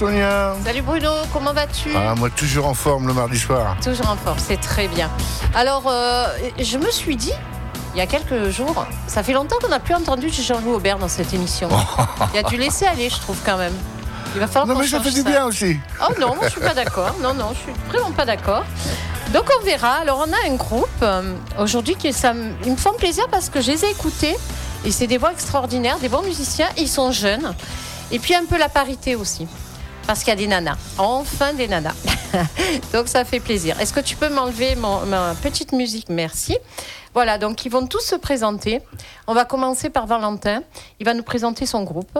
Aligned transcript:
Salut 0.00 0.12
Sonia. 0.12 0.54
Salut 0.64 0.80
Bruno, 0.80 1.10
comment 1.30 1.52
vas-tu? 1.52 1.90
Ah, 1.94 2.14
moi 2.16 2.30
toujours 2.30 2.66
en 2.66 2.72
forme 2.72 3.06
le 3.06 3.12
mardi 3.12 3.38
soir. 3.38 3.76
Toujours 3.84 4.08
en 4.08 4.16
forme, 4.16 4.38
c'est 4.38 4.56
très 4.58 4.88
bien. 4.88 5.10
Alors, 5.54 5.82
euh, 5.88 6.26
je 6.58 6.78
me 6.78 6.90
suis 6.90 7.16
dit, 7.16 7.32
il 7.94 7.98
y 7.98 8.00
a 8.00 8.06
quelques 8.06 8.48
jours, 8.48 8.86
ça 9.06 9.22
fait 9.22 9.34
longtemps 9.34 9.56
qu'on 9.60 9.68
n'a 9.68 9.78
plus 9.78 9.94
entendu 9.94 10.30
Jean-Louis 10.30 10.72
Aubert 10.74 10.98
dans 10.98 11.08
cette 11.08 11.34
émission. 11.34 11.68
il 12.32 12.38
a 12.38 12.42
dû 12.44 12.56
laisser 12.56 12.86
aller, 12.86 13.10
je 13.10 13.18
trouve 13.18 13.36
quand 13.44 13.58
même. 13.58 13.74
Il 14.34 14.40
va 14.40 14.46
falloir 14.46 14.66
Non 14.74 14.80
mais 14.80 14.86
ça 14.86 15.00
fait 15.00 15.10
du 15.10 15.22
bien 15.22 15.44
aussi. 15.44 15.78
Oh 16.00 16.12
non, 16.18 16.34
je 16.44 16.48
suis 16.48 16.60
pas 16.60 16.72
d'accord. 16.72 17.14
Non, 17.20 17.34
non, 17.34 17.48
je 17.52 17.58
suis 17.58 17.72
vraiment 17.90 18.12
pas 18.12 18.24
d'accord. 18.24 18.64
Donc 19.34 19.44
on 19.60 19.64
verra. 19.66 19.96
Alors 19.96 20.24
on 20.26 20.32
a 20.32 20.50
un 20.50 20.54
groupe 20.54 20.88
euh, 21.02 21.34
aujourd'hui 21.58 21.94
qui 21.96 22.10
ça, 22.14 22.32
me- 22.32 22.54
ils 22.64 22.72
me 22.72 22.76
font 22.76 22.94
plaisir 22.94 23.26
parce 23.30 23.50
que 23.50 23.60
je 23.60 23.72
les 23.72 23.84
ai 23.84 23.90
écoutés 23.90 24.34
et 24.86 24.92
c'est 24.92 25.06
des 25.08 25.18
voix 25.18 25.32
extraordinaires, 25.32 25.98
des 25.98 26.08
bons 26.08 26.22
musiciens. 26.22 26.68
Ils 26.78 26.88
sont 26.88 27.12
jeunes 27.12 27.54
et 28.12 28.18
puis 28.18 28.34
un 28.34 28.46
peu 28.46 28.56
la 28.56 28.68
parité 28.70 29.14
aussi 29.14 29.46
parce 30.10 30.24
qu'il 30.24 30.30
y 30.30 30.32
a 30.32 30.36
des 30.36 30.48
nanas. 30.48 30.76
Enfin 30.98 31.54
des 31.54 31.68
nanas. 31.68 31.94
donc 32.92 33.06
ça 33.06 33.24
fait 33.24 33.38
plaisir. 33.38 33.78
Est-ce 33.78 33.92
que 33.92 34.00
tu 34.00 34.16
peux 34.16 34.28
m'enlever 34.28 34.74
ma 34.74 35.36
petite 35.40 35.70
musique? 35.70 36.08
Merci. 36.08 36.58
Voilà, 37.14 37.38
donc 37.38 37.64
ils 37.64 37.70
vont 37.70 37.86
tous 37.86 38.00
se 38.00 38.16
présenter. 38.16 38.80
On 39.28 39.34
va 39.34 39.44
commencer 39.44 39.88
par 39.88 40.08
Valentin. 40.08 40.64
Il 40.98 41.06
va 41.06 41.14
nous 41.14 41.22
présenter 41.22 41.64
son 41.64 41.84
groupe. 41.84 42.18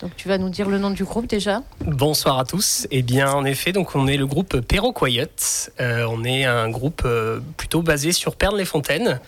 Donc 0.00 0.14
tu 0.16 0.28
vas 0.28 0.38
nous 0.38 0.48
dire 0.48 0.68
le 0.68 0.78
nom 0.78 0.90
du 0.90 1.02
groupe 1.02 1.26
déjà. 1.26 1.62
Bonsoir 1.80 2.38
à 2.38 2.44
tous. 2.44 2.86
Eh 2.92 3.02
bien, 3.02 3.32
en 3.32 3.44
effet, 3.44 3.72
donc 3.72 3.96
on 3.96 4.06
est 4.06 4.16
le 4.16 4.26
groupe 4.26 4.60
Perro 4.60 4.92
Quiet. 4.92 5.72
Euh, 5.80 6.06
on 6.08 6.22
est 6.22 6.44
un 6.44 6.70
groupe 6.70 7.02
euh, 7.04 7.40
plutôt 7.56 7.82
basé 7.82 8.12
sur 8.12 8.36
Pernes-les-Fontaines. 8.36 9.18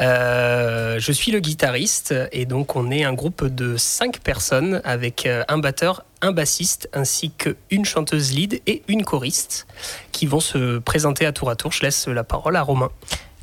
Euh, 0.00 0.98
je 0.98 1.12
suis 1.12 1.30
le 1.30 1.38
guitariste 1.38 2.14
et 2.32 2.46
donc 2.46 2.74
on 2.74 2.90
est 2.90 3.04
un 3.04 3.12
groupe 3.12 3.44
de 3.44 3.76
cinq 3.76 4.18
personnes 4.18 4.80
avec 4.84 5.28
un 5.48 5.58
batteur, 5.58 6.04
un 6.20 6.32
bassiste 6.32 6.88
ainsi 6.92 7.30
qu'une 7.30 7.84
chanteuse 7.84 8.32
lead 8.32 8.60
et 8.66 8.82
une 8.88 9.04
choriste 9.04 9.66
qui 10.12 10.26
vont 10.26 10.40
se 10.40 10.78
présenter 10.78 11.26
à 11.26 11.32
tour 11.32 11.50
à 11.50 11.56
tour. 11.56 11.72
Je 11.72 11.82
laisse 11.82 12.08
la 12.08 12.24
parole 12.24 12.56
à 12.56 12.62
Romain. 12.62 12.90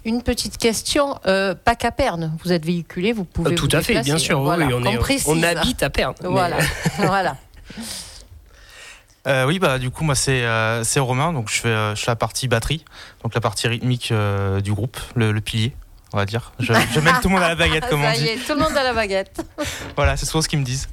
Une 0.04 0.22
petite 0.22 0.58
question, 0.58 1.20
euh, 1.26 1.56
pas 1.56 1.76
qu'à 1.76 1.92
Perne, 1.92 2.38
vous 2.44 2.52
êtes 2.52 2.64
véhiculé, 2.66 3.12
vous 3.12 3.24
pouvez. 3.26 3.54
Euh, 3.54 3.56
tout 3.56 3.68
vous 3.72 3.76
à 3.76 3.82
fait, 3.82 4.02
bien 4.02 4.18
sûr. 4.20 4.38
oui, 4.40 4.46
Voilà, 4.46 4.66
oui, 4.68 4.74
on, 4.74 4.84
qu'on 4.84 4.92
est- 4.92 4.98
précise. 4.98 5.28
on 5.28 5.42
habite 5.42 5.82
à 5.82 5.90
Pernes. 5.90 6.14
mais- 6.22 6.30
Voilà, 6.30 6.58
voilà. 7.00 7.38
Euh, 9.28 9.46
oui, 9.48 9.58
bah 9.58 9.80
du 9.80 9.90
coup 9.90 10.04
moi 10.04 10.14
c'est 10.14 10.44
euh, 10.44 10.84
c'est 10.84 11.00
Romain, 11.00 11.34
donc 11.34 11.50
je 11.50 11.60
fais, 11.60 11.70
euh, 11.70 11.96
je 11.96 12.02
fais 12.04 12.12
la 12.12 12.16
partie 12.16 12.48
batterie, 12.48 12.86
donc 13.24 13.34
la 13.34 13.42
partie 13.42 13.68
rythmique 13.68 14.12
euh, 14.12 14.62
du 14.62 14.72
groupe, 14.72 15.00
le, 15.16 15.32
le 15.32 15.42
pilier, 15.42 15.74
on 16.14 16.18
va 16.18 16.28
dire. 16.28 16.52
Je, 16.60 16.74
je 16.94 17.00
mène 17.00 17.16
tout 17.24 17.30
le 17.30 17.34
monde 17.34 17.42
à 17.44 17.48
la 17.48 17.56
baguette, 17.56 17.86
comme 17.90 18.02
on 18.02 18.04
Ça 18.04 18.16
y 18.16 18.20
dit. 18.20 18.28
est, 18.28 18.36
tout 18.46 18.54
le 18.54 18.60
monde 18.60 18.78
à 18.78 18.84
la 18.84 18.94
baguette. 18.94 19.42
Voilà, 19.96 20.16
c'est 20.16 20.28
souvent 20.28 20.44
ce 20.44 20.48
qu'ils 20.48 20.60
me 20.60 20.64
disent. 20.66 20.88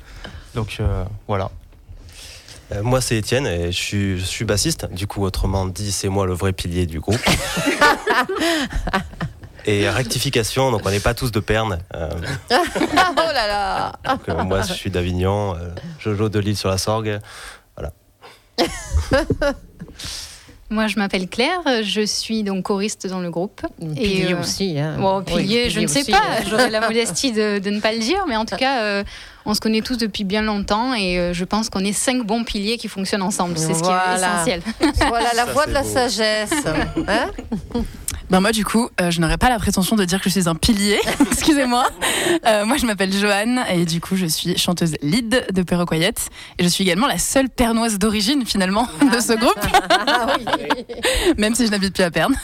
Donc 0.55 0.79
euh, 0.81 1.05
voilà. 1.29 1.51
Euh, 2.73 2.83
moi, 2.83 3.01
c'est 3.01 3.17
Étienne 3.17 3.47
et 3.47 3.73
je 3.73 3.77
suis, 3.77 4.19
je 4.19 4.25
suis 4.25 4.45
bassiste. 4.45 4.87
Du 4.93 5.07
coup, 5.07 5.25
autrement 5.25 5.67
dit, 5.67 5.93
c'est 5.93 6.09
moi 6.09 6.27
le 6.27 6.33
vrai 6.33 6.53
pilier 6.53 6.87
du 6.87 7.01
groupe. 7.01 7.19
et 9.67 9.89
rectification, 9.89 10.71
donc 10.71 10.83
on 10.85 10.91
n'est 10.91 11.01
pas 11.01 11.15
tous 11.15 11.33
de 11.33 11.41
Perne. 11.41 11.79
Euh, 11.95 12.11
oh 12.51 12.55
là 13.17 13.47
là. 13.47 13.93
donc, 14.09 14.29
euh, 14.29 14.45
moi, 14.45 14.63
je 14.63 14.73
suis 14.73 14.91
d'Avignon, 14.91 15.57
euh, 15.57 15.71
Jojo 15.99 16.29
de 16.29 16.39
l'île 16.39 16.57
sur 16.57 16.69
la 16.69 16.79
Sorgue. 16.79 17.19
Moi, 20.73 20.87
je 20.87 20.99
m'appelle 20.99 21.29
Claire, 21.29 21.61
je 21.83 22.01
suis 22.01 22.45
donc 22.45 22.65
choriste 22.65 23.07
dans 23.07 23.21
le 23.21 23.31
groupe. 23.31 23.61
Pilier 23.79 24.33
euh, 24.33 24.41
aussi. 24.41 24.79
Hein. 24.79 24.97
Bon, 24.99 25.19
Oui, 25.19 25.43
pilier, 25.43 25.69
je 25.69 25.81
ne 25.81 25.87
sais 25.87 26.01
aussi, 26.01 26.11
pas, 26.11 26.17
hein. 26.17 26.45
j'aurais 26.49 26.71
la 26.71 26.81
modestie 26.81 27.31
de, 27.31 27.59
de 27.59 27.69
ne 27.69 27.79
pas 27.79 27.93
le 27.93 27.99
dire, 27.99 28.25
mais 28.27 28.37
en 28.37 28.47
tout 28.47 28.57
cas, 28.57 28.83
euh, 28.83 29.05
on 29.47 29.55
se 29.55 29.61
connaît 29.61 29.81
tous 29.83 29.97
depuis 29.97 30.25
bien 30.25 30.43
longtemps 30.43 30.95
et 30.95 31.19
euh, 31.19 31.33
je 31.33 31.45
pense 31.45 31.69
qu'on 31.71 31.85
est 31.85 31.93
cinq 31.93 32.25
bons 32.27 32.45
piliers 32.45 32.79
qui 32.79 32.89
fonctionnent 32.89 33.23
ensemble. 33.23 33.57
C'est 33.59 33.75
ce 33.75 33.83
qui 33.83 33.89
est 33.91 34.15
essentiel. 34.17 34.63
Voilà 35.09 35.33
la 35.35 35.45
voix 35.47 35.67
de 35.67 35.73
la 35.73 35.83
beau. 35.83 35.89
sagesse. 35.89 36.53
Hein 37.09 37.31
Ben 38.31 38.41
moi 38.41 38.53
du 38.53 38.65
coup, 38.65 38.89
euh, 39.01 39.11
je 39.11 39.21
n'aurais 39.21 39.37
pas 39.37 39.51
la 39.51 39.59
prétention 39.59 39.95
de 39.97 40.05
dire 40.05 40.19
que 40.19 40.31
je 40.31 40.39
suis 40.41 40.49
un 40.49 40.55
pilier, 40.55 40.99
excusez-moi. 41.31 41.87
Euh, 42.47 42.65
moi 42.65 42.77
je 42.79 42.87
m'appelle 42.87 43.13
Joanne 43.13 43.63
et 43.71 43.85
du 43.85 44.01
coup 44.01 44.17
je 44.17 44.25
suis 44.27 44.57
chanteuse 44.57 44.95
lead 45.03 45.47
de 45.53 45.63
Perroquoyette 45.63 46.29
et 46.59 46.63
je 46.65 46.69
suis 46.69 46.83
également 46.85 47.07
la 47.07 47.19
seule 47.19 47.51
pernoise 47.51 47.99
d'origine 47.99 48.47
finalement 48.47 48.89
de 49.13 49.21
ce 49.21 49.35
groupe, 49.35 49.61
Ah 49.91 50.35
oui. 50.39 50.85
même 51.37 51.55
si 51.55 51.67
je 51.67 51.71
n'habite 51.73 51.95
plus 51.95 52.05
à 52.05 52.11
Perne. 52.11 52.35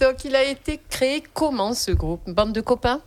Donc 0.00 0.24
il 0.24 0.36
a 0.36 0.44
été 0.44 0.80
créé 0.90 1.22
comment 1.34 1.72
ce 1.74 1.90
groupe? 1.90 2.20
Une 2.26 2.34
Bande 2.34 2.52
de 2.52 2.60
copains? 2.60 3.00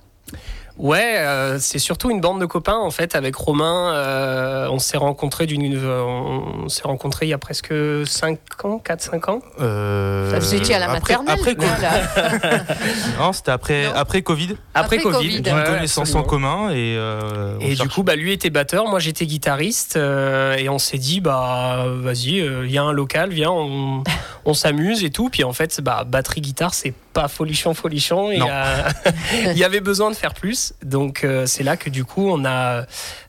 Ouais, 0.79 1.15
euh, 1.17 1.57
c'est 1.59 1.77
surtout 1.77 2.09
une 2.09 2.21
bande 2.21 2.39
de 2.39 2.45
copains 2.45 2.77
en 2.77 2.89
fait 2.89 3.13
avec 3.13 3.35
Romain. 3.35 3.93
euh, 3.95 4.67
on 4.71 4.79
s'est 4.79 4.97
rencontrés 4.97 5.45
d'une, 5.45 5.75
euh, 5.75 6.01
on 6.01 6.69
s'est 6.69 6.83
rencontrés 6.83 7.25
il 7.25 7.29
y 7.29 7.33
a 7.33 7.37
presque 7.37 7.73
5 8.05 8.39
ans, 8.63 8.81
4-5 8.83 9.29
ans. 9.29 9.39
Euh, 9.59 10.39
Vous 10.39 10.55
étiez 10.55 10.75
à 10.75 10.79
la 10.79 10.85
après- 10.89 11.15
maternelle 11.17 11.35
Après, 11.37 11.55
Covid. 11.55 11.67
voilà. 11.67 12.63
Non, 13.19 13.33
c'était 13.33 13.51
après, 13.51 13.87
Non. 13.87 13.91
après 13.95 14.21
Covid. 14.21 14.55
Après, 14.73 14.95
Après 14.95 14.97
Covid. 14.99 15.17
Covid. 15.17 15.41
D'une 15.41 15.53
ouais, 15.53 15.63
connaissance 15.65 16.15
en 16.15 16.23
commun 16.23 16.69
et. 16.69 16.95
euh, 16.97 17.57
Et 17.59 17.75
du 17.75 17.89
coup, 17.89 18.03
bah, 18.03 18.15
lui 18.15 18.31
était 18.31 18.49
batteur, 18.49 18.87
moi 18.87 18.99
j'étais 18.99 19.25
guitariste, 19.25 19.97
euh, 19.97 20.55
et 20.55 20.69
on 20.69 20.79
s'est 20.79 20.97
dit, 20.97 21.19
bah 21.19 21.87
vas-y, 21.97 22.39
euh, 22.39 22.65
il 22.65 22.71
y 22.71 22.77
a 22.77 22.83
un 22.83 22.93
local, 22.93 23.31
viens, 23.31 23.51
on, 23.51 24.01
on 24.45 24.53
s'amuse 24.53 25.03
et 25.03 25.09
tout. 25.09 25.27
Puis 25.29 25.43
en 25.43 25.51
fait, 25.51 25.81
bah, 25.81 26.05
batterie 26.07 26.39
guitare, 26.39 26.73
c'est 26.73 26.93
pas 27.13 27.27
folichon, 27.27 27.73
folichon. 27.73 28.31
Il 28.31 28.37
y, 28.37 28.39
Non. 28.39 28.47
a- 28.49 28.89
il 29.51 29.57
y 29.57 29.63
avait 29.63 29.79
besoin 29.81 30.11
de 30.11 30.15
faire 30.15 30.33
plus. 30.33 30.73
Donc 30.83 31.23
euh, 31.23 31.45
c'est 31.45 31.63
là 31.63 31.75
que 31.77 31.89
du 31.89 32.05
coup, 32.05 32.29
on 32.29 32.45
a, 32.45 32.85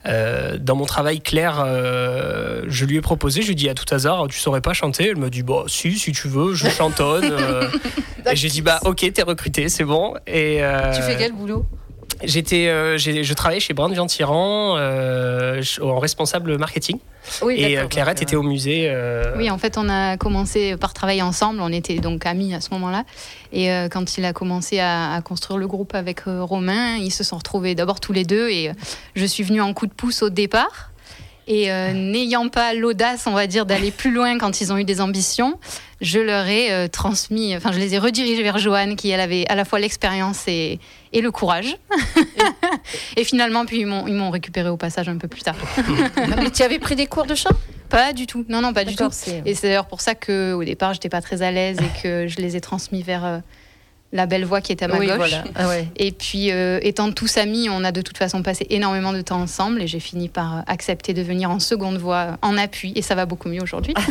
euh, 0.07 0.59
dans 0.59 0.77
mon 0.77 0.87
travail 0.87 1.21
clair, 1.21 1.63
euh, 1.65 2.65
je 2.69 2.85
lui 2.85 2.97
ai 2.97 3.01
proposé, 3.01 3.43
je 3.43 3.47
lui 3.47 3.53
ai 3.53 3.57
dit 3.57 3.69
à 3.69 3.75
tout 3.75 3.93
hasard, 3.95 4.27
tu 4.29 4.39
saurais 4.39 4.61
pas 4.61 4.73
chanter? 4.75 5.09
Elle 5.09 5.17
m'a 5.17 5.31
dit, 5.31 5.43
bah 5.43 5.65
si, 5.67 5.99
si 5.99 6.13
tu 6.13 6.29
veux, 6.29 6.55
je 6.55 6.69
chantonne. 6.69 7.25
euh. 7.31 7.69
et 8.31 8.37
j'ai 8.37 8.49
dit, 8.49 8.63
bah 8.63 8.81
ok, 8.85 9.11
t'es 9.13 9.23
recruté, 9.23 9.69
c'est 9.69 9.85
bon. 9.85 10.15
Et, 10.27 10.63
euh, 10.63 10.95
Tu 10.95 11.03
fais 11.03 11.17
quel 11.17 11.33
boulot? 11.33 11.65
J'étais, 12.23 12.69
euh, 12.69 12.99
je 12.99 13.33
travaillais 13.35 13.61
chez 13.61 13.73
Brand 13.75 13.93
Vian-Tyran 13.93 14.77
euh, 14.77 15.63
en 15.83 15.99
responsable 15.99 16.59
marketing. 16.59 16.99
Oui, 17.43 17.57
Et 17.59 17.79
euh, 17.79 17.83
donc, 17.83 17.97
était 17.97 18.37
au 18.37 18.43
musée. 18.43 18.89
euh, 18.91 19.35
Oui, 19.37 19.51
en 19.51 19.59
fait, 19.59 19.77
on 19.79 19.89
a 19.89 20.17
commencé 20.17 20.77
par 20.77 20.93
travailler 20.95 21.23
ensemble. 21.23 21.61
On 21.61 21.73
était 21.73 21.97
donc 21.99 22.27
amis 22.27 22.55
à 22.55 22.61
ce 22.61 22.71
moment-là. 22.73 23.05
Et 23.53 23.71
euh, 23.71 23.89
quand 23.89 24.17
il 24.19 24.25
a 24.25 24.33
commencé 24.33 24.79
à, 24.81 25.13
à 25.15 25.23
construire 25.23 25.59
le 25.59 25.67
groupe 25.67 25.95
avec 25.95 26.27
euh, 26.27 26.43
Romain, 26.43 26.97
ils 26.97 27.13
se 27.13 27.25
sont 27.25 27.37
retrouvés 27.37 27.75
d'abord 27.75 28.01
tous 28.01 28.13
les 28.13 28.25
deux. 28.25 28.49
Et 28.49 28.71
euh, 28.71 28.73
je 29.15 29.25
suis 29.25 29.43
venue 29.43 29.61
en 29.61 29.73
coup 29.75 29.87
de 29.87 29.93
pouce 29.93 30.23
au 30.23 30.31
départ. 30.31 30.91
Et 31.47 31.73
euh, 31.73 31.93
n'ayant 31.93 32.49
pas 32.49 32.75
l'audace, 32.75 33.27
on 33.27 33.33
va 33.33 33.47
dire, 33.49 33.67
d'aller 33.67 33.91
plus 33.91 34.13
loin 34.13 34.39
quand 34.39 34.61
ils 34.61 34.73
ont 34.73 34.79
eu 34.79 34.85
des 34.85 35.01
ambitions, 35.01 35.59
je 36.01 36.21
leur 36.21 36.47
ai 36.47 36.71
euh, 36.73 36.87
transmis, 36.87 37.57
enfin, 37.57 37.73
je 37.73 37.79
les 37.79 37.95
ai 37.95 37.99
redirigés 37.99 38.43
vers 38.45 38.59
Joanne, 38.59 38.95
qui 38.95 39.11
elle 39.11 39.19
avait 39.21 39.47
à 39.49 39.57
la 39.57 39.65
fois 39.65 39.81
l'expérience 39.81 40.47
et, 40.47 40.79
et 41.13 41.21
le 41.21 41.31
courage. 41.31 41.77
et 43.17 43.25
finalement, 43.25 43.67
puis 43.67 43.81
ils 43.81 43.87
m'ont 43.87 44.31
récupéré 44.31 44.69
au 44.69 44.77
passage 44.77 45.09
un 45.09 45.17
peu 45.19 45.29
plus 45.29 45.43
tard. 45.43 45.57
Mais 46.39 46.51
tu 46.51 46.63
avais 46.63 46.79
pris 46.79 46.97
des 46.97 47.07
cours 47.07 47.27
de 47.27 47.35
chant? 47.35 47.51
Pas 47.89 48.13
du 48.13 48.27
tout. 48.27 48.45
Non, 48.49 48.61
non, 48.61 48.73
pas 48.73 48.85
du 48.85 48.95
tout. 48.95 49.09
C'est- 49.11 49.43
Et 49.45 49.55
c'est 49.55 49.67
d'ailleurs 49.69 49.87
pour 49.89 50.01
ça 50.01 50.15
que 50.15 50.53
au 50.53 50.63
départ, 50.63 50.95
j'étais 50.95 51.09
pas 51.09 51.21
très 51.21 51.43
à 51.43 51.51
l'aise 51.51 51.79
et 51.81 52.03
que 52.03 52.29
je 52.29 52.37
les 52.37 52.57
ai 52.57 52.61
transmis 52.61 53.03
vers 53.03 53.25
euh, 53.25 53.39
la 54.13 54.27
belle 54.27 54.45
voix 54.45 54.61
qui 54.61 54.73
était 54.73 54.85
à 54.87 54.89
ma 54.89 54.99
Oui, 54.99 55.07
gauche. 55.07 55.17
voilà. 55.17 55.45
Ah 55.55 55.69
ouais. 55.69 55.89
Et 55.97 56.11
puis, 56.13 56.51
euh, 56.51 56.79
étant 56.83 57.13
tous 57.13 57.37
amis, 57.37 57.69
on 57.71 57.85
a 57.85 57.93
de 57.93 58.03
toute 58.03 58.19
façon 58.19 58.43
passé 58.43 58.67
énormément 58.71 59.13
de 59.13 59.21
temps 59.21 59.41
ensemble 59.41 59.81
et 59.83 59.87
j'ai 59.87 60.01
fini 60.01 60.29
par 60.29 60.65
accepter 60.67 61.15
de 61.15 61.23
venir 61.23 61.51
en 61.51 61.61
seconde 61.61 61.99
voix, 61.99 62.37
en 62.43 62.57
appui, 62.59 62.93
et 62.97 63.03
ça 63.03 63.15
va 63.15 63.27
beaucoup 63.27 63.49
mieux 63.49 63.63
aujourd'hui. 63.63 63.95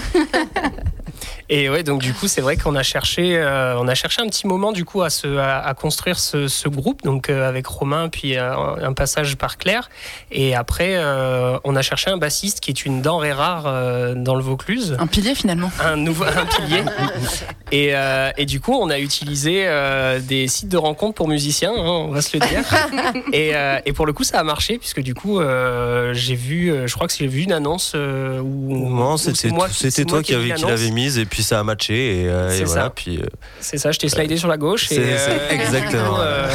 Et 1.51 1.67
ouais, 1.69 1.81
donc 1.83 2.01
du 2.01 2.13
coup, 2.13 2.27
c'est 2.27 2.41
vrai 2.41 2.57
qu'on 2.57 2.75
a 2.75 2.83
cherché, 2.83 3.35
euh, 3.35 3.75
on 3.79 3.87
a 3.87 3.95
cherché 3.95 4.21
un 4.21 4.27
petit 4.27 4.45
moment 4.45 4.71
du 4.71 4.85
coup 4.85 5.01
à, 5.01 5.09
se, 5.09 5.27
à, 5.37 5.59
à 5.59 5.73
construire 5.73 6.19
ce, 6.19 6.47
ce 6.47 6.69
groupe, 6.69 7.01
donc 7.03 7.29
euh, 7.29 7.47
avec 7.49 7.65
Romain, 7.65 8.07
puis 8.07 8.37
euh, 8.37 8.53
un 8.53 8.93
passage 8.93 9.35
par 9.35 9.57
Claire. 9.57 9.89
Et 10.31 10.53
après, 10.55 10.91
euh, 10.95 11.57
on 11.63 11.75
a 11.75 11.81
cherché 11.81 12.11
un 12.11 12.17
bassiste 12.17 12.59
qui 12.59 12.69
est 12.69 12.85
une 12.85 13.01
denrée 13.01 13.33
rare 13.33 13.63
euh, 13.65 14.13
dans 14.13 14.35
le 14.35 14.43
Vaucluse. 14.43 14.95
Un 14.99 15.07
pilier 15.07 15.33
finalement. 15.33 15.71
un 15.83 15.95
nouveau 15.95 16.23
un 16.25 16.45
pilier. 16.45 16.83
Et, 17.71 17.91
euh, 17.93 18.31
et 18.35 18.47
du 18.47 18.59
coup, 18.59 18.73
on 18.73 18.89
a 18.89 18.97
utilisé 18.97 19.65
euh, 19.89 20.19
des 20.19 20.47
sites 20.47 20.69
de 20.69 20.77
rencontres 20.77 21.15
pour 21.15 21.27
musiciens, 21.27 21.71
hein, 21.75 22.05
on 22.07 22.11
va 22.11 22.21
se 22.21 22.37
le 22.37 22.45
dire. 22.47 22.63
et, 23.33 23.55
euh, 23.55 23.79
et 23.85 23.93
pour 23.93 24.05
le 24.05 24.13
coup, 24.13 24.23
ça 24.23 24.39
a 24.39 24.43
marché, 24.43 24.77
puisque 24.77 25.01
du 25.01 25.13
coup, 25.13 25.39
euh, 25.39 26.13
j'ai 26.13 26.35
vu, 26.35 26.73
je 26.85 26.93
crois 26.93 27.07
que 27.07 27.13
j'ai 27.17 27.27
vu 27.27 27.41
une 27.41 27.51
annonce 27.53 27.93
où. 27.95 28.89
Non, 28.89 29.17
c'était 29.17 29.49
toi 29.49 29.57
moi 29.57 30.23
qui, 30.23 30.33
avait, 30.35 30.47
l'avais 30.49 30.91
mise 30.91 31.17
et 31.17 31.25
puis 31.25 31.43
ça 31.43 31.59
a 31.59 31.63
matché 31.63 32.21
et, 32.23 32.27
euh, 32.27 32.49
voilà. 32.65 32.83
ça. 32.83 32.89
Puis 32.89 33.17
euh, 33.17 33.25
C'est 33.59 33.77
ça, 33.77 33.91
je 33.91 33.99
t'ai 33.99 34.09
slidé 34.09 34.37
sur 34.37 34.47
la 34.47 34.57
gauche. 34.57 34.91
Et, 34.91 34.99
euh, 34.99 35.49
exactement, 35.49 36.17
euh, 36.19 36.47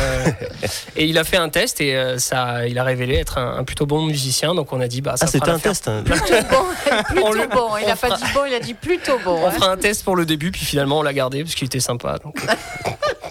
et 0.96 1.06
il 1.06 1.18
a 1.18 1.24
fait 1.24 1.36
un 1.36 1.48
test 1.48 1.80
et 1.80 1.96
ça, 2.18 2.66
il 2.66 2.78
a 2.78 2.84
révélé 2.84 3.16
être 3.16 3.38
un, 3.38 3.58
un 3.58 3.64
plutôt 3.64 3.86
bon 3.86 4.02
musicien. 4.02 4.54
Donc 4.54 4.72
on 4.72 4.80
a 4.80 4.88
dit, 4.88 5.00
bah, 5.00 5.16
ça 5.16 5.26
ah, 5.26 5.30
c'était 5.30 5.48
un 5.50 5.58
test. 5.58 5.88
hein. 5.88 6.02
Plutôt 6.04 6.34
bon, 6.50 6.64
plutôt 7.08 7.26
On 7.26 7.32
le- 7.32 7.46
bon. 7.48 7.68
Il 7.80 7.86
n'a 7.86 7.96
pas 7.96 8.10
dit 8.16 8.24
bon, 8.34 8.44
il 8.46 8.54
a 8.54 8.60
dit 8.60 8.74
plutôt 8.74 9.18
bon. 9.24 9.38
On 9.42 9.46
hein. 9.46 9.50
fera 9.50 9.70
un 9.72 9.76
test 9.76 10.04
pour 10.04 10.16
le 10.16 10.26
début, 10.26 10.50
puis 10.50 10.64
finalement 10.64 10.98
on 10.98 11.02
l'a 11.02 11.12
gardé 11.12 11.42
parce 11.42 11.54
qu'il 11.54 11.66
était 11.66 11.80
sympa. 11.80 12.18
Donc. 12.22 12.36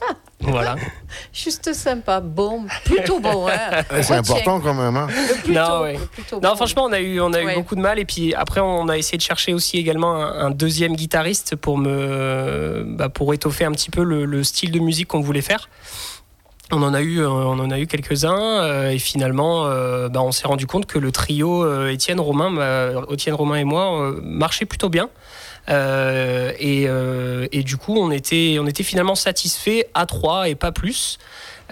Voilà. 0.46 0.76
Juste 1.34 1.74
sympa, 1.74 2.20
bon, 2.20 2.66
plutôt 2.86 3.20
bon. 3.20 3.48
Hein. 3.48 3.84
C'est 4.02 4.14
important 4.14 4.60
quand 4.60 4.74
même. 4.74 4.96
hein. 4.98 5.08
Plutôt, 5.44 5.60
Non, 5.60 5.82
ouais. 5.82 5.94
le 5.94 6.06
plutôt 6.08 6.40
Non, 6.42 6.50
bon. 6.50 6.56
franchement, 6.56 6.86
on 6.86 6.92
a 6.94 7.00
eu, 7.00 7.20
on 7.22 7.34
a 7.34 7.42
eu 7.42 7.56
beaucoup 7.56 7.76
de 7.76 7.82
mal. 7.82 8.00
Et 8.00 8.06
puis 8.06 8.34
après, 8.34 8.62
on 8.62 8.88
a 8.90 8.98
essayé 8.98 9.18
de 9.18 9.24
chercher 9.24 9.54
aussi 9.54 9.78
également 9.78 10.16
un, 10.16 10.48
un 10.48 10.52
deuxième 10.52 10.96
guitariste 10.96 11.56
pour 11.56 11.78
me, 11.78 12.84
bah, 12.88 13.10
pour 13.10 13.34
étoffer 13.34 13.66
un 13.66 13.72
petit 13.72 13.90
peu 13.90 14.04
le, 14.04 14.26
le 14.26 14.44
style 14.44 14.72
de 14.72 14.80
musique 14.80 15.08
qu'on 15.08 15.22
voulait 15.22 15.42
faire. 15.42 15.70
On 16.72 16.82
en 16.82 16.94
a 16.94 17.02
eu, 17.02 17.20
euh, 17.20 17.30
on 17.30 17.60
en 17.60 17.70
a 17.70 17.78
eu 17.80 17.86
quelques-uns 17.88 18.36
euh, 18.64 18.90
et 18.90 18.98
finalement, 18.98 19.66
euh, 19.66 20.10
bah, 20.10 20.22
on 20.24 20.32
s'est 20.32 20.48
rendu 20.48 20.66
compte 20.66 20.86
que 20.88 20.98
le 20.98 21.12
trio 21.12 21.64
euh, 21.64 21.90
Étienne 21.92 22.20
Romain, 22.20 22.52
bah, 22.52 23.02
Étienne 23.12 23.36
Romain 23.36 23.58
et 23.58 23.64
moi 23.64 24.02
euh, 24.02 24.20
marchait 24.24 24.66
plutôt 24.66 24.90
bien. 24.90 25.10
Euh, 25.70 26.52
et, 26.60 26.86
euh, 26.88 27.48
et 27.52 27.64
du 27.64 27.78
coup, 27.78 27.96
on 27.98 28.12
était, 28.12 28.58
on 28.60 28.68
était 28.68 28.84
finalement 28.84 29.16
satisfait 29.16 29.90
à 29.94 30.06
trois 30.06 30.50
et 30.50 30.56
pas 30.56 30.72
plus. 30.72 31.18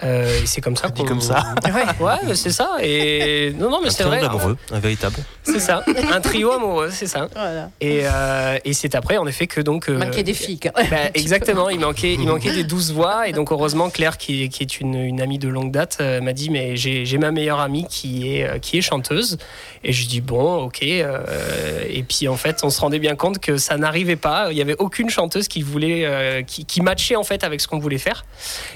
Euh, 0.04 0.42
et 0.42 0.46
c'est 0.46 0.60
comme 0.60 0.76
ça 0.76 0.88
Dit 0.88 1.04
comme 1.04 1.20
ça. 1.20 1.54
Ouais, 2.00 2.16
mais 2.26 2.34
c'est 2.34 2.50
ça. 2.50 2.76
Et 2.82 3.52
non, 3.58 3.70
non, 3.70 3.78
mais 3.80 3.88
Un 3.88 3.90
c'est 3.90 4.02
vrai. 4.04 4.20
amoureux, 4.24 4.56
un 4.72 4.78
véritable. 4.80 5.16
C'est 5.44 5.60
ça, 5.60 5.84
un 6.12 6.20
trio 6.20 6.52
amoureux, 6.52 6.90
c'est 6.90 7.06
ça. 7.06 7.28
Voilà. 7.34 7.70
Et, 7.80 8.00
euh, 8.04 8.58
et 8.64 8.72
c'est 8.72 8.94
après, 8.94 9.16
en 9.18 9.26
effet, 9.26 9.46
que 9.46 9.60
donc. 9.60 9.88
euh, 9.88 9.98
Manquait 9.98 10.22
des 10.22 10.34
filles. 10.34 10.58
quand 10.58 10.76
même. 10.76 10.90
bah, 10.90 10.96
exactement, 11.14 11.68
il 11.68 11.78
manquait, 11.80 12.14
il 12.14 12.26
manquait 12.26 12.52
des 12.52 12.64
douze 12.64 12.92
voix. 12.92 13.28
Et 13.28 13.32
donc, 13.32 13.52
heureusement, 13.52 13.90
Claire, 13.90 14.18
qui, 14.18 14.48
qui 14.48 14.62
est 14.62 14.80
une, 14.80 14.94
une 14.94 15.20
amie 15.20 15.38
de 15.38 15.48
longue 15.48 15.70
date, 15.70 15.98
euh, 16.00 16.20
m'a 16.20 16.32
dit 16.32 16.50
Mais 16.50 16.76
j'ai 16.76 17.04
j'ai 17.04 17.18
ma 17.18 17.30
meilleure 17.30 17.60
amie 17.60 17.86
qui 17.88 18.36
est, 18.36 18.44
euh, 18.48 18.58
qui 18.58 18.78
est 18.78 18.82
chanteuse. 18.82 19.38
Et 19.84 19.92
je 19.92 20.06
dis 20.06 20.20
Bon, 20.20 20.64
ok. 20.64 20.80
euh, 20.82 21.84
et 21.88 22.02
puis, 22.02 22.28
en 22.28 22.36
fait, 22.36 22.60
on 22.62 22.70
se 22.70 22.80
rendait 22.80 22.98
bien 22.98 23.14
compte 23.16 23.38
que 23.38 23.56
ça 23.56 23.76
n'arrivait 23.76 24.16
pas. 24.16 24.48
Il 24.50 24.54
n'y 24.54 24.62
avait 24.62 24.76
aucune 24.78 25.10
chanteuse 25.10 25.48
qui 25.48 25.62
voulait, 25.62 26.04
euh, 26.06 26.42
qui, 26.42 26.64
qui 26.64 26.80
matchait, 26.80 27.16
en 27.16 27.24
fait, 27.24 27.44
avec 27.44 27.60
ce 27.60 27.68
qu'on 27.68 27.78
voulait 27.78 27.98
faire. 27.98 28.24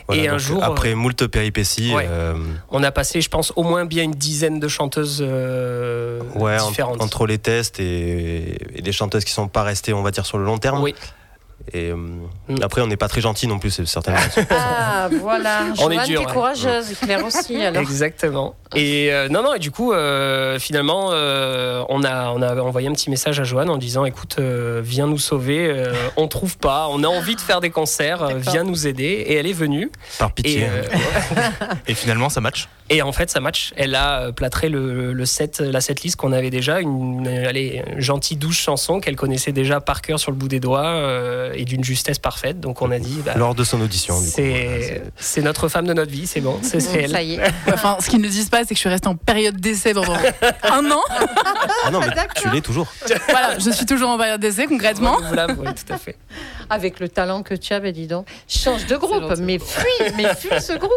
Voilà, 0.07 0.23
et 0.23 0.29
un 0.29 0.39
jour. 0.39 0.63
Après 0.63 0.95
moult 0.95 1.16
péripéties, 1.25 1.95
Ouais. 1.95 2.07
euh, 2.11 2.35
On 2.71 2.83
a 2.83 2.91
passé, 2.93 3.21
je 3.23 3.29
pense, 3.31 3.53
au 3.57 3.63
moins 3.63 3.87
bien 3.87 4.03
une 4.05 4.13
dizaine 4.13 4.61
de 4.61 4.69
chanteuses 4.69 5.19
euh, 5.27 6.21
ouais, 6.35 6.61
en- 6.61 6.69
différentes. 6.69 7.01
entre 7.03 7.27
les 7.27 7.39
tests 7.39 7.81
et, 7.81 8.77
et 8.79 8.83
les 8.83 8.93
chanteuses 8.93 9.25
qui 9.25 9.33
sont 9.33 9.49
pas 9.49 9.63
restées, 9.63 9.93
on 9.95 10.03
va 10.03 10.11
dire, 10.11 10.27
sur 10.27 10.37
le 10.39 10.45
long 10.45 10.59
terme. 10.59 10.83
Oui. 10.83 10.95
Et 11.73 11.91
euh, 11.91 11.97
Mm. 12.49 12.63
après, 12.63 12.81
on 12.81 12.87
n'est 12.87 12.97
pas 12.97 13.09
très 13.09 13.21
gentil 13.21 13.49
non 13.49 13.59
plus, 13.59 13.71
c'est 13.71 13.87
certainement. 13.87 14.21
Ah, 14.51 15.09
voilà. 15.21 15.65
On 15.81 15.91
est 15.91 15.95
Joanne, 15.95 16.07
t'es 16.07 16.17
ouais. 16.19 16.25
courageuse, 16.27 16.95
Claire 17.03 17.25
aussi. 17.25 17.57
Alors. 17.63 17.83
Exactement. 17.83 18.55
Et 18.75 19.13
euh, 19.13 19.29
non, 19.29 19.43
non, 19.43 19.55
et 19.55 19.59
du 19.59 19.71
coup, 19.73 19.93
euh, 19.93 20.59
finalement, 20.61 21.09
euh, 21.13 21.83
on, 21.89 22.05
a, 22.05 22.31
on 22.31 22.43
a 22.43 22.55
envoyé 22.61 22.89
un 22.89 22.93
petit 22.93 23.11
message 23.11 23.41
à 23.41 23.45
Joanne 23.45 23.69
en 23.71 23.77
disant 23.79 24.05
écoute, 24.05 24.37
euh, 24.39 24.81
viens 24.85 25.07
nous 25.07 25.19
sauver, 25.19 25.67
euh, 25.69 25.93
on 26.17 26.29
trouve 26.29 26.57
pas, 26.59 26.87
on 26.91 27.03
a 27.03 27.09
envie 27.09 27.35
de 27.37 27.41
faire 27.41 27.61
des 27.61 27.71
concerts, 27.71 28.29
viens 28.37 28.63
nous 28.65 28.87
aider. 28.87 29.25
Et 29.27 29.35
elle 29.35 29.47
est 29.47 29.53
venue. 29.53 29.91
Par 30.19 30.29
Et, 30.29 30.33
pitié. 30.43 30.67
euh, 30.71 30.83
Et 31.89 31.95
finalement, 31.95 32.29
ça 32.29 32.41
match. 32.41 32.69
Et 32.89 33.03
en 33.03 33.13
fait, 33.13 33.31
ça 33.31 33.41
match. 33.41 33.73
Elle 33.77 33.95
a 33.95 34.21
euh, 34.21 34.33
plâtré 34.33 34.69
le, 34.69 35.13
le 35.13 35.27
set, 35.27 35.61
la 35.61 35.81
setlist 35.81 36.17
qu'on 36.17 36.33
avait 36.33 36.51
déjà, 36.51 36.81
une, 36.81 37.27
allez, 37.27 37.83
une 37.95 38.01
gentille 38.01 38.37
douce 38.37 38.57
chanson 38.57 39.01
qu'elle 39.01 39.17
connaissait 39.17 39.53
déjà 39.53 39.81
par 39.81 40.03
cœur 40.03 40.21
sur 40.21 40.31
le 40.31 40.37
bout 40.37 40.49
des 40.49 40.61
doigts 40.61 40.87
euh, 40.87 41.53
et 41.55 41.65
d'une 41.65 41.83
justesse 41.83 42.19
parfaite. 42.19 42.61
Donc 42.61 42.83
on 42.83 42.91
a 42.93 42.99
dit 42.99 43.21
bah, 43.25 43.33
lors 43.37 43.55
de 43.55 43.65
son 43.65 43.81
audition. 43.81 44.21
du 44.21 44.27
coup, 44.27 44.33
voilà, 44.37 45.01
c'est 45.17 45.43
notre 45.43 45.69
femme 45.69 45.87
de 45.87 45.95
notre 45.95 46.13
vie, 46.13 46.27
c'est 46.27 46.41
bon, 46.41 46.59
c'est 46.63 46.79
elle. 46.95 47.11
Ça 47.11 47.23
y 47.23 47.35
est. 47.35 47.41
Enfin, 47.73 47.99
ce 48.01 48.09
qu'ils 48.09 48.21
ne 48.21 48.29
disent 48.29 48.49
pas, 48.49 48.61
c'est 48.61 48.69
que 48.69 48.75
je 48.75 48.81
suis 48.81 48.89
restée 48.89 49.09
en 49.09 49.17
période 49.17 49.57
d'essai 49.57 49.93
pendant 49.93 50.15
un 50.15 50.91
an. 50.91 51.03
Ah 51.85 51.91
non, 51.91 52.01
mais 52.01 52.09
tu 52.37 52.49
l'es 52.51 52.61
toujours. 52.61 52.87
Voilà, 53.29 53.59
je 53.59 53.71
suis 53.71 53.87
toujours 53.87 54.11
en 54.11 54.19
période 54.19 54.41
d'essai 54.41 54.67
concrètement. 54.67 55.19
Voilà, 55.27 55.47
oui, 55.49 55.67
tout 55.75 55.93
à 55.93 55.99
fait. 55.99 56.17
Avec 56.71 57.01
le 57.01 57.09
talent 57.09 57.43
que 57.43 57.55
tu 57.55 57.73
as, 57.73 57.81
ben 57.81 57.93
dis 57.93 58.07
donc. 58.07 58.27
Change 58.49 58.87
de 58.87 58.97
groupe, 58.97 59.37
mais 59.41 59.59
fuis, 59.59 60.13
mais 60.17 60.35
fuis 60.35 60.61
ce 60.61 60.73
groupe. 60.79 60.93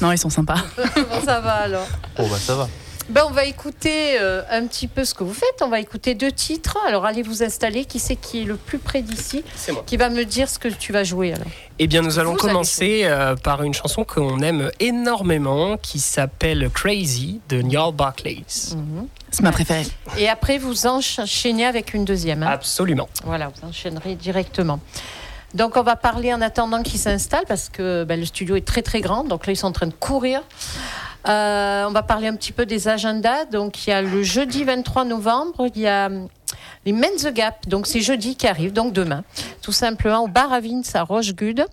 Non, 0.00 0.12
ils 0.12 0.18
sont 0.18 0.30
sympas. 0.30 0.62
Ça 1.24 1.40
va 1.40 1.52
alors 1.54 1.86
Oh 2.18 2.26
bah 2.30 2.36
ça 2.38 2.54
va. 2.56 2.68
ben, 3.08 3.22
On 3.26 3.30
va 3.30 3.44
écouter 3.44 4.18
euh, 4.20 4.42
un 4.50 4.66
petit 4.66 4.88
peu 4.88 5.04
ce 5.04 5.14
que 5.14 5.24
vous 5.24 5.34
faites. 5.34 5.60
On 5.62 5.68
va 5.68 5.80
écouter 5.80 6.14
deux 6.14 6.32
titres. 6.32 6.76
Alors 6.86 7.04
allez 7.06 7.22
vous 7.22 7.42
installer. 7.42 7.84
Qui 7.84 7.98
c'est 7.98 8.16
qui 8.16 8.42
est 8.42 8.44
le 8.44 8.56
plus 8.56 8.78
près 8.78 9.02
d'ici 9.02 9.44
C'est 9.54 9.72
moi. 9.72 9.82
Qui 9.86 9.96
va 9.96 10.08
me 10.10 10.24
dire 10.24 10.48
ce 10.48 10.58
que 10.58 10.68
tu 10.68 10.92
vas 10.92 11.04
jouer 11.04 11.32
alors 11.32 11.46
Eh 11.78 11.86
bien, 11.86 12.02
nous 12.02 12.18
allons 12.18 12.32
Vous 12.34 12.38
allez 12.44 12.48
commencer 12.52 13.02
euh, 13.04 13.34
par 13.36 13.62
une 13.62 13.74
chanson 13.74 14.04
qu'on 14.04 14.40
aime 14.40 14.70
énormément 14.80 15.76
qui 15.76 15.98
s'appelle 16.00 16.68
Crazy 16.72 17.40
de 17.48 17.62
Niall 17.62 17.92
Barclays. 17.94 18.44
C'est 19.30 19.42
ma 19.42 19.52
préférée. 19.52 19.86
Et 20.18 20.28
après, 20.28 20.58
vous 20.58 20.86
enchaînez 20.86 21.64
avec 21.64 21.94
une 21.94 22.04
deuxième. 22.04 22.42
hein. 22.42 22.48
Absolument. 22.50 23.08
Voilà, 23.24 23.48
vous 23.48 23.66
enchaînerez 23.68 24.14
directement. 24.16 24.78
Donc, 25.54 25.76
on 25.76 25.82
va 25.82 25.96
parler 25.96 26.32
en 26.32 26.40
attendant 26.40 26.82
qu'ils 26.82 26.98
s'installent 27.00 27.44
parce 27.46 27.68
que 27.68 28.04
ben, 28.04 28.18
le 28.18 28.24
studio 28.24 28.56
est 28.56 28.64
très 28.66 28.80
très 28.82 29.00
grand. 29.02 29.24
Donc 29.24 29.46
là, 29.46 29.52
ils 29.52 29.56
sont 29.56 29.66
en 29.66 29.72
train 29.72 29.86
de 29.86 29.92
courir. 29.92 30.40
Euh, 31.28 31.84
on 31.86 31.92
va 31.92 32.02
parler 32.02 32.28
un 32.28 32.34
petit 32.34 32.52
peu 32.52 32.66
des 32.66 32.88
agendas. 32.88 33.44
Donc, 33.46 33.86
il 33.86 33.90
y 33.90 33.92
a 33.92 34.02
le 34.02 34.22
jeudi 34.22 34.64
23 34.64 35.04
novembre, 35.04 35.66
il 35.74 35.82
y 35.82 35.86
a 35.86 36.06
hum, 36.06 36.28
les 36.84 36.92
Men's 36.92 37.24
Gap. 37.32 37.68
Donc, 37.68 37.86
c'est 37.86 38.00
jeudi 38.00 38.36
qui 38.36 38.46
arrive, 38.46 38.72
donc 38.72 38.92
demain, 38.92 39.24
tout 39.62 39.72
simplement 39.72 40.24
au 40.24 40.28
bar 40.28 40.52
à 40.52 40.60
Vince 40.60 40.94
à 40.94 41.02
Rochegude. 41.02 41.66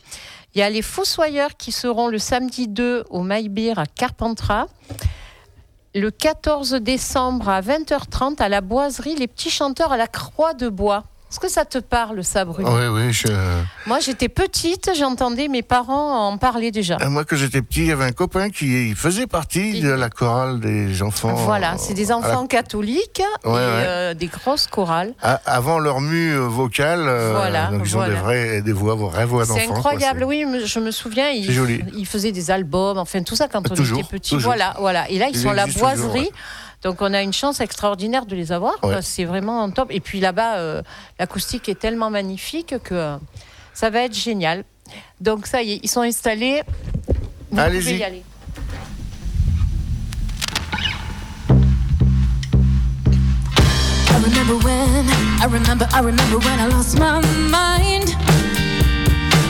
Il 0.56 0.60
y 0.60 0.62
a 0.62 0.70
les 0.70 0.82
Fossoyeurs 0.82 1.56
qui 1.58 1.72
seront 1.72 2.08
le 2.08 2.18
samedi 2.18 2.68
2 2.68 3.06
au 3.10 3.22
Maïbir 3.22 3.78
à 3.80 3.86
Carpentras. 3.86 4.68
Le 5.96 6.12
14 6.12 6.74
décembre 6.76 7.50
à 7.50 7.62
20h30 7.62 8.42
à 8.42 8.50
la 8.50 8.62
boiserie 8.62 9.16
Les 9.16 9.28
Petits 9.28 9.50
Chanteurs 9.50 9.92
à 9.92 9.98
la 9.98 10.08
Croix 10.08 10.54
de 10.54 10.70
Bois. 10.70 11.04
Est-ce 11.32 11.40
que 11.40 11.48
ça 11.48 11.64
te 11.64 11.78
parle, 11.78 12.24
ça, 12.24 12.44
Bruno 12.44 12.68
Oui, 12.76 12.88
oui. 12.88 13.14
je- 13.14 13.28
Moi, 13.86 14.00
j'étais 14.00 14.30
petite, 14.30 14.90
j'entendais 14.98 15.48
mes 15.48 15.62
parents 15.62 16.28
en 16.28 16.38
parler 16.40 16.72
déjà. 16.72 16.98
Euh, 17.02 17.10
Moi, 17.10 17.24
que 17.24 17.36
j'étais 17.36 17.62
petit, 17.62 17.82
il 17.82 17.86
y 17.86 17.92
avait 17.92 18.06
un 18.06 18.12
copain 18.14 18.50
qui 18.50 18.96
faisait 18.96 19.28
partie 19.28 19.80
de 19.80 19.90
la 19.92 20.10
chorale 20.10 20.60
des 20.60 21.04
enfants. 21.04 21.36
Voilà, 21.36 21.78
c'est 21.78 21.94
des 21.94 22.06
la- 22.06 22.18
enfants 22.18 22.48
catholiques 22.48 23.22
Ouais, 23.46 23.52
et 23.52 23.54
ouais. 23.54 23.60
euh, 23.60 24.14
des 24.16 24.26
grosses 24.26 24.66
chorales. 24.66 25.14
avant 25.46 25.78
leur 25.78 26.02
mue 26.02 26.34
euh, 26.34 26.48
vocale, 26.48 27.04
euh, 27.08 27.34
Voilà, 27.36 27.68
donc 27.68 27.82
ils 27.86 27.96
ont 27.96 28.00
voilà. 28.00 28.14
des 28.16 28.20
vraies, 28.20 28.62
des 28.64 28.74
voix, 28.74 28.96
vraies 28.96 29.26
voix 29.26 29.46
d'enfants. 29.46 29.60
C'est 29.60 29.68
quoi, 29.68 29.78
incroyable, 29.78 30.24
oui, 30.24 30.46
je 30.66 30.80
me 30.80 30.90
souviens, 30.90 31.30
ils, 31.30 31.46
C'est 31.46 31.54
joli. 31.54 31.84
ils 31.96 32.08
faisaient 32.08 32.32
des 32.32 32.50
albums, 32.50 32.98
enfin 32.98 33.22
tout 33.22 33.36
ça 33.36 33.48
quand 33.48 33.70
on 33.70 33.76
Toujours, 33.76 34.00
était 34.00 34.08
petit. 34.10 34.32
toujours. 34.32 34.50
Voilà, 34.52 34.74
voilà. 34.80 35.08
Et 35.12 35.20
là, 35.20 35.28
ils 35.30 35.36
Ils 35.36 35.42
sont 35.44 35.50
à 35.52 35.54
la 35.54 35.66
toujours, 35.66 35.82
boiserie. 35.82 36.22
ouais. 36.22 36.32
Donc 36.82 37.02
on 37.02 37.14
a 37.14 37.22
une 37.22 37.34
chance 37.34 37.60
extraordinaire 37.60 38.26
de 38.26 38.36
les 38.36 38.52
avoir. 38.52 38.82
Ouais. 38.84 39.02
C'est 39.02 39.26
vraiment 39.26 39.70
top. 39.70 39.90
Et 39.92 40.00
puis 40.00 40.20
là-bas, 40.20 40.58
euh, 40.58 40.82
l'acoustique 41.20 41.68
est 41.68 41.80
tellement 41.80 42.10
magnifique 42.10 42.76
que 42.84 42.96
euh, 42.96 43.18
ça 43.74 43.90
va 43.90 44.02
être 44.04 44.16
génial. 44.16 44.64
Donc 45.20 45.46
ça 45.46 45.62
y 45.62 45.74
est, 45.74 45.80
ils 45.84 45.90
sont 45.90 46.02
installés. 46.02 46.64
Vous 47.52 47.60
Allez-y. 47.60 47.80
pouvez 47.84 47.98
y 47.98 48.04
aller. 48.04 48.24
I 54.12 54.22
remember 54.24 54.56
when, 54.66 55.06
I 55.42 55.46
remember, 55.46 55.88
I 55.94 56.00
remember 56.00 56.38
when 56.40 56.60
I 56.60 56.68
lost 56.68 56.98
my 56.98 57.22
mind. 57.50 58.16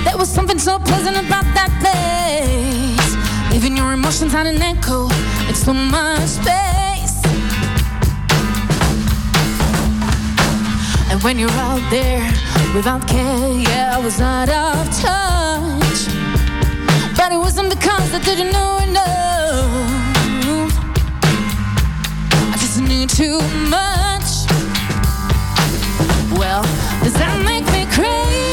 There 0.03 0.17
was 0.17 0.27
something 0.27 0.57
so 0.59 0.79
pleasant 0.79 1.17
about 1.17 1.45
that 1.53 1.69
place. 1.79 3.15
Leaving 3.51 3.77
your 3.77 3.93
emotions 3.93 4.33
on 4.33 4.48
an 4.48 4.62
echo, 4.62 5.07
it's 5.48 5.63
so 5.63 5.74
much 5.74 6.27
space. 6.27 6.78
And 11.10 11.24
when 11.24 11.39
you're 11.39 11.50
out 11.51 11.82
there 11.89 12.22
without 12.75 13.08
care, 13.08 13.51
yeah, 13.51 13.98
I 13.98 14.00
was 14.00 14.22
out 14.22 14.50
of 14.50 14.86
touch. 15.01 16.00
But 17.18 17.32
it 17.32 17.38
wasn't 17.38 17.70
because 17.72 18.13
I 18.13 18.20
didn't 18.20 18.51
know 18.51 18.78
enough. 18.78 19.70
I 22.54 22.56
just 22.60 22.80
knew 22.80 23.08
too 23.08 23.39
much. 23.70 24.30
Well, 26.38 26.63
does 27.04 27.13
that 27.13 27.42
make 27.44 27.66
me 27.74 27.86
crazy? 27.92 28.49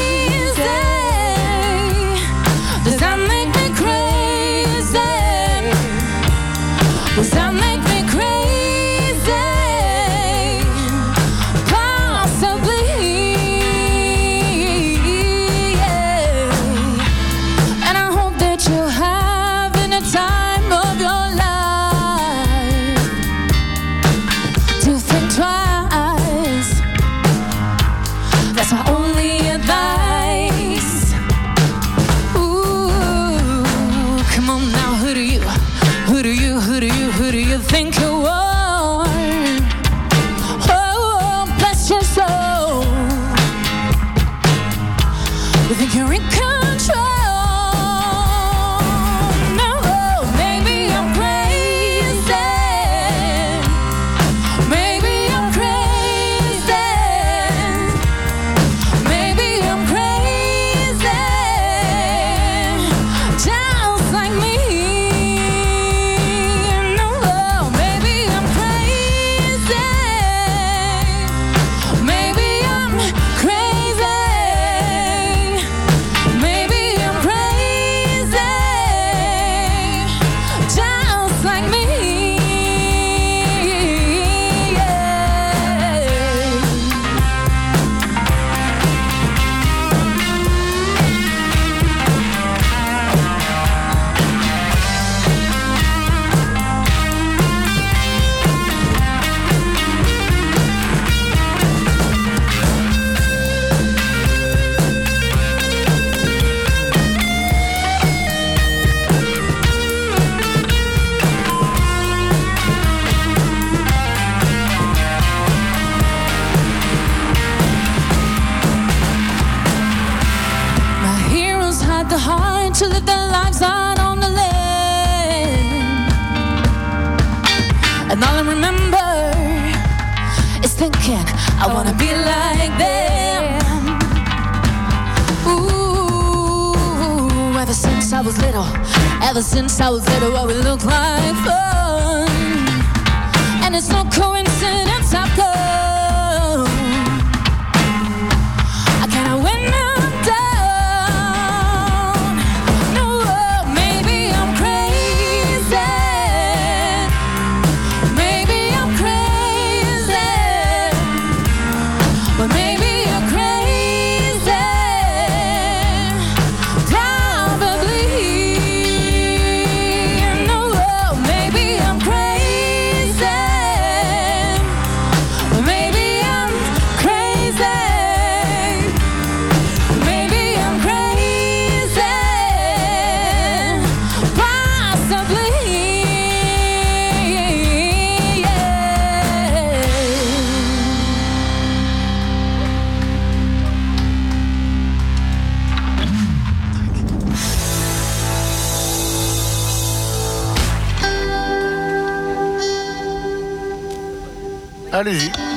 Allez-y. 204.97 205.56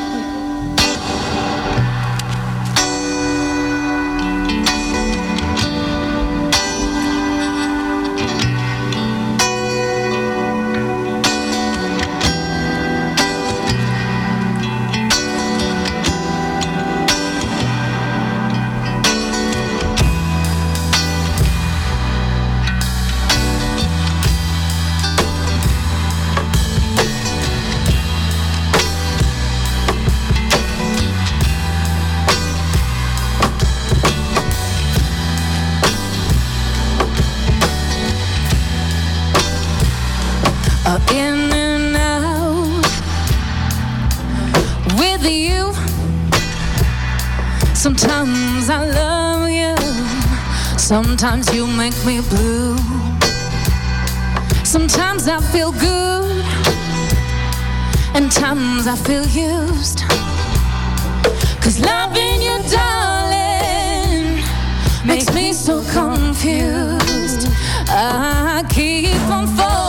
Sometimes 51.21 51.55
you 51.55 51.67
make 51.67 51.93
me 52.07 52.23
blue. 52.31 52.79
Sometimes 54.65 55.29
I 55.29 55.39
feel 55.53 55.71
good, 55.71 56.43
and 58.15 58.33
times 58.33 58.87
I 58.87 58.97
feel 58.97 59.27
used. 59.27 59.99
Cause 61.61 61.79
loving 61.79 62.41
you, 62.41 62.57
darling, 62.71 64.43
makes 65.05 65.31
me 65.35 65.53
so 65.53 65.83
confused. 65.93 67.49
I 67.91 68.65
keep 68.71 69.21
on 69.29 69.47
falling. 69.59 69.80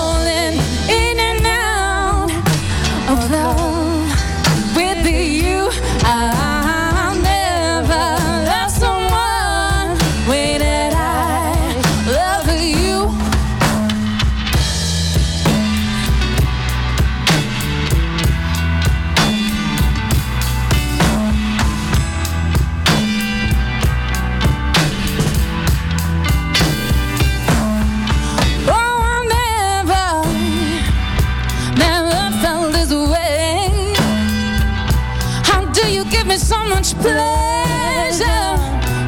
much 36.93 37.03
pleasure 37.03 38.57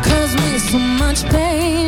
caused 0.03 0.39
me 0.39 0.57
so 0.57 0.77
much 0.77 1.23
pain. 1.25 1.82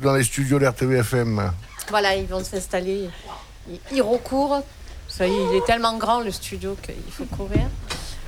Dans 0.00 0.14
les 0.14 0.24
studios 0.24 0.58
d'RTVFM. 0.58 1.52
Voilà, 1.88 2.14
ils 2.14 2.26
vont 2.26 2.42
s'installer. 2.44 3.08
Ils, 3.68 3.80
ils 3.92 4.02
recourent. 4.02 4.62
Ça 5.08 5.26
y 5.26 5.30
est, 5.30 5.44
il 5.50 5.56
est 5.56 5.64
tellement 5.66 5.96
grand 5.98 6.20
le 6.20 6.30
studio 6.30 6.76
qu'il 6.82 7.12
faut 7.12 7.24
courir. 7.24 7.66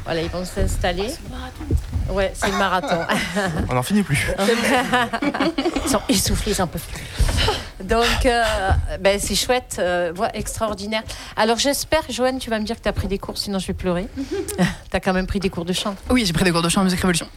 Voilà, 0.04 0.22
ils 0.22 0.28
vont 0.28 0.44
s'installer. 0.44 1.08
Ouais, 2.10 2.32
c'est 2.34 2.48
le 2.50 2.58
marathon. 2.58 2.98
On 3.70 3.74
n'en 3.74 3.82
finit 3.82 4.02
plus. 4.02 4.26
Ils 5.84 5.90
sont 5.90 6.02
essoufflés, 6.08 6.52
ils 6.52 6.62
en 6.62 6.66
peuvent 6.66 6.80
plus. 6.92 7.84
Donc, 7.84 8.26
euh, 8.26 8.42
ben, 9.00 9.18
c'est 9.20 9.34
chouette, 9.34 9.76
euh, 9.78 10.12
voix 10.14 10.34
extraordinaire. 10.34 11.02
Alors, 11.36 11.58
j'espère, 11.58 12.02
Joanne, 12.08 12.38
tu 12.38 12.50
vas 12.50 12.58
me 12.58 12.64
dire 12.64 12.76
que 12.76 12.82
tu 12.82 12.88
as 12.88 12.92
pris 12.92 13.08
des 13.08 13.18
cours, 13.18 13.38
sinon 13.38 13.58
je 13.58 13.66
vais 13.66 13.72
pleurer. 13.72 14.06
tu 14.16 14.96
as 14.96 15.00
quand 15.00 15.12
même 15.12 15.26
pris 15.26 15.40
des 15.40 15.50
cours 15.50 15.64
de 15.64 15.72
chant. 15.72 15.94
Oui, 16.10 16.24
j'ai 16.24 16.32
pris 16.32 16.44
des 16.44 16.52
cours 16.52 16.62
de 16.62 16.68
chant 16.68 16.80
en 16.80 16.84
musique 16.84 17.00
révolution. 17.00 17.28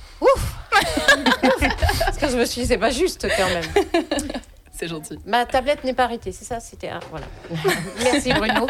Parce 2.15 2.31
que 2.31 2.37
je 2.37 2.41
me 2.41 2.45
suis 2.45 2.61
dit, 2.61 2.67
c'est 2.67 2.77
pas 2.77 2.91
juste 2.91 3.27
quand 3.37 3.49
même. 3.49 3.65
C'est 4.77 4.87
gentil. 4.89 5.17
Ma 5.25 5.45
tablette 5.45 5.85
n'est 5.85 5.93
pas 5.93 6.03
arrêtée, 6.03 6.33
c'est 6.33 6.43
ça 6.43 6.59
C'était. 6.59 6.89
ah, 6.89 6.99
voilà. 7.09 7.25
Merci 8.03 8.33
Bruno. 8.33 8.67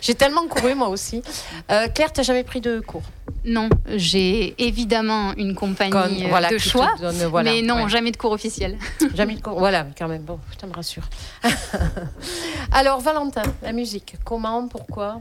J'ai 0.00 0.16
tellement 0.16 0.48
couru 0.48 0.74
moi 0.74 0.88
aussi. 0.88 1.22
Euh, 1.70 1.86
Claire, 1.94 2.12
tu 2.12 2.24
jamais 2.24 2.42
pris 2.42 2.60
de 2.60 2.80
cours? 2.80 3.04
Non, 3.44 3.68
j'ai 3.88 4.54
évidemment 4.58 5.34
une 5.36 5.54
compagnie 5.54 5.90
Comme- 5.90 6.22
euh, 6.22 6.28
voilà, 6.28 6.48
de 6.48 6.56
choix, 6.56 6.94
donne, 6.98 7.16
voilà, 7.26 7.52
mais 7.52 7.60
non, 7.62 7.84
ouais. 7.84 7.88
jamais 7.90 8.10
de 8.10 8.16
cours 8.16 8.32
officiel. 8.32 8.78
Jamais 9.14 9.34
de 9.34 9.40
cours. 9.42 9.58
Voilà, 9.58 9.86
quand 9.98 10.08
même, 10.08 10.22
bon, 10.22 10.38
ça 10.58 10.66
me 10.66 10.72
rassure. 10.72 11.02
Alors, 12.72 13.00
Valentin, 13.00 13.42
la 13.62 13.72
musique, 13.72 14.16
comment, 14.24 14.66
pourquoi 14.68 15.20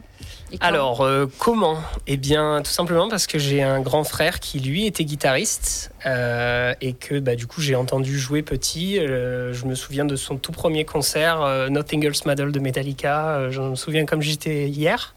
et 0.52 0.58
Alors, 0.62 1.02
euh, 1.02 1.26
comment 1.40 1.78
Eh 2.08 2.16
bien, 2.18 2.62
tout 2.64 2.72
simplement 2.72 3.10
parce 3.10 3.28
que 3.28 3.40
j'ai 3.40 3.62
un 3.62 3.82
grand 3.82 4.04
frère 4.04 4.40
qui, 4.40 4.60
lui, 4.60 4.86
était 4.86 5.04
guitariste 5.04 5.92
euh, 6.06 6.74
et 6.80 6.94
que, 6.94 7.20
bah, 7.20 7.36
du 7.36 7.48
coup, 7.48 7.60
j'ai 7.62 7.76
entendu 7.76 8.18
jouer 8.18 8.42
petit. 8.42 9.00
Euh, 9.00 9.54
je 9.54 9.66
me 9.66 9.76
souviens 9.76 10.06
de 10.06 10.16
son 10.16 10.38
tout 10.38 10.52
premier 10.52 10.86
concert, 10.86 11.42
euh, 11.42 11.70
Nothing 11.70 12.06
Else 12.06 12.26
Matters 12.26 12.52
de 12.52 12.60
Metallica. 12.60 13.30
Euh, 13.30 13.52
je 13.52 13.62
me 13.62 13.76
souviens 13.76 14.06
comme 14.06 14.22
j'étais 14.22 14.70
hier. 14.70 15.16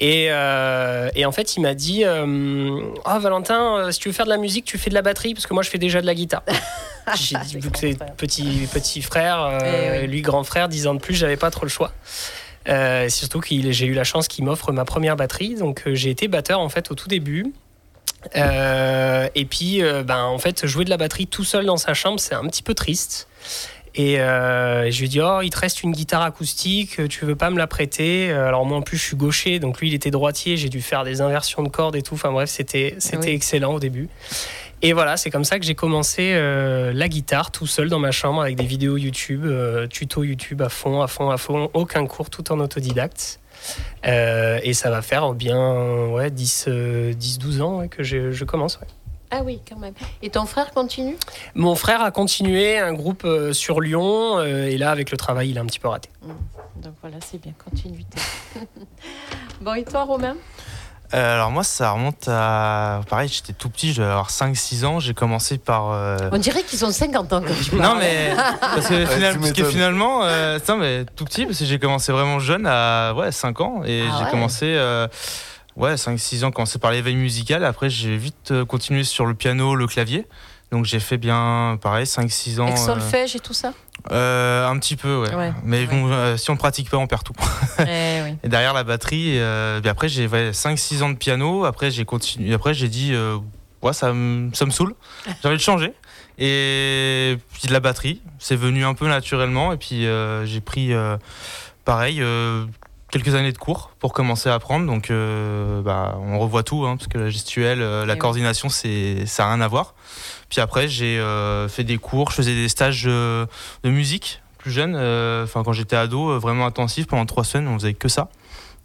Et, 0.00 0.28
euh, 0.30 1.10
et 1.16 1.26
en 1.26 1.32
fait, 1.32 1.56
il 1.56 1.60
m'a 1.60 1.74
dit 1.74 2.04
euh, 2.04 2.80
Ah, 3.04 3.18
Valentin, 3.18 3.78
euh, 3.78 3.90
si 3.90 3.98
tu 3.98 4.08
veux 4.08 4.14
faire 4.14 4.26
de 4.26 4.30
la 4.30 4.36
musique, 4.36 4.64
tu 4.64 4.78
fais 4.78 4.90
de 4.90 4.94
la 4.94 5.02
batterie, 5.02 5.34
parce 5.34 5.46
que 5.46 5.54
moi, 5.54 5.62
je 5.62 5.70
fais 5.70 5.78
déjà 5.78 6.00
de 6.00 6.06
la 6.06 6.14
guitare. 6.14 6.42
J'ai 7.16 7.36
dit, 7.38 7.58
vu 7.58 7.70
que 7.70 7.78
c'est 7.78 7.96
petit, 8.16 8.68
petit 8.72 9.02
frère, 9.02 9.58
Eh 9.64 10.00
oui. 10.02 10.06
lui 10.06 10.22
grand 10.22 10.44
frère, 10.44 10.68
10 10.68 10.86
ans 10.86 10.94
de 10.94 11.00
plus, 11.00 11.14
j'avais 11.14 11.38
pas 11.38 11.50
trop 11.50 11.64
le 11.64 11.70
choix. 11.70 11.92
Surtout 13.08 13.40
que 13.40 13.48
j'ai 13.72 13.86
eu 13.86 13.94
la 13.94 14.04
chance 14.04 14.28
qu'il 14.28 14.44
m'offre 14.44 14.72
ma 14.72 14.84
première 14.84 15.16
batterie, 15.16 15.54
donc 15.54 15.82
j'ai 15.86 16.10
été 16.10 16.28
batteur 16.28 16.60
en 16.60 16.68
fait 16.68 16.90
au 16.90 16.94
tout 16.94 17.08
début. 17.08 17.54
Et 18.34 19.44
puis, 19.46 19.80
ben, 20.04 20.24
en 20.24 20.38
fait, 20.38 20.66
jouer 20.66 20.84
de 20.84 20.90
la 20.90 20.98
batterie 20.98 21.26
tout 21.26 21.44
seul 21.44 21.64
dans 21.64 21.78
sa 21.78 21.94
chambre, 21.94 22.20
c'est 22.20 22.34
un 22.34 22.44
petit 22.46 22.62
peu 22.62 22.74
triste. 22.74 23.26
Et 24.00 24.20
euh, 24.20 24.88
je 24.92 24.98
lui 25.00 25.06
ai 25.06 25.08
dit, 25.08 25.20
oh, 25.20 25.40
il 25.42 25.50
te 25.50 25.58
reste 25.58 25.82
une 25.82 25.90
guitare 25.90 26.22
acoustique, 26.22 27.08
tu 27.08 27.24
veux 27.24 27.34
pas 27.34 27.50
me 27.50 27.58
la 27.58 27.66
prêter? 27.66 28.30
Euh, 28.30 28.46
Alors 28.46 28.64
moi 28.64 28.78
en 28.78 28.82
plus 28.82 28.96
je 28.96 29.02
suis 29.02 29.16
gaucher, 29.16 29.58
donc 29.58 29.80
lui 29.80 29.88
il 29.88 29.94
était 29.94 30.12
droitier, 30.12 30.56
j'ai 30.56 30.68
dû 30.68 30.80
faire 30.80 31.02
des 31.02 31.20
inversions 31.20 31.64
de 31.64 31.68
cordes 31.68 31.96
et 31.96 32.02
tout. 32.02 32.14
Enfin 32.14 32.30
bref, 32.30 32.48
c'était 32.48 32.94
c'était 32.98 33.26
Oui. 33.30 33.34
excellent 33.34 33.74
au 33.74 33.80
début. 33.80 34.08
Et 34.82 34.92
voilà, 34.92 35.16
c'est 35.16 35.30
comme 35.30 35.42
ça 35.42 35.58
que 35.58 35.64
j'ai 35.66 35.74
commencé 35.74 36.30
euh, 36.34 36.92
la 36.94 37.08
guitare 37.08 37.50
tout 37.50 37.66
seul 37.66 37.88
dans 37.88 37.98
ma 37.98 38.12
chambre 38.12 38.40
avec 38.40 38.54
des 38.54 38.64
vidéos 38.66 38.96
YouTube, 38.96 39.44
euh, 39.44 39.88
tutos 39.88 40.22
YouTube 40.22 40.62
à 40.62 40.68
fond, 40.68 41.02
à 41.02 41.08
fond, 41.08 41.30
à 41.30 41.36
fond, 41.36 41.68
aucun 41.74 42.06
cours, 42.06 42.30
tout 42.30 42.52
en 42.52 42.60
autodidacte. 42.60 43.40
Euh, 44.06 44.60
et 44.62 44.74
ça 44.74 44.88
va 44.90 45.02
faire 45.02 45.32
bien 45.34 46.06
ouais, 46.10 46.30
10, 46.30 46.66
euh, 46.68 47.12
10-12 47.12 47.60
ans 47.62 47.78
ouais, 47.78 47.88
que 47.88 48.04
je, 48.04 48.30
je 48.30 48.44
commence. 48.44 48.78
ouais. 48.78 48.86
Ah 49.30 49.40
oui, 49.44 49.60
quand 49.68 49.76
même. 49.78 49.94
Et 50.22 50.30
ton 50.30 50.46
frère 50.46 50.72
continue? 50.72 51.16
Mon 51.54 51.74
frère 51.74 52.00
a 52.02 52.10
continué 52.10 52.78
un 52.78 52.92
groupe 52.94 53.24
euh, 53.24 53.52
sur 53.52 53.80
Lyon 53.80 54.38
euh, 54.38 54.66
et 54.68 54.78
là 54.78 54.90
avec 54.90 55.10
le 55.10 55.16
travail 55.16 55.50
il 55.50 55.58
a 55.58 55.60
un 55.60 55.66
petit 55.66 55.78
peu 55.80 55.88
raté. 55.88 56.08
Donc 56.76 56.94
voilà, 57.02 57.16
c'est 57.24 57.40
bien, 57.40 57.52
continuité. 57.62 58.18
bon, 59.60 59.74
et 59.74 59.84
toi, 59.84 60.04
Romain? 60.04 60.36
Euh, 61.14 61.34
alors 61.34 61.50
moi, 61.50 61.64
ça 61.64 61.90
remonte 61.92 62.28
à... 62.28 63.00
Pareil, 63.08 63.28
j'étais 63.30 63.54
tout 63.54 63.70
petit, 63.70 63.94
je 63.94 64.00
devais 64.02 64.10
avoir 64.10 64.28
5-6 64.28 64.84
ans. 64.84 65.00
J'ai 65.00 65.14
commencé 65.14 65.56
par... 65.56 65.90
euh, 65.92 66.18
On 66.32 66.36
dirait 66.38 66.62
qu'ils 66.62 66.84
ont 66.84 66.90
50 66.92 67.32
ans 67.32 67.40
quand 67.40 67.54
tu 67.64 67.74
Non 67.76 67.80
parles. 67.82 67.98
mais 68.00 68.34
parce 68.60 68.88
que, 68.88 69.06
final- 69.06 69.32
tu 69.32 69.38
parce 69.40 69.52
que 69.52 69.56
m'étonnes. 69.60 69.72
finalement 69.72 70.20
euh, 70.24 70.58
non, 70.68 70.76
mais 70.76 71.06
tout 71.16 71.24
petit 71.24 71.46
parce 71.46 71.58
que 71.58 71.64
j'ai 71.64 71.78
commencé 71.78 72.12
vraiment 72.12 72.38
jeune 72.40 72.66
à 72.66 73.14
ouais 73.14 73.32
5 73.32 73.58
ans 73.62 73.80
et 73.86 74.04
Ah 74.06 74.16
j'ai 74.18 74.24
ouais. 74.26 74.30
commencé 74.30 74.66
euh, 74.66 75.08
ouais 75.78 75.96
5 75.96 76.18
6 76.18 76.44
ans 76.44 76.50
commencé 76.50 76.78
par 76.78 76.90
l'éveil 76.90 77.16
musical 77.16 77.64
après 77.64 77.88
j'ai 77.88 78.16
vite 78.16 78.50
euh, 78.50 78.64
continué 78.64 79.04
sur 79.04 79.24
le 79.24 79.34
piano, 79.34 79.74
le 79.74 79.86
clavier. 79.86 80.26
Donc 80.70 80.84
j'ai 80.84 81.00
fait 81.00 81.16
bien 81.16 81.78
pareil 81.80 82.06
5 82.06 82.30
6 82.30 82.60
ans 82.60 82.66
Avec 82.66 82.78
solfège 82.78 83.34
et 83.34 83.40
tout 83.40 83.54
ça? 83.54 83.72
Euh, 84.12 84.68
un 84.68 84.78
petit 84.78 84.96
peu 84.96 85.22
ouais. 85.22 85.34
Ouais. 85.34 85.52
Mais 85.64 85.86
bon 85.86 86.10
euh, 86.10 86.36
si 86.36 86.50
on 86.50 86.56
pratique 86.56 86.90
pas 86.90 86.98
on 86.98 87.06
perd 87.06 87.24
tout. 87.24 87.32
Eh 87.80 88.20
oui. 88.22 88.36
Et 88.42 88.48
derrière 88.48 88.74
la 88.74 88.84
batterie 88.84 89.38
euh, 89.38 89.80
puis 89.80 89.88
après 89.88 90.08
j'ai 90.08 90.26
ouais, 90.26 90.52
5 90.52 90.78
6 90.78 91.02
ans 91.02 91.10
de 91.10 91.16
piano, 91.16 91.64
après 91.64 91.90
j'ai 91.90 92.04
continué 92.04 92.52
après 92.52 92.74
j'ai 92.74 92.88
dit 92.88 93.14
ouais 93.82 93.92
ça 93.94 94.12
me 94.12 94.52
ça 94.52 94.66
me 94.66 94.70
saoule. 94.70 94.94
J'ai 95.26 95.48
envie 95.48 95.56
de 95.56 95.62
changer. 95.62 95.94
Et 96.40 97.36
puis 97.52 97.66
de 97.66 97.72
la 97.72 97.80
batterie, 97.80 98.20
c'est 98.38 98.54
venu 98.54 98.84
un 98.84 98.94
peu 98.94 99.08
naturellement. 99.08 99.72
Et 99.72 99.76
puis 99.76 100.06
j'ai 100.44 100.60
pris, 100.60 100.92
pareil, 101.84 102.22
quelques 103.10 103.34
années 103.34 103.52
de 103.52 103.58
cours 103.58 103.90
pour 103.98 104.12
commencer 104.12 104.48
à 104.48 104.54
apprendre. 104.54 104.86
Donc 104.86 105.10
euh, 105.10 105.82
bah, 105.82 106.18
on 106.20 106.38
revoit 106.38 106.62
tout, 106.62 106.84
hein, 106.86 106.96
parce 106.96 107.08
que 107.08 107.18
la 107.18 107.30
gestuelle, 107.30 107.82
euh, 107.82 108.06
la 108.06 108.14
oui. 108.14 108.18
coordination, 108.18 108.68
c'est, 108.68 109.26
ça 109.26 109.44
n'a 109.44 109.54
rien 109.54 109.60
à 109.60 109.68
voir. 109.68 109.94
Puis 110.48 110.60
après, 110.60 110.88
j'ai 110.88 111.18
euh, 111.18 111.68
fait 111.68 111.84
des 111.84 111.98
cours, 111.98 112.30
je 112.30 112.36
faisais 112.36 112.54
des 112.54 112.68
stages 112.68 113.04
de 113.04 113.48
musique 113.84 114.42
plus 114.58 114.70
jeune. 114.72 114.96
Enfin, 114.96 115.62
quand 115.62 115.72
j'étais 115.72 115.96
ado, 115.96 116.38
vraiment 116.40 116.66
intensif, 116.66 117.06
pendant 117.06 117.26
trois 117.26 117.44
semaines, 117.44 117.68
on 117.68 117.78
faisait 117.78 117.94
que 117.94 118.08
ça. 118.08 118.28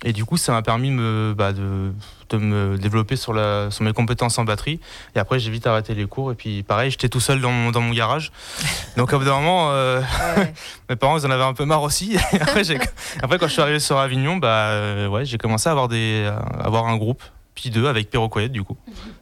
Et 0.04 0.12
du 0.14 0.26
coup, 0.26 0.38
ça 0.38 0.52
m'a 0.52 0.62
permis 0.62 0.90
de 0.90 0.96
me, 0.96 1.34
bah, 1.36 1.54
de, 1.54 1.94
de 2.30 2.38
me 2.38 2.78
développer 2.78 3.16
sur, 3.16 3.34
la, 3.34 3.72
sur 3.72 3.84
mes 3.84 3.94
compétences 3.94 4.38
en 4.38 4.44
batterie. 4.44 4.80
Et 5.16 5.20
après, 5.20 5.40
j'ai 5.40 5.50
vite 5.50 5.66
arrêté 5.66 5.96
les 5.96 6.06
cours. 6.06 6.32
Et 6.32 6.36
puis, 6.36 6.64
pareil, 6.64 6.92
j'étais 6.92 7.08
tout 7.10 7.22
seul 7.22 7.40
dans 7.40 7.52
mon, 7.52 7.72
dans 7.72 7.82
mon 7.82 7.94
garage. 7.94 8.32
Donc, 8.98 9.14
au 9.14 9.20
bout 9.20 9.26
d'un 9.26 9.36
moment, 9.40 9.72
euh, 9.72 10.02
Ouais. 10.38 10.54
mes 10.90 10.96
parents, 10.96 11.18
ils 11.18 11.26
en 11.26 11.32
avaient 11.32 11.44
un 11.44 11.54
peu 11.54 11.66
marre 11.66 11.84
aussi. 11.84 12.16
Et 12.34 12.42
après, 13.22 13.38
quand 13.38 13.48
je 13.48 13.54
suis 13.54 13.62
arrivé 13.62 13.80
sur 13.80 13.98
Avignon, 13.98 14.38
bah, 14.38 14.48
euh, 14.72 15.08
ouais, 15.08 15.26
j'ai 15.26 15.38
commencé 15.38 15.70
à 15.70 15.72
avoir, 15.72 15.88
des, 15.88 16.26
à 16.26 16.66
avoir 16.66 16.88
un 16.88 16.98
groupe, 16.98 17.24
puis 17.56 17.70
deux, 17.70 17.88
avec 17.88 18.10
Perro 18.10 18.28
Quiet, 18.28 18.50
du 18.50 18.64
coup. 18.64 18.78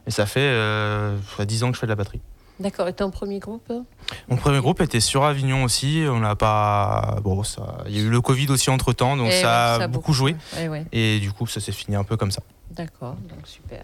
Et 0.06 0.10
ça 0.10 0.26
fait 0.26 0.40
euh, 0.40 1.16
ça 1.30 1.36
fait 1.38 1.46
10 1.46 1.64
ans 1.64 1.68
que 1.68 1.74
je 1.76 1.80
fais 1.80 1.86
de 1.86 1.92
la 1.92 1.96
batterie. 1.96 2.20
D'accord, 2.62 2.86
et 2.86 2.92
ton 2.92 3.10
premier 3.10 3.40
groupe? 3.40 3.66
Euh 3.70 3.80
Mon 4.28 4.36
premier 4.36 4.60
groupe 4.60 4.80
était 4.80 5.00
sur 5.00 5.24
Avignon 5.24 5.64
aussi. 5.64 6.04
On 6.08 6.20
n'a 6.20 6.36
pas. 6.36 7.16
Bon, 7.22 7.42
ça. 7.42 7.78
Il 7.88 7.96
y 7.96 8.00
a 8.00 8.02
eu 8.04 8.08
le 8.08 8.20
Covid 8.20 8.48
aussi 8.50 8.70
entre 8.70 8.92
temps, 8.92 9.16
donc 9.16 9.28
Eh 9.32 9.40
ça 9.42 9.78
ouais, 9.78 9.84
a 9.84 9.88
beaucoup 9.88 10.12
joué. 10.12 10.36
Ouais, 10.56 10.84
Et 10.92 11.18
du 11.18 11.32
coup, 11.32 11.46
ça 11.48 11.58
s'est 11.60 11.72
fini 11.72 11.96
un 11.96 12.04
peu 12.04 12.16
comme 12.16 12.30
ça. 12.30 12.42
d'accord, 12.70 13.16
donc 13.28 13.46
super. 13.46 13.82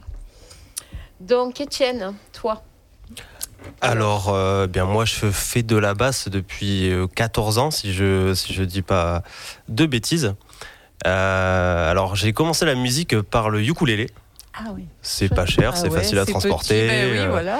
Donc, 1.20 1.60
Étienne, 1.60 2.14
toi? 2.32 2.62
Alors, 3.80 4.28
euh, 4.28 4.68
bien 4.68 4.84
moi, 4.84 5.04
je 5.04 5.26
fais 5.32 5.64
de 5.64 5.76
la 5.76 5.94
basse 5.94 6.28
depuis 6.28 6.88
euh, 6.92 7.08
14 7.08 7.58
ans, 7.58 7.70
si 7.72 7.92
je 7.92 8.32
si 8.34 8.54
je 8.54 8.62
dis 8.62 8.82
pas 8.82 9.24
de 9.68 9.86
bêtises. 9.86 10.34
Euh, 11.06 11.90
alors, 11.90 12.14
j'ai 12.14 12.32
commencé 12.32 12.64
la 12.64 12.76
musique 12.76 13.20
par 13.20 13.50
le 13.50 13.60
ukulélé. 13.62 14.06
Ah 14.54 14.70
oui. 14.74 14.86
C'est 15.02 15.28
pas 15.34 15.46
cher, 15.46 15.76
c'est 15.76 15.90
facile 15.90 16.18
à 16.18 16.26
transporter. 16.26 16.88
oui, 17.12 17.18
euh, 17.18 17.28
voilà. 17.30 17.58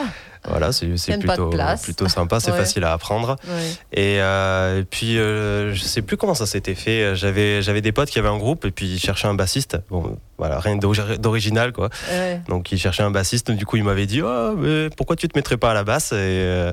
Voilà, 0.49 0.73
c'est 0.73 0.87
plutôt, 1.19 1.51
plutôt 1.83 2.09
sympa, 2.09 2.41
c'est 2.41 2.51
Ouais. 2.53 2.57
facile 2.59 2.85
à 2.85 2.93
apprendre. 2.93 3.37
Ouais. 3.47 3.71
Et, 3.93 4.21
euh, 4.21 4.81
et 4.81 4.85
puis, 4.85 5.19
euh, 5.19 5.75
je 5.75 5.81
sais 5.83 6.03
plus 6.03 6.17
comment 6.17 6.35
ça 6.35 6.47
s'était 6.47 6.75
fait. 6.75 7.15
J'avais, 7.17 7.63
j'avais 7.63 7.81
des 7.81 7.93
potes 7.93 8.09
qui 8.11 8.19
avaient 8.19 8.29
un 8.29 8.39
groupe 8.39 8.65
et 8.65 8.71
puis 8.71 8.87
ils 8.87 8.99
cherchaient 8.99 9.29
un 9.29 9.35
bassiste. 9.35 9.79
Bon, 9.91 10.17
voilà, 10.39 10.61
rien 10.61 10.77
d'ori- 10.77 11.19
d'original, 11.19 11.73
quoi. 11.73 11.91
Ouais. 12.11 12.41
Donc, 12.49 12.73
ils 12.73 12.79
cherchaient 12.79 13.03
un 13.03 13.11
bassiste. 13.11 13.51
Du 13.51 13.67
coup, 13.67 13.77
ils 13.77 13.85
m'avaient 13.85 14.07
dit 14.07 14.23
oh, 14.23 14.55
mais 14.57 14.89
pourquoi 14.91 15.17
tu 15.17 15.29
te 15.29 15.37
mettrais 15.37 15.57
pas 15.57 15.71
à 15.73 15.75
la 15.75 15.85
basse? 15.85 16.13
Et, 16.13 16.17
euh, 16.17 16.73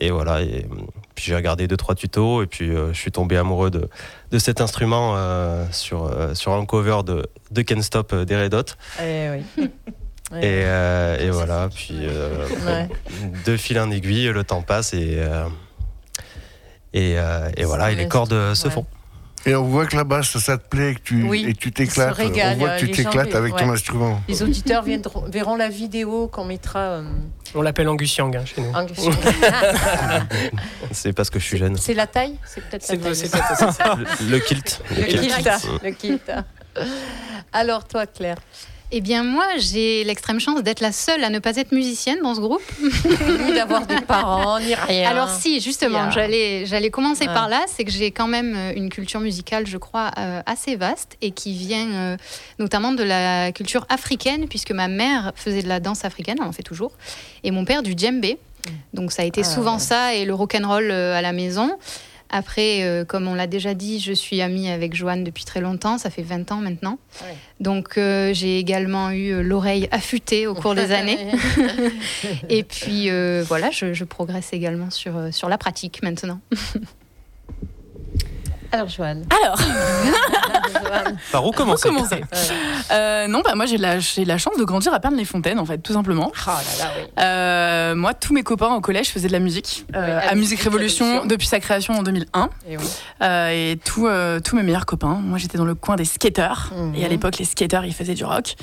et 0.00 0.10
voilà. 0.10 0.42
Et, 0.42 0.66
puis, 1.14 1.24
j'ai 1.26 1.34
regardé 1.36 1.66
deux, 1.68 1.76
trois 1.76 1.94
tutos 1.94 2.42
et 2.42 2.46
puis 2.46 2.70
euh, 2.70 2.92
je 2.92 2.98
suis 2.98 3.12
tombé 3.12 3.36
amoureux 3.36 3.70
de, 3.70 3.88
de 4.30 4.38
cet 4.38 4.60
instrument 4.60 5.16
sur, 5.70 6.10
sur 6.34 6.52
un 6.52 6.64
cover 6.66 7.00
de, 7.04 7.26
de 7.50 7.62
Can't 7.62 7.82
Stop 7.82 8.14
des 8.14 8.36
Red 8.36 8.54
Hot. 8.54 8.64
Eh 9.02 9.28
oui. 9.58 9.70
Ouais. 10.32 10.38
Et, 10.40 10.62
euh, 10.64 11.18
et 11.18 11.30
voilà. 11.30 11.68
Puis, 11.74 11.98
euh, 12.02 12.46
Ouais. 12.66 12.88
de 13.44 13.56
fil 13.56 13.78
en 13.78 13.90
aiguille, 13.90 14.26
le 14.28 14.44
temps 14.44 14.62
passe 14.62 14.94
et. 14.94 15.16
euh, 15.18 15.46
et, 16.94 17.14
euh, 17.18 17.50
et 17.56 17.64
voilà, 17.64 17.90
et 17.90 17.94
les 17.94 18.08
cordes 18.08 18.54
se 18.54 18.68
font. 18.68 18.86
Et 19.44 19.56
on 19.56 19.64
voit 19.64 19.86
que 19.86 19.96
la 19.96 20.04
basse, 20.04 20.38
ça 20.38 20.56
te 20.56 20.68
plaît, 20.68 20.94
que 20.94 21.00
tu, 21.00 21.24
Oui, 21.24 21.44
et 21.48 21.52
que 21.52 21.58
tu 21.58 21.72
t'éclates. 21.72 22.16
On 22.20 22.54
voit 22.56 22.76
que 22.78 22.84
tu 22.84 22.90
t'éclates 22.92 23.34
avec 23.34 23.56
ton 23.56 23.68
instrument. 23.70 24.20
Les 24.28 24.40
auditeurs 24.42 24.84
viendront- 24.84 25.28
verront 25.28 25.56
la 25.56 25.68
vidéo 25.68 26.28
qu'on 26.28 26.44
mettra 26.44 26.78
euh, 26.78 27.02
On 27.56 27.62
l'appelle 27.62 27.88
Angus 27.88 28.16
Yang 28.16 28.36
hein, 28.36 28.44
chez 28.44 28.60
nous. 28.60 28.72
en 28.72 28.86
C'est 30.92 31.12
parce 31.12 31.28
que 31.30 31.40
je 31.40 31.44
suis 31.44 31.58
jeune. 31.58 31.76
C'est 31.76 31.94
la 31.94 32.06
taille? 32.06 32.36
C'est 32.44 32.60
peut-être 32.60 32.88
la 32.88 33.72
taille. 33.72 34.04
Le, 34.20 34.30
le 34.30 34.38
kilt. 34.38 34.80
Le 34.96 35.02
kilt. 35.04 35.82
Le 35.82 35.90
kilt. 35.90 36.32
Alors, 37.52 37.84
toi, 37.88 38.06
Claire 38.06 38.38
Eh 38.94 39.00
bien, 39.00 39.22
moi, 39.24 39.44
j'ai 39.56 40.04
l'extrême 40.04 40.38
chance 40.38 40.62
d'être 40.62 40.80
la 40.80 40.92
seule 40.92 41.24
à 41.24 41.30
ne 41.30 41.38
pas 41.38 41.56
être 41.56 41.72
musicienne 41.72 42.18
dans 42.22 42.34
ce 42.34 42.40
groupe. 42.40 42.60
Ni 43.46 43.54
d'avoir 43.54 43.86
des 43.86 44.02
parents, 44.02 44.60
ni 44.60 44.74
rien. 44.88 45.08
Alors 45.08 45.30
si, 45.30 45.60
justement, 45.60 46.10
j'allais, 46.10 46.66
j'allais 46.66 46.90
commencer 46.90 47.26
Ouais. 47.26 47.32
par 47.32 47.48
là, 47.48 47.62
c'est 47.68 47.84
que 47.84 47.90
j'ai 47.90 48.10
quand 48.10 48.26
même 48.28 48.54
euh, 48.54 48.72
une 48.76 48.90
culture 48.90 49.20
musicale, 49.20 49.66
je 49.66 49.78
crois, 49.78 50.10
euh, 50.18 50.42
assez 50.44 50.76
vaste 50.76 51.16
et 51.22 51.30
qui 51.30 51.54
vient 51.54 51.88
euh, 51.90 52.16
notamment 52.58 52.92
de 52.92 53.02
la 53.02 53.50
culture 53.52 53.86
africaine, 53.88 54.46
puisque 54.48 54.72
ma 54.72 54.88
mère 54.88 55.32
faisait 55.36 55.62
de 55.62 55.68
la 55.68 55.80
danse 55.80 56.04
africaine, 56.04 56.36
elle 56.40 56.46
en 56.48 56.52
fait 56.52 56.62
toujours, 56.62 56.92
et 57.44 57.50
mon 57.50 57.64
père 57.64 57.82
du 57.82 57.94
djembé. 57.96 58.38
Donc 58.92 59.10
ça 59.10 59.22
a 59.22 59.24
été 59.24 59.40
Ah, 59.40 59.44
souvent 59.44 59.74
ouais. 59.74 59.80
ça 59.80 60.14
et 60.14 60.24
le 60.26 60.34
rock'n'roll 60.34 60.90
euh, 60.90 61.16
à 61.16 61.22
la 61.22 61.32
maison. 61.32 61.70
Après, 62.32 62.82
euh, 62.82 63.04
comme 63.04 63.28
on 63.28 63.34
l'a 63.34 63.46
déjà 63.46 63.74
dit, 63.74 64.00
je 64.00 64.12
suis 64.12 64.40
amie 64.40 64.70
avec 64.70 64.94
Joanne 64.94 65.22
depuis 65.22 65.44
très 65.44 65.60
longtemps, 65.60 65.98
ça 65.98 66.08
fait 66.08 66.22
20 66.22 66.50
ans 66.50 66.56
maintenant. 66.56 66.98
Ouais. 67.20 67.36
Donc 67.60 67.98
euh, 67.98 68.32
j'ai 68.32 68.58
également 68.58 69.10
eu 69.10 69.32
euh, 69.32 69.42
l'oreille 69.42 69.86
affûtée 69.92 70.46
au 70.46 70.54
cours 70.54 70.74
des 70.74 70.92
années. 70.92 71.18
Et 72.48 72.62
puis 72.62 73.10
voilà, 73.42 73.70
je, 73.70 73.92
je 73.92 74.04
progresse 74.04 74.52
également 74.52 74.90
sur, 74.90 75.12
sur 75.30 75.48
la 75.50 75.58
pratique 75.58 76.02
maintenant. 76.02 76.40
Alors, 78.72 78.88
Joanne. 78.88 79.24
Alors, 79.42 79.58
Par 81.32 81.46
où 81.46 81.50
commencer 81.52 81.88
Où 81.88 81.92
commencer 81.94 82.22
euh, 82.90 83.26
non, 83.28 83.40
bah 83.44 83.54
moi 83.54 83.66
j'ai 83.66 83.76
la, 83.78 83.96
la 84.24 84.38
chance 84.38 84.56
de 84.58 84.64
grandir 84.64 84.92
à 84.94 85.00
Pernes-les-Fontaines 85.00 85.58
en 85.58 85.66
fait, 85.66 85.78
tout 85.78 85.92
simplement. 85.92 86.30
Oh 86.34 86.46
là 86.46 86.54
là, 86.78 86.90
oui. 86.98 87.08
Euh, 87.20 87.94
moi, 87.94 88.14
tous 88.14 88.32
mes 88.32 88.42
copains 88.42 88.74
au 88.74 88.80
collège 88.80 89.10
faisaient 89.10 89.28
de 89.28 89.32
la 89.32 89.38
musique, 89.38 89.84
euh, 89.94 90.18
à 90.20 90.30
à 90.32 90.34
Musique 90.34 90.60
Révolution, 90.60 91.04
Révolution. 91.04 91.28
depuis 91.28 91.46
sa 91.46 91.60
création 91.60 91.94
en 91.94 92.02
2001. 92.02 92.48
Et 92.68 92.76
oui. 92.78 92.84
Euh, 93.22 93.48
et 93.50 93.78
tous, 93.84 94.06
euh, 94.06 94.40
tous 94.40 94.56
mes 94.56 94.62
meilleurs 94.62 94.86
copains, 94.86 95.18
moi 95.22 95.38
j'étais 95.38 95.58
dans 95.58 95.64
le 95.66 95.74
coin 95.74 95.96
des 95.96 96.04
skateurs. 96.06 96.70
Mhm. 96.74 96.94
Et 96.96 97.04
à 97.04 97.08
l'époque, 97.08 97.38
les 97.38 97.44
skateurs, 97.44 97.84
ils 97.84 97.94
faisaient 97.94 98.14
du 98.14 98.24
rock. 98.24 98.54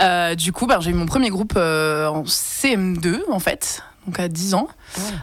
Euh, 0.00 0.34
du 0.34 0.52
coup, 0.52 0.66
bah, 0.66 0.78
j'ai 0.80 0.90
eu 0.90 0.94
mon 0.94 1.06
premier 1.06 1.28
groupe 1.28 1.52
euh, 1.56 2.06
en 2.08 2.22
CM2 2.24 3.20
en 3.30 3.38
fait, 3.40 3.82
donc 4.06 4.18
à 4.18 4.28
10 4.28 4.54
ans. 4.54 4.68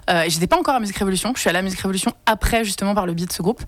Euh, 0.10 0.24
et 0.24 0.30
j'étais 0.30 0.48
pas 0.48 0.58
encore 0.58 0.76
à 0.76 0.80
Musique 0.80 0.98
Révolution. 0.98 1.32
Je 1.36 1.40
suis 1.40 1.50
allée 1.50 1.60
à 1.60 1.62
Musique 1.62 1.80
Révolution 1.80 2.13
après, 2.26 2.63
justement, 2.63 2.96
par 2.96 3.06
le 3.06 3.13
biais 3.13 3.26
de 3.26 3.32
ce 3.32 3.42
groupe. 3.42 3.62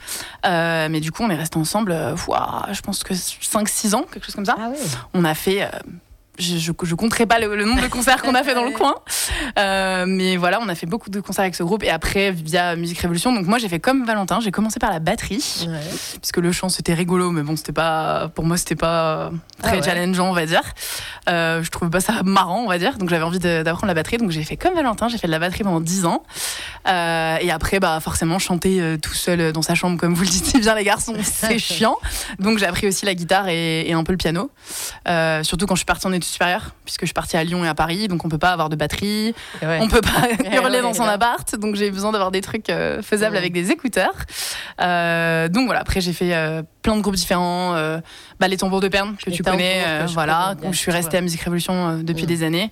Euh, 0.46 0.88
mais 0.90 1.00
du 1.00 1.12
coup, 1.12 1.24
on 1.24 1.30
est 1.30 1.36
restés 1.36 1.58
ensemble, 1.58 1.92
euh, 1.92 2.16
ouah, 2.28 2.68
je 2.72 2.82
pense 2.82 3.04
que 3.04 3.14
5-6 3.14 3.96
ans, 3.96 4.06
quelque 4.12 4.26
chose 4.26 4.36
comme 4.36 4.46
ça. 4.46 4.56
Ah. 4.60 4.72
On 5.14 5.26
a 5.26 5.34
fait. 5.34 5.70
Je, 6.40 6.58
je, 6.58 6.72
je 6.84 6.96
compterai 6.96 7.26
pas 7.26 7.38
le, 7.40 7.56
le 7.56 7.66
nombre 7.66 7.82
de 7.82 7.88
concerts 7.88 8.22
qu'on 8.22 8.34
a 8.36 8.44
fait 8.44 8.56
dans 8.56 8.66
le 8.66 8.72
coin, 8.80 8.96
Euh, 9.58 10.06
mais 10.08 10.38
voilà, 10.38 10.60
on 10.62 10.70
a 10.70 10.76
fait 10.76 10.86
beaucoup 10.86 11.10
de 11.10 11.20
concerts 11.20 11.44
avec 11.44 11.56
ce 11.56 11.64
groupe 11.64 11.84
et 11.84 11.90
après 11.90 12.32
via 12.32 12.76
Musique 12.76 13.00
Révolution. 13.00 13.34
Donc 13.34 13.46
moi 13.46 13.58
j'ai 13.58 13.68
fait 13.70 13.80
comme 13.80 14.06
Valentin, 14.06 14.40
j'ai 14.40 14.52
commencé 14.52 14.80
par 14.80 14.90
la 14.92 15.00
batterie 15.00 15.44
Ouais. 15.68 15.80
puisque 16.22 16.38
le 16.38 16.52
chant 16.52 16.70
c'était 16.70 16.94
rigolo, 16.94 17.32
mais 17.32 17.42
bon 17.44 17.56
c'était 17.56 17.72
pas 17.74 18.30
pour 18.36 18.46
moi 18.46 18.58
c'était 18.58 18.76
pas 18.76 19.32
très 19.62 19.72
Ah 19.72 19.76
ouais. 19.76 19.84
challengeant 19.84 20.30
on 20.30 20.34
va 20.34 20.46
dire. 20.46 20.62
Euh, 21.30 21.62
je 21.64 21.70
trouvais 21.70 21.92
pas 21.92 22.00
ça 22.00 22.24
marrant 22.24 22.62
on 22.64 22.68
va 22.68 22.78
dire, 22.78 22.98
donc 22.98 23.10
j'avais 23.10 23.24
envie 23.24 23.40
d'apprendre 23.40 23.88
la 23.88 23.94
batterie, 23.94 24.18
donc 24.18 24.32
j'ai 24.32 24.44
fait 24.44 24.58
comme 24.58 24.74
Valentin, 24.76 25.08
j'ai 25.10 25.18
fait 25.18 25.28
de 25.28 25.32
la 25.32 25.40
batterie 25.40 25.64
pendant 25.64 25.82
10 25.82 26.06
ans 26.06 26.24
Euh, 26.88 27.38
et 27.42 27.52
après 27.52 27.80
bah 27.80 28.00
forcément 28.00 28.40
chanter 28.40 28.80
euh, 28.82 28.98
tout 28.98 29.14
seul 29.14 29.52
dans 29.52 29.62
sa 29.62 29.76
chambre 29.76 29.98
comme 30.00 30.14
vous 30.14 30.24
le 30.24 30.30
dites 30.30 30.46
si 30.46 30.60
bien 30.60 30.74
les 30.76 30.84
garçons 30.84 31.14
c'est 31.24 31.60
chiant, 31.60 31.98
donc 32.40 32.58
j'ai 32.58 32.66
appris 32.66 32.88
aussi 32.88 33.06
la 33.06 33.14
guitare 33.14 33.48
et, 33.50 33.88
et 33.90 33.94
un 33.94 34.04
peu 34.04 34.14
le 34.14 34.18
piano, 34.18 34.50
surtout 35.44 35.66
quand 35.68 35.76
je 35.76 35.80
suis 35.80 35.86
partie 35.86 36.08
en 36.08 36.14
études 36.14 36.29
supérieures 36.30 36.72
puisque 36.86 37.02
je 37.02 37.08
suis 37.08 37.14
partie 37.14 37.38
à 37.38 37.44
Lyon 37.44 37.64
et 37.66 37.68
à 37.68 37.76
Paris, 37.76 38.08
donc 38.08 38.26
on 38.26 38.30
peut 38.30 38.38
pas 38.38 38.52
avoir 38.52 38.70
de 38.70 38.76
batterie, 38.76 39.34
Ouais. 39.62 39.80
on 39.82 39.88
peut 39.88 40.02
pas 40.02 40.28
hurler 40.54 40.78
ouais, 40.78 40.82
dans 40.82 40.94
son 40.94 41.04
appart, 41.04 41.56
donc 41.58 41.76
j'ai 41.76 41.92
besoin 41.92 42.12
d'avoir 42.12 42.32
des 42.32 42.42
trucs 42.42 42.70
euh, 42.70 43.02
faisables 43.02 43.38
avec 43.38 43.54
des 43.54 43.72
écouteurs. 43.72 44.14
Euh, 44.82 45.48
donc 45.50 45.66
voilà, 45.66 45.82
après 45.82 46.02
j'ai 46.02 46.14
fait 46.14 46.34
euh, 46.36 46.64
plein 46.82 46.96
de 46.96 47.02
groupes 47.02 47.16
différents, 47.16 47.74
bah, 48.40 48.48
les 48.48 48.58
tambours 48.58 48.80
de 48.82 48.88
Perne 48.88 49.16
que 49.18 49.30
Les 49.30 49.36
tu 49.36 49.44
connais, 49.44 49.84
que 50.02 50.08
je 50.08 50.14
voilà, 50.14 50.50
connais 50.50 50.62
bien, 50.62 50.70
où 50.70 50.74
je 50.74 50.78
suis 50.80 50.92
restée 50.92 51.18
à 51.18 51.22
Musique 51.22 51.42
Révolution 51.42 52.00
depuis 52.02 52.24
Mm. 52.24 52.28
des 52.28 52.44
années. 52.44 52.72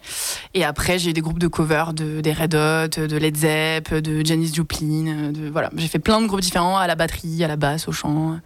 Et 0.53 0.63
après 0.65 0.97
j'ai 0.99 1.09
eu 1.11 1.13
des 1.13 1.21
groupes 1.21 1.39
de 1.39 1.47
cover 1.47 1.85
de 1.93 2.21
des 2.21 2.33
Red 2.33 2.55
Hot, 2.55 3.07
de 3.07 3.17
Led 3.17 3.35
Zepp, 3.37 3.93
de 3.93 4.25
Janis 4.25 4.53
Joplin, 4.53 5.31
de 5.31 5.49
voilà, 5.49 5.69
j'ai 5.75 5.87
fait 5.87 5.99
plein 5.99 6.21
de 6.21 6.27
groupes 6.27 6.41
différents 6.41 6.77
à 6.77 6.87
la 6.87 6.95
batterie, 6.95 7.43
à 7.43 7.47
la 7.47 7.55
basse, 7.57 7.87
au 7.87 7.91
chant. 7.91 8.39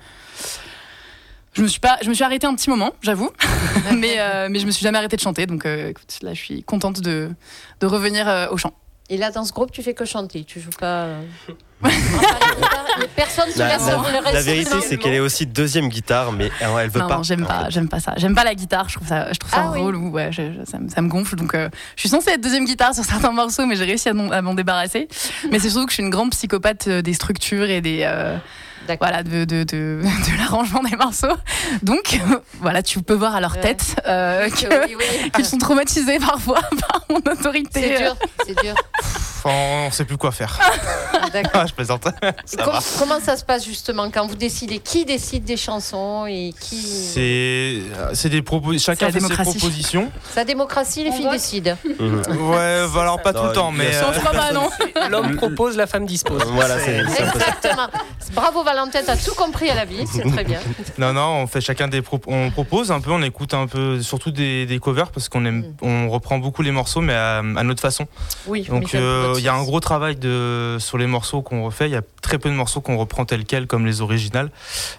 Je 1.53 1.61
me 1.63 1.67
suis 1.67 1.79
pas, 1.81 1.97
je 2.01 2.07
me 2.09 2.13
suis 2.13 2.23
arrêtée 2.23 2.47
un 2.47 2.55
petit 2.55 2.69
moment, 2.69 2.91
j'avoue, 3.01 3.29
mais 3.97 4.15
euh, 4.19 4.47
mais 4.49 4.59
je 4.59 4.65
me 4.65 4.71
suis 4.71 4.83
jamais 4.83 4.97
arrêtée 4.97 5.17
de 5.17 5.21
chanter, 5.21 5.45
donc 5.47 5.65
euh, 5.65 5.89
écoute, 5.89 6.17
là 6.21 6.33
je 6.33 6.39
suis 6.39 6.63
contente 6.63 7.01
de 7.01 7.29
de 7.81 7.85
revenir 7.87 8.27
euh, 8.29 8.47
au 8.51 8.57
chant. 8.57 8.73
Et 9.09 9.17
là, 9.17 9.29
dans 9.29 9.43
ce 9.43 9.51
groupe, 9.51 9.73
tu 9.73 9.83
fais 9.83 9.93
que 9.93 10.05
chanter. 10.05 10.45
Tu 10.45 10.61
joues 10.61 10.69
pas. 10.79 10.85
euh, 11.03 11.21
la 11.83 13.07
Personne 13.13 13.51
se 13.51 13.59
La, 13.59 13.67
laisse 13.77 13.85
la- 13.85 13.95
le 13.97 14.19
reste 14.23 14.33
la 14.33 14.41
vérité, 14.41 14.75
c'est 14.81 14.97
qu'elle 14.97 15.13
est 15.15 15.19
aussi 15.19 15.45
deuxième 15.45 15.89
guitare, 15.89 16.31
mais 16.31 16.49
elle, 16.61 16.69
elle 16.79 16.89
veut 16.89 17.01
non, 17.01 17.07
pas. 17.09 17.17
non, 17.17 17.23
j'aime 17.23 17.45
pas, 17.45 17.69
j'aime 17.69 17.89
pas 17.89 17.99
ça. 17.99 18.13
J'aime 18.15 18.35
pas 18.35 18.45
la 18.45 18.55
guitare. 18.55 18.87
Je 18.87 18.95
trouve 18.95 19.07
ça, 19.09 19.33
je 19.33 19.37
trouve 19.37 19.51
ça 19.51 19.65
Ah 19.67 19.71
oui. 19.73 19.81
relou. 19.81 20.09
Ouais, 20.11 20.31
je- 20.31 20.53
je- 20.53 20.63
ça, 20.69 20.79
me- 20.79 20.87
ça 20.87 21.01
me 21.01 21.09
gonfle. 21.09 21.35
Donc, 21.35 21.55
euh, 21.55 21.69
je 21.97 22.01
suis 22.01 22.09
censée 22.09 22.31
être 22.31 22.41
deuxième 22.41 22.63
guitare 22.63 22.95
sur 22.95 23.03
certains 23.03 23.31
morceaux, 23.33 23.65
mais 23.65 23.75
j'ai 23.75 23.83
réussi 23.85 24.07
à 24.07 24.13
m'en 24.13 24.29
à 24.31 24.41
m'en 24.41 24.53
débarrasser. 24.53 25.09
Mais 25.51 25.59
c'est 25.59 25.69
surtout 25.69 25.87
que 25.87 25.91
je 25.91 25.95
suis 25.95 26.03
une 26.03 26.09
grande 26.09 26.31
psychopathe 26.31 26.87
des 26.87 27.13
structures 27.13 27.69
et 27.69 27.81
des 27.81 28.03
euh. 28.05 28.37
Voilà 28.99 29.23
de, 29.23 29.45
de, 29.45 29.63
de, 29.63 30.01
de 30.03 30.37
l'arrangement 30.37 30.83
des 30.83 30.95
morceaux. 30.95 31.27
Donc, 31.83 32.19
voilà, 32.59 32.83
tu 32.83 33.01
peux 33.01 33.13
voir 33.13 33.35
à 33.35 33.41
leur 33.41 33.55
Ouais. 33.55 33.61
tête 33.61 33.95
euh, 34.07 34.47
Oui, 34.87 34.95
oui. 34.97 35.31
qu'ils 35.35 35.45
sont 35.45 35.57
traumatisés 35.57 36.19
parfois 36.19 36.61
par 36.87 37.03
mon 37.09 37.17
autorité. 37.31 37.81
C'est 37.95 37.97
dur, 38.03 38.15
c'est 38.45 38.61
dur. 38.61 38.75
On 39.45 39.89
sait 39.91 40.05
plus 40.05 40.17
quoi 40.17 40.31
faire. 40.31 40.59
D'accord. 41.33 41.51
Ah, 41.53 41.65
je 41.67 41.73
plaisante. 41.73 42.07
Et 42.07 42.27
Ça 42.45 42.63
com- 42.63 42.73
va. 42.73 42.79
comment 42.99 43.19
ça 43.19 43.37
se 43.37 43.43
passe 43.43 43.65
justement 43.65 44.09
quand 44.11 44.25
vous 44.27 44.35
décidez 44.35 44.79
Qui 44.79 45.05
décide 45.05 45.43
des 45.43 45.57
chansons 45.57 46.25
et 46.27 46.53
qui. 46.59 46.75
C'est 46.77 47.81
c'est 48.13 48.29
des 48.29 48.41
propos. 48.41 48.77
Chacun 48.77 49.07
fait 49.07 49.13
ses 49.13 49.19
démocratie. 49.27 49.57
propositions. 49.57 50.11
Sa 50.33 50.43
démocratie, 50.45 51.03
les 51.03 51.11
filles 51.11 51.29
décident. 51.31 51.77
Ouais, 52.41 52.85
bah 52.93 53.01
alors 53.01 53.21
pas 53.21 53.33
tout 53.33 53.43
le 53.43 53.53
temps, 53.53 53.71
mais 53.71 53.87
euh, 53.93 54.11
pas, 54.31 54.51
non 54.51 54.69
L'homme 55.09 55.35
propose, 55.35 55.77
la 55.77 55.87
femme 55.87 56.05
dispose. 56.05 56.43
Voilà, 56.47 56.79
c'est 56.79 57.03
c'est 57.09 57.23
un 57.23 57.31
peu 57.31 57.39
ça. 57.39 57.45
Exactement. 57.47 57.87
Bravo 58.33 58.63
Valentin, 58.63 58.99
t'as 59.05 59.17
tout 59.17 59.33
compris 59.35 59.69
à 59.69 59.75
la 59.75 59.85
vie, 59.85 60.05
c'est 60.11 60.23
très 60.29 60.43
bien. 60.43 60.59
non, 60.97 61.13
non, 61.13 61.41
on 61.43 61.47
fait 61.47 61.61
chacun 61.61 61.87
des 61.87 62.01
pro- 62.01 62.19
on 62.27 62.49
propose 62.51 62.91
un 62.91 62.99
peu, 63.01 63.11
on 63.11 63.21
écoute 63.21 63.53
un 63.53 63.67
peu, 63.67 64.01
surtout 64.01 64.31
des, 64.31 64.65
des 64.65 64.79
covers 64.79 65.11
parce 65.11 65.29
qu'on 65.29 65.45
aime, 65.45 65.61
Mm. 65.61 65.73
on 65.83 66.09
reprend 66.09 66.37
beaucoup 66.39 66.61
les 66.61 66.71
morceaux, 66.71 67.01
mais 67.01 67.13
à, 67.13 67.39
à 67.39 67.63
notre 67.63 67.81
façon. 67.81 68.07
Oui, 68.47 68.63
Donc 68.69 68.93
mais 68.93 68.99
euh, 68.99 69.33
il 69.37 69.43
y 69.43 69.47
a 69.49 69.53
un 69.53 69.63
gros 69.63 69.79
travail 69.79 70.15
de 70.15 70.77
sur 70.79 70.97
les 70.97 71.07
morceaux 71.21 71.43
qu'on 71.43 71.63
refait. 71.63 71.87
Il 71.87 71.91
y 71.91 71.95
a 71.95 72.01
très 72.23 72.39
peu 72.39 72.49
de 72.49 72.55
morceaux 72.55 72.81
qu'on 72.81 72.97
reprend 72.97 73.25
tels 73.25 73.45
quels 73.45 73.67
comme 73.67 73.85
les 73.85 74.01
originales. 74.01 74.49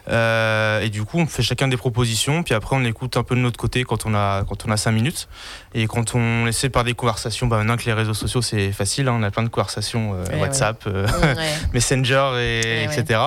Euh, 0.08 0.80
et 0.80 0.88
du 0.88 1.02
coup, 1.04 1.18
on 1.18 1.26
fait 1.26 1.42
chacun 1.42 1.66
des 1.66 1.76
propositions, 1.76 2.44
puis 2.44 2.54
après 2.54 2.76
on 2.76 2.84
écoute 2.84 3.16
un 3.16 3.24
peu 3.24 3.34
de 3.34 3.40
notre 3.40 3.56
côté 3.58 3.82
quand 3.82 4.06
on 4.06 4.14
a 4.14 4.44
quand 4.48 4.64
on 4.66 4.70
a 4.70 4.76
cinq 4.76 4.92
minutes. 4.92 5.26
Et 5.74 5.88
quand 5.88 6.14
on 6.14 6.46
essaie 6.46 6.68
par 6.68 6.84
des 6.84 6.94
conversations, 6.94 7.48
bah 7.48 7.56
maintenant 7.56 7.76
que 7.76 7.84
les 7.86 7.92
réseaux 7.92 8.14
sociaux 8.14 8.40
c'est 8.40 8.70
facile, 8.70 9.08
hein, 9.08 9.16
on 9.18 9.22
a 9.24 9.32
plein 9.32 9.42
de 9.42 9.48
conversations 9.48 10.14
euh, 10.14 10.24
Ouais, 10.32 10.40
WhatsApp. 10.42 10.84
euh, 10.86 11.06
Ouais. 11.22 11.52
Messenger 11.74 12.30
et 12.38 12.84
etc. 12.84 13.20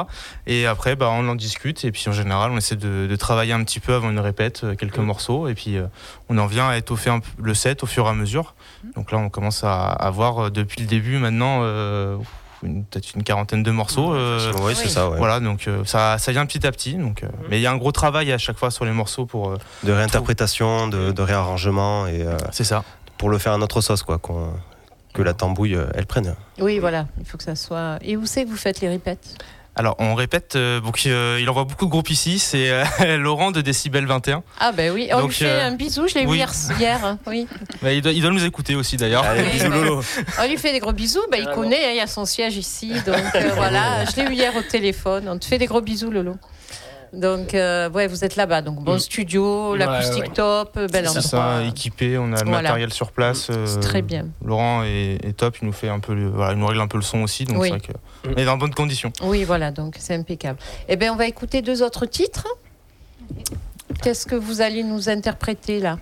Et 0.47 0.65
après, 0.67 0.95
bah, 0.95 1.09
on 1.11 1.27
en 1.27 1.35
discute 1.35 1.83
et 1.83 1.91
puis 1.91 2.05
en 2.07 2.13
général, 2.13 2.51
on 2.51 2.57
essaie 2.57 2.77
de, 2.77 3.07
de 3.07 3.15
travailler 3.17 3.51
un 3.51 3.63
petit 3.65 3.81
peu 3.81 3.93
avant 3.93 4.09
une 4.09 4.19
répète, 4.19 4.65
quelques 4.77 4.99
morceaux 4.99 5.49
et 5.49 5.53
puis 5.55 5.75
euh, 5.75 5.87
on 6.29 6.37
en 6.37 6.45
vient 6.45 6.69
à 6.69 6.77
étoffer 6.77 7.09
un 7.09 7.19
le 7.41 7.53
set 7.53 7.83
au 7.83 7.87
fur 7.87 8.05
et 8.05 8.09
à 8.09 8.13
mesure. 8.13 8.55
Donc 8.95 9.11
là, 9.11 9.17
on 9.17 9.29
commence 9.29 9.63
à 9.65 9.87
avoir 9.89 10.45
euh, 10.45 10.49
depuis 10.49 10.79
le 10.81 10.87
début 10.87 11.17
maintenant 11.17 11.59
peut-être 12.61 13.13
une 13.15 13.23
quarantaine 13.23 13.63
de 13.63 13.71
morceaux. 13.71 14.13
euh, 14.13 14.51
Oui, 14.61 14.73
c'est 14.75 14.89
ça, 14.89 15.09
ouais. 15.09 15.17
Voilà, 15.17 15.39
donc 15.39 15.67
euh, 15.67 15.83
ça, 15.85 16.17
ça 16.17 16.31
vient 16.31 16.45
petit 16.45 16.65
à 16.65 16.71
petit. 16.71 16.95
Donc, 16.95 17.23
euh, 17.23 17.27
mais 17.49 17.59
il 17.59 17.61
y 17.61 17.67
a 17.67 17.71
un 17.71 17.77
gros 17.77 17.91
travail 17.91 18.31
à 18.31 18.37
chaque 18.37 18.57
fois 18.57 18.71
sur 18.71 18.85
les 18.85 18.91
morceaux 18.91 19.25
pour. 19.25 19.49
euh, 19.51 19.57
De 19.83 19.91
réinterprétation, 19.91 20.87
de, 20.87 21.11
de 21.11 21.21
réarrangement, 21.21 22.07
et 22.07 22.21
euh, 22.23 22.37
c'est 22.51 22.63
ça. 22.63 22.83
pour 23.17 23.29
le 23.29 23.37
faire 23.37 23.53
à 23.53 23.57
notre 23.57 23.81
sauce, 23.81 24.03
quoi. 24.03 24.17
qu'on- 24.17 24.53
que 25.13 25.21
la 25.21 25.33
tambouille, 25.33 25.75
euh, 25.75 25.85
elle 25.93 26.05
prenne. 26.07 26.35
Oui, 26.59 26.77
voilà, 26.79 27.07
il 27.19 27.25
faut 27.25 27.37
que 27.37 27.43
ça 27.45 27.55
soit. 27.55 27.97
Et 28.01 28.17
où 28.17 28.25
c'est 28.25 28.43
que 28.43 28.49
vous 28.49 28.57
faites 28.57 28.81
les 28.81 28.89
répètes? 28.89 29.37
Alors, 29.77 29.95
on 29.99 30.15
répète. 30.15 30.55
euh, 30.55 30.79
donc, 30.79 31.01
euh, 31.05 31.37
il 31.41 31.49
envoie 31.49 31.65
beaucoup 31.65 31.85
de 31.85 31.89
groupes 31.91 32.09
ici. 32.09 32.39
C'est 32.39 32.69
euh, 32.69 33.17
Laurent 33.17 33.51
de 33.51 33.59
Décibel 33.61 34.05
21. 34.05 34.41
Ah 34.59 34.71
ben 34.71 34.91
oui, 34.93 35.09
on 35.11 35.19
Donc, 35.19 35.29
lui 35.29 35.35
fait 35.35 35.45
euh, 35.49 35.67
un 35.67 35.71
bisou, 35.71 36.07
je 36.07 36.15
l'ai 36.15 36.21
vu 36.21 36.27
oui. 36.31 36.37
hier, 36.37 36.51
hier, 36.79 37.03
hein, 37.05 37.19
oui. 37.27 37.45
Bah, 37.81 37.91
il, 37.91 38.01
doit, 38.01 38.13
il 38.13 38.21
doit 38.21 38.31
nous 38.31 38.45
écouter 38.45 38.75
aussi 38.75 38.95
d'ailleurs. 38.95 39.25
Allez, 39.25 39.43
bisous 39.49 39.69
Lolo. 39.69 40.01
On 40.41 40.47
lui 40.47 40.57
fait 40.57 40.71
des 40.71 40.79
gros 40.79 40.93
bisous, 40.93 41.21
ben, 41.29 41.39
il 41.45 41.53
connaît, 41.53 41.85
hein, 41.87 41.89
il 41.91 41.97
y 41.97 42.01
a 42.01 42.07
son 42.07 42.23
siège 42.25 42.55
ici, 42.55 42.93
donc 43.05 43.17
euh, 43.35 43.51
voilà, 43.55 44.05
je 44.05 44.15
l'ai 44.15 44.29
eu 44.29 44.33
hier 44.33 44.55
au 44.55 44.61
téléphone, 44.61 45.27
on 45.27 45.37
te 45.37 45.45
fait 45.45 45.57
des 45.57 45.65
gros 45.65 45.81
bisous 45.81 46.09
Lolo. 46.09 46.35
Donc 47.15 47.53
euh, 47.53 47.89
ouais, 47.89 48.07
vous 48.07 48.23
êtes 48.25 48.35
là-bas, 48.35 48.61
donc 48.61 48.83
bon 48.83 48.95
Mm. 48.95 48.99
studio, 48.99 49.75
l'acoustique 49.75 50.23
ouais. 50.23 50.29
top, 50.33 50.73
euh, 50.77 50.87
bel 50.87 51.07
C'est 51.07 51.17
endroit. 51.19 51.21
ça, 51.59 51.63
équipé, 51.63 52.17
on 52.17 52.25
a 52.33 52.41
le 52.41 52.49
Voilà. 52.49 52.61
matériel 52.61 52.91
sur 52.93 53.11
place. 53.11 53.47
euh, 53.49 53.65
C'est 53.65 53.79
très 53.79 54.01
bien. 54.01 54.27
Laurent 54.43 54.83
est, 54.83 55.17
est 55.25 55.33
top, 55.37 55.57
il 55.61 55.65
nous 55.67 55.73
fait 55.73 55.89
un 55.89 55.99
peu, 55.99 56.13
le- 56.13 56.29
voilà, 56.29 56.53
il 56.53 56.59
nous 56.59 56.67
règle 56.67 56.81
un 56.81 56.87
peu 56.87 56.97
le 56.97 57.03
son 57.03 57.19
aussi, 57.23 57.45
donc 57.45 57.57
Oui. 57.59 57.69
c'est 57.71 57.77
vrai 57.77 57.79
que 57.79 58.29
on 58.29 58.35
est 58.35 58.45
dans 58.45 58.57
bonnes 58.57 58.73
conditions. 58.73 59.11
Oui, 59.23 59.43
voilà, 59.43 59.71
donc 59.71 59.95
c'est 59.99 60.15
impeccable. 60.15 60.59
Eh 60.89 60.95
bien, 60.97 61.13
on 61.13 61.15
va 61.15 61.25
écouter 61.27 61.61
deux 61.61 61.81
autres 61.83 62.05
titres. 62.05 62.45
Qu'est-ce 64.03 64.25
que 64.25 64.35
vous 64.35 64.61
allez 64.61 64.83
nous 64.83 65.09
interpréter 65.09 65.79
là? 65.79 65.97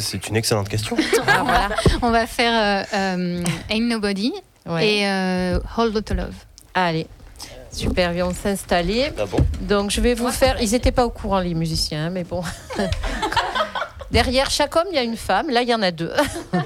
C'est 0.00 0.26
une 0.28 0.36
excellente 0.36 0.68
question. 0.68 0.96
Ah, 1.28 1.42
voilà. 1.44 1.68
On 2.02 2.10
va 2.10 2.26
faire 2.26 2.84
euh, 2.92 2.96
euh, 2.96 3.44
Ain't 3.70 3.88
Nobody 3.88 4.32
Ouais. 4.68 4.84
et 4.88 5.06
euh, 5.06 5.60
Hold 5.76 6.04
to 6.04 6.14
Love. 6.14 6.34
Allez, 6.74 7.06
super, 7.76 8.12
ils 8.14 8.22
vont 8.22 8.34
s'installer. 8.34 9.12
Ah 9.18 9.26
bon 9.26 9.38
Donc 9.60 9.90
je 9.90 10.00
vais 10.00 10.14
vous 10.14 10.30
faire. 10.30 10.60
Ils 10.60 10.72
n'étaient 10.72 10.92
pas 10.92 11.06
au 11.06 11.10
courant 11.10 11.40
les 11.40 11.54
musiciens, 11.54 12.06
hein, 12.06 12.10
mais 12.10 12.24
bon. 12.24 12.42
Derrière 14.10 14.50
chaque 14.50 14.74
homme, 14.76 14.86
il 14.90 14.94
y 14.94 14.98
a 14.98 15.02
une 15.02 15.16
femme. 15.16 15.50
Là, 15.50 15.62
il 15.62 15.68
y 15.68 15.74
en 15.74 15.82
a 15.82 15.90
deux. 15.90 16.12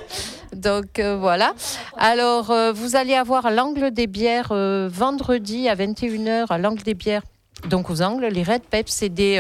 Donc 0.55 0.99
euh, 0.99 1.17
voilà. 1.17 1.55
Alors, 1.97 2.51
euh, 2.51 2.73
vous 2.73 2.97
allez 2.97 3.15
avoir 3.15 3.51
l'angle 3.51 3.91
des 3.91 4.07
bières 4.07 4.49
euh, 4.53 4.89
vendredi 4.93 5.69
à 5.69 5.75
21h 5.75 6.47
à 6.51 6.59
l'angle 6.59 6.83
des 6.83 6.95
bières. 6.95 7.23
Donc 7.69 7.91
aux 7.91 8.03
angles, 8.03 8.27
les 8.27 8.43
Red 8.43 8.63
Pep, 8.63 8.89
c'est 8.89 9.11
des, 9.11 9.39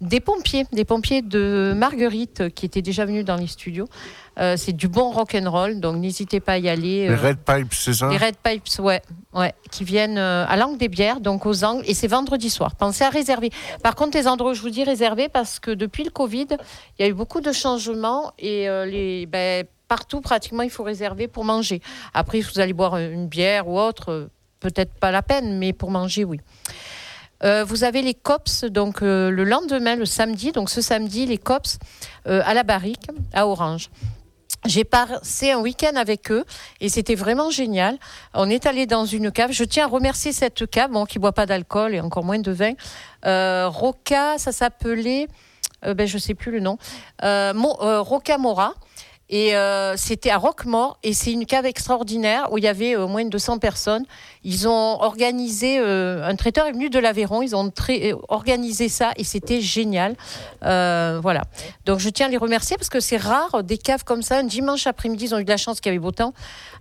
des 0.00 0.20
pompiers, 0.20 0.64
des 0.72 0.84
pompiers 0.84 1.22
de 1.22 1.74
Marguerite 1.76 2.54
qui 2.54 2.66
étaient 2.66 2.82
déjà 2.82 3.04
venus 3.04 3.24
dans 3.24 3.36
les 3.36 3.46
studios. 3.46 3.88
Euh, 4.38 4.56
c'est 4.56 4.72
du 4.72 4.86
bon 4.86 5.10
rock 5.10 5.34
and 5.34 5.50
roll, 5.50 5.80
donc 5.80 5.96
n'hésitez 5.96 6.38
pas 6.38 6.52
à 6.52 6.58
y 6.58 6.68
aller. 6.68 7.08
Les 7.08 7.10
euh, 7.10 7.16
Red 7.16 7.38
Pipes, 7.38 7.74
c'est 7.74 7.94
ça? 7.94 8.08
les 8.08 8.16
Red 8.16 8.36
Pipes, 8.36 8.78
ouais, 8.78 9.02
ouais, 9.34 9.52
qui 9.70 9.82
viennent 9.82 10.18
euh, 10.18 10.46
à 10.46 10.56
l'angle 10.56 10.78
des 10.78 10.88
bières, 10.88 11.20
donc 11.20 11.44
aux 11.44 11.64
angles, 11.64 11.82
et 11.86 11.94
c'est 11.94 12.06
vendredi 12.06 12.48
soir. 12.48 12.76
Pensez 12.76 13.02
à 13.02 13.10
réserver. 13.10 13.50
Par 13.82 13.96
contre, 13.96 14.16
les 14.16 14.28
endroits 14.28 14.54
je 14.54 14.60
vous 14.60 14.70
dis 14.70 14.84
réserver, 14.84 15.28
parce 15.28 15.58
que 15.58 15.72
depuis 15.72 16.04
le 16.04 16.10
Covid, 16.10 16.46
il 16.98 17.02
y 17.02 17.04
a 17.04 17.08
eu 17.08 17.14
beaucoup 17.14 17.40
de 17.40 17.50
changements 17.50 18.32
et 18.38 18.68
euh, 18.68 18.86
les, 18.86 19.26
ben, 19.26 19.66
partout 19.88 20.20
pratiquement 20.20 20.62
il 20.62 20.70
faut 20.70 20.84
réserver 20.84 21.26
pour 21.26 21.44
manger. 21.44 21.80
Après, 22.14 22.40
si 22.40 22.48
vous 22.52 22.60
allez 22.60 22.74
boire 22.74 22.96
une 22.96 23.26
bière 23.26 23.66
ou 23.66 23.80
autre, 23.80 24.28
peut-être 24.60 24.94
pas 24.94 25.10
la 25.10 25.22
peine, 25.22 25.58
mais 25.58 25.72
pour 25.72 25.90
manger, 25.90 26.24
oui. 26.24 26.38
Euh, 27.44 27.64
vous 27.64 27.84
avez 27.84 28.02
les 28.02 28.14
COPS, 28.14 28.64
donc 28.64 29.02
euh, 29.02 29.30
le 29.30 29.44
lendemain, 29.44 29.94
le 29.96 30.06
samedi, 30.06 30.52
donc 30.52 30.70
ce 30.70 30.80
samedi, 30.80 31.24
les 31.26 31.38
COPS 31.38 31.78
euh, 32.26 32.42
à 32.44 32.54
la 32.54 32.64
barrique, 32.64 33.06
à 33.32 33.46
Orange. 33.46 33.90
J'ai 34.66 34.82
passé 34.82 35.52
un 35.52 35.60
week-end 35.60 35.94
avec 35.94 36.32
eux 36.32 36.44
et 36.80 36.88
c'était 36.88 37.14
vraiment 37.14 37.48
génial. 37.48 37.96
On 38.34 38.50
est 38.50 38.66
allé 38.66 38.86
dans 38.86 39.04
une 39.06 39.30
cave. 39.30 39.52
Je 39.52 39.62
tiens 39.62 39.84
à 39.84 39.88
remercier 39.88 40.32
cette 40.32 40.68
cave, 40.68 40.90
bon, 40.90 41.04
qui 41.06 41.20
boit 41.20 41.32
pas 41.32 41.46
d'alcool 41.46 41.94
et 41.94 42.00
encore 42.00 42.24
moins 42.24 42.40
de 42.40 42.50
vin. 42.50 42.72
Roca, 43.68 44.36
ça 44.36 44.50
s'appelait, 44.50 45.28
ben, 45.82 46.06
je 46.08 46.18
sais 46.18 46.34
plus 46.34 46.50
le 46.50 46.58
nom, 46.58 46.76
Mo- 47.22 47.76
Roca 48.02 48.36
Mora. 48.36 48.74
Et 49.30 49.54
euh, 49.54 49.94
c'était 49.96 50.30
à 50.30 50.38
Roquemort 50.38 50.98
et 51.02 51.12
c'est 51.12 51.32
une 51.32 51.44
cave 51.44 51.66
extraordinaire 51.66 52.50
où 52.50 52.58
il 52.58 52.64
y 52.64 52.68
avait 52.68 52.96
au 52.96 53.08
moins 53.08 53.24
200 53.24 53.58
personnes. 53.58 54.04
Ils 54.42 54.68
ont 54.68 55.02
organisé, 55.02 55.78
euh, 55.78 56.26
un 56.26 56.34
traiteur 56.34 56.66
est 56.66 56.72
venu 56.72 56.88
de 56.88 56.98
l'Aveyron, 56.98 57.42
ils 57.42 57.54
ont 57.54 57.70
euh, 57.90 58.14
organisé 58.28 58.88
ça 58.88 59.12
et 59.16 59.24
c'était 59.24 59.60
génial. 59.60 60.16
Euh, 60.64 61.18
voilà. 61.22 61.42
Donc 61.84 61.98
je 61.98 62.08
tiens 62.08 62.26
à 62.26 62.30
les 62.30 62.38
remercier 62.38 62.76
parce 62.76 62.88
que 62.88 63.00
c'est 63.00 63.18
rare 63.18 63.62
des 63.62 63.76
caves 63.76 64.04
comme 64.04 64.22
ça. 64.22 64.38
Un 64.38 64.44
dimanche 64.44 64.86
après-midi, 64.86 65.26
ils 65.26 65.34
ont 65.34 65.38
eu 65.38 65.44
de 65.44 65.50
la 65.50 65.58
chance 65.58 65.80
qu'il 65.80 65.90
y 65.90 65.94
avait 65.94 66.02
beau 66.02 66.12
temps. 66.12 66.32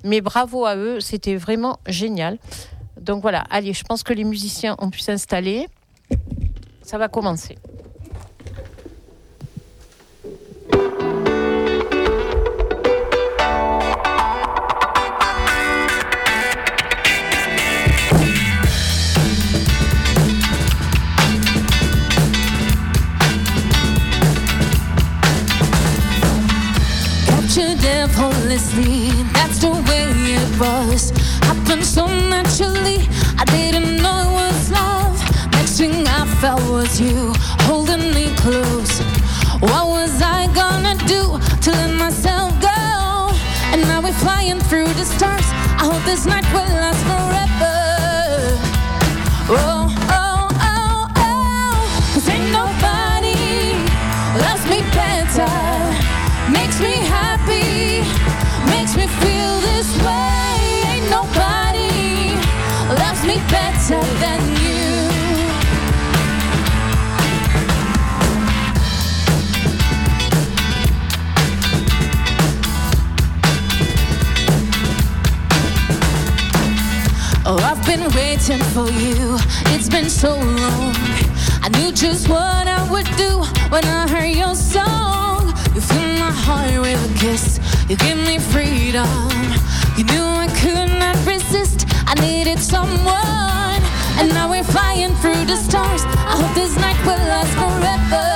Mais 0.05 0.21
bravo 0.21 0.65
à 0.65 0.77
eux, 0.77 1.01
c'était 1.01 1.35
vraiment 1.35 1.79
génial. 1.85 2.37
Donc 3.01 3.21
voilà, 3.21 3.43
allez, 3.49 3.73
je 3.73 3.83
pense 3.83 4.03
que 4.03 4.13
les 4.13 4.23
musiciens 4.23 4.77
ont 4.79 4.89
pu 4.89 4.99
s'installer. 4.99 5.67
Ça 6.81 6.97
va 6.97 7.09
commencer. 7.09 7.57
Effortlessly. 28.57 29.23
That's 29.33 29.59
the 29.59 29.69
way 29.69 30.33
it 30.33 30.59
was. 30.59 31.11
Happened 31.41 31.85
so 31.85 32.07
naturally. 32.07 33.07
I 33.37 33.45
didn't 33.45 34.01
know 34.01 34.21
it 34.21 34.33
was 34.33 34.71
love. 34.71 35.51
Next 35.53 35.77
thing 35.77 36.07
I 36.07 36.25
felt 36.41 36.61
was 36.69 36.99
you 36.99 37.33
holding 37.67 38.13
me 38.13 38.33
close. 38.37 38.99
What 39.59 39.87
was 39.87 40.21
I 40.21 40.47
gonna 40.53 40.95
do 41.07 41.39
to 41.63 41.71
let 41.71 41.93
myself 41.95 42.51
go? 42.61 43.31
And 43.71 43.81
now 43.81 44.01
we're 44.01 44.13
flying 44.13 44.59
through 44.59 44.91
the 44.93 45.05
stars. 45.05 45.47
I 45.79 45.89
hope 45.91 46.03
this 46.05 46.25
night 46.25 46.45
will 46.53 46.61
last 46.61 47.03
forever. 47.05 47.46
Better 63.89 64.19
than 64.19 64.41
you. 64.61 65.07
Oh, 77.45 77.57
I've 77.63 77.85
been 77.85 78.11
waiting 78.13 78.61
for 78.73 78.89
you. 78.89 79.37
It's 79.73 79.87
been 79.87 80.09
so 80.09 80.35
long. 80.35 80.93
I 81.61 81.69
knew 81.77 81.91
just 81.93 82.27
what 82.27 82.67
I 82.67 82.85
would 82.91 83.07
do 83.15 83.43
when 83.69 83.85
I 83.85 84.07
heard 84.09 84.35
your 84.35 84.55
song. 84.55 85.47
You 85.73 85.81
fill 85.81 86.17
my 86.19 86.31
heart 86.31 86.81
with 86.81 86.99
a 87.09 87.19
kiss. 87.19 87.59
You 87.87 87.95
give 87.95 88.17
me 88.17 88.39
freedom. 88.39 89.07
You 89.97 90.03
knew 90.03 90.25
I 90.45 90.47
could 90.61 90.89
not 90.99 91.15
resist. 91.25 91.85
I 92.05 92.15
needed 92.15 92.59
someone. 92.59 93.66
And 94.19 94.29
now 94.29 94.49
we're 94.49 94.63
flying 94.63 95.13
through 95.21 95.45
the 95.45 95.55
stars. 95.55 96.03
I 96.05 96.35
hope 96.41 96.53
this 96.55 96.75
night 96.77 96.99
will 97.05 97.23
last 97.31 97.53
forever. 97.61 98.27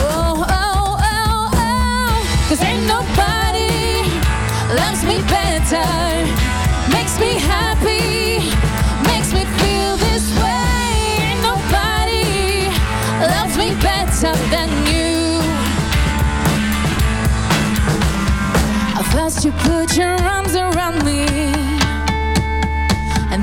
Oh, 0.00 0.44
oh, 0.48 0.96
oh, 1.12 1.50
oh. 1.54 2.48
Cause 2.48 2.62
ain't 2.62 2.86
nobody 2.86 4.08
loves 4.80 5.02
me 5.04 5.18
better. 5.28 5.88
Makes 6.90 7.18
me 7.20 7.32
happy, 7.54 8.40
makes 9.10 9.30
me 9.36 9.44
feel 9.60 9.96
this 10.06 10.24
way. 10.40 10.88
Ain't 11.28 11.42
nobody 11.52 12.72
loves 13.34 13.56
me 13.56 13.68
better 13.82 14.32
than 14.54 14.68
you. 14.86 15.06
First 19.12 19.44
you 19.44 19.52
put 19.52 19.96
your 19.96 20.16
arms 20.22 20.54
around 20.54 21.04
me, 21.04 21.24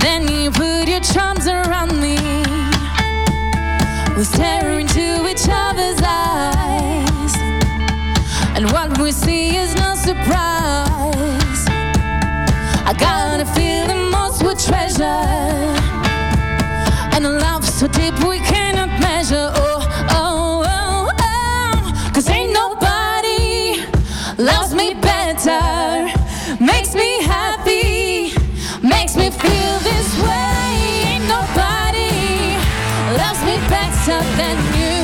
then 0.06 0.28
you 0.28 0.52
put 0.52 0.88
your 0.88 1.00
charms 1.00 1.48
around 1.48 2.00
me. 2.00 2.18
We 4.16 4.24
into 4.80 5.28
each 5.32 5.48
other's 5.50 6.02
eyes, 6.04 7.34
and 8.56 8.72
what 8.72 8.98
we 9.00 9.12
see 9.12 9.58
is 9.58 9.74
no 9.76 9.96
surprise. 9.96 11.62
I 12.90 12.94
got 12.98 13.40
a 13.40 13.46
feeling 13.46 14.06
treasure 14.56 15.04
And 17.14 17.26
a 17.26 17.32
love 17.32 17.66
so 17.66 17.88
deep 17.88 18.18
we 18.26 18.40
cannot 18.40 18.90
measure 19.00 19.52
oh, 19.56 19.85
than 34.40 34.58
you 34.80 35.00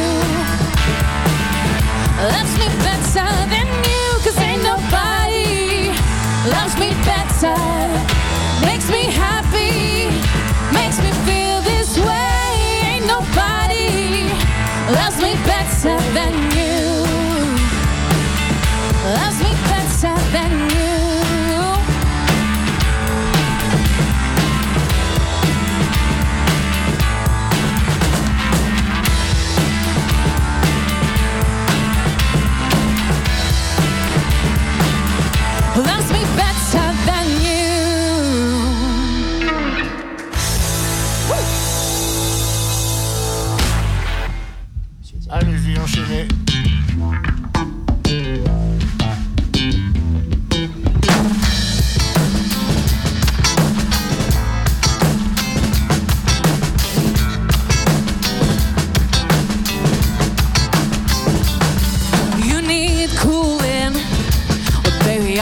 Loves 2.34 2.54
me 2.62 2.67
better 2.86 3.30
than 3.54 3.67
you 3.89 4.06
Cause 4.24 4.38
ain't 4.39 4.63
nobody 4.63 5.12
loves 6.50 6.76
me 6.80 6.89
better, 7.06 7.56
makes 8.65 8.89
me 8.89 9.04
happy, 9.06 10.10
makes 10.74 10.98
me 10.98 11.12
feel 11.28 11.62
this 11.62 11.98
way. 12.00 12.41
Ain't 12.89 13.06
nobody 13.06 14.26
loves 14.89 15.22
me 15.22 15.36
better 15.46 16.00
than 16.13 16.31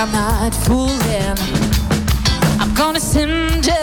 I'm 0.01 0.13
not 0.13 0.55
fooling. 0.55 1.35
I'm 2.62 2.73
gonna 2.73 3.01
send 3.01 3.65
you 3.65 3.78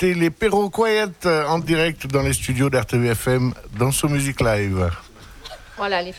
Les 0.00 0.30
Perro 0.30 0.70
Quiet 0.70 1.26
en 1.26 1.58
direct 1.58 2.06
dans 2.06 2.22
les 2.22 2.32
studios 2.32 2.70
d'RTVFM 2.70 3.52
dans 3.78 3.90
So 3.90 4.08
Music 4.08 4.40
Live. 4.40 4.90
Voilà, 5.76 6.02
les. 6.02 6.12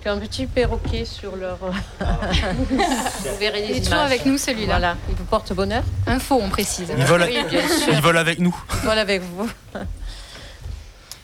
Puis 0.00 0.10
un 0.10 0.18
petit 0.18 0.46
perroquet 0.46 1.04
sur 1.04 1.34
leur. 1.36 1.56
vous 2.00 3.38
verrez 3.38 3.60
les 3.62 3.66
Il 3.66 3.70
est 3.70 3.76
images. 3.76 3.84
toujours 3.84 3.98
avec 4.00 4.26
nous 4.26 4.36
celui-là. 4.36 4.66
Voilà, 4.78 4.96
il 5.08 5.14
vous 5.14 5.24
porte 5.24 5.52
bonheur. 5.54 5.82
Info, 6.06 6.38
on 6.42 6.50
précise. 6.50 6.88
Ils 6.96 7.04
volent, 7.04 7.24
Oui, 7.26 7.44
bien 7.48 7.68
sûr. 7.68 7.92
ils 7.92 8.00
volent 8.02 8.20
avec 8.20 8.38
nous. 8.38 8.54
Avec 8.88 9.22
vous. 9.22 9.48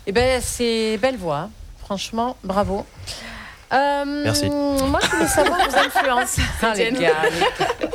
Eh 0.06 0.12
ben, 0.12 0.40
c'est 0.42 0.96
belle 0.96 1.18
voix. 1.18 1.50
Franchement, 1.84 2.36
bravo. 2.42 2.86
Euh, 3.72 4.04
Merci. 4.24 4.48
Moi, 4.48 4.98
je 5.02 5.10
voulais 5.10 5.28
savoir 5.28 5.58
vos 5.68 5.76
influences. 5.86 6.36
Ah, 6.62 6.72
les 6.74 6.90
gars, 6.90 6.98
les 7.30 7.40
gars. 7.40 7.90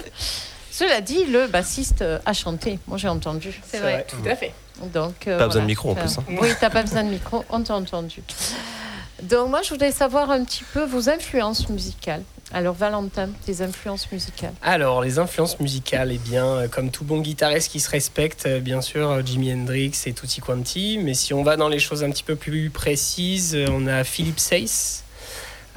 Cela 0.78 1.00
dit, 1.00 1.24
le 1.26 1.48
bassiste 1.48 2.04
a 2.26 2.34
chanté. 2.34 2.80
Moi, 2.88 2.98
j'ai 2.98 3.08
entendu. 3.08 3.62
C'est 3.66 3.80
vrai. 3.80 4.06
Tout 4.10 4.28
à 4.30 4.36
fait. 4.36 4.52
Donc, 4.94 5.26
euh, 5.28 5.38
Pas 5.38 5.48
besoin 5.48 5.62
de 5.62 5.68
micro, 5.68 5.92
en 5.92 5.96
Euh, 5.96 6.02
plus, 6.02 6.18
hein. 6.18 6.24
Oui, 6.42 6.50
t'as 6.60 6.70
pas 6.70 6.84
besoin 6.84 7.04
de 7.06 7.10
micro, 7.10 7.46
on 7.50 7.62
t'a 7.62 7.76
entendu. 7.76 8.22
Donc 9.24 9.50
moi, 9.50 9.62
je 9.64 9.70
voulais 9.74 9.94
savoir 9.94 10.30
un 10.32 10.44
petit 10.44 10.66
peu 10.74 10.84
vos 10.84 11.10
influences 11.10 11.70
musicales. 11.70 12.24
Alors 12.52 12.76
Valentin, 12.76 13.30
tes 13.46 13.62
influences 13.62 14.12
musicales. 14.12 14.52
Alors, 14.62 15.02
les 15.02 15.18
influences 15.18 15.58
musicales, 15.62 16.12
eh 16.12 16.18
bien, 16.18 16.46
euh, 16.46 16.68
comme 16.68 16.92
tout 16.92 17.06
bon 17.06 17.22
guitariste 17.22 17.72
qui 17.72 17.80
se 17.80 17.90
respecte, 17.90 18.46
euh, 18.46 18.60
bien 18.60 18.82
sûr, 18.82 19.10
euh, 19.10 19.22
Jimi 19.26 19.54
Hendrix 19.54 19.94
et 20.06 20.12
Tutti 20.14 20.42
Quanti. 20.42 21.00
Mais 21.02 21.14
si 21.14 21.34
on 21.34 21.44
va 21.44 21.56
dans 21.56 21.70
les 21.70 21.80
choses 21.80 22.04
un 22.04 22.12
petit 22.12 22.24
peu 22.24 22.36
plus 22.36 22.70
précises, 22.70 23.56
euh, 23.56 23.66
on 23.72 23.88
a 23.88 24.04
Philip 24.04 24.38
Seyss. 24.40 25.04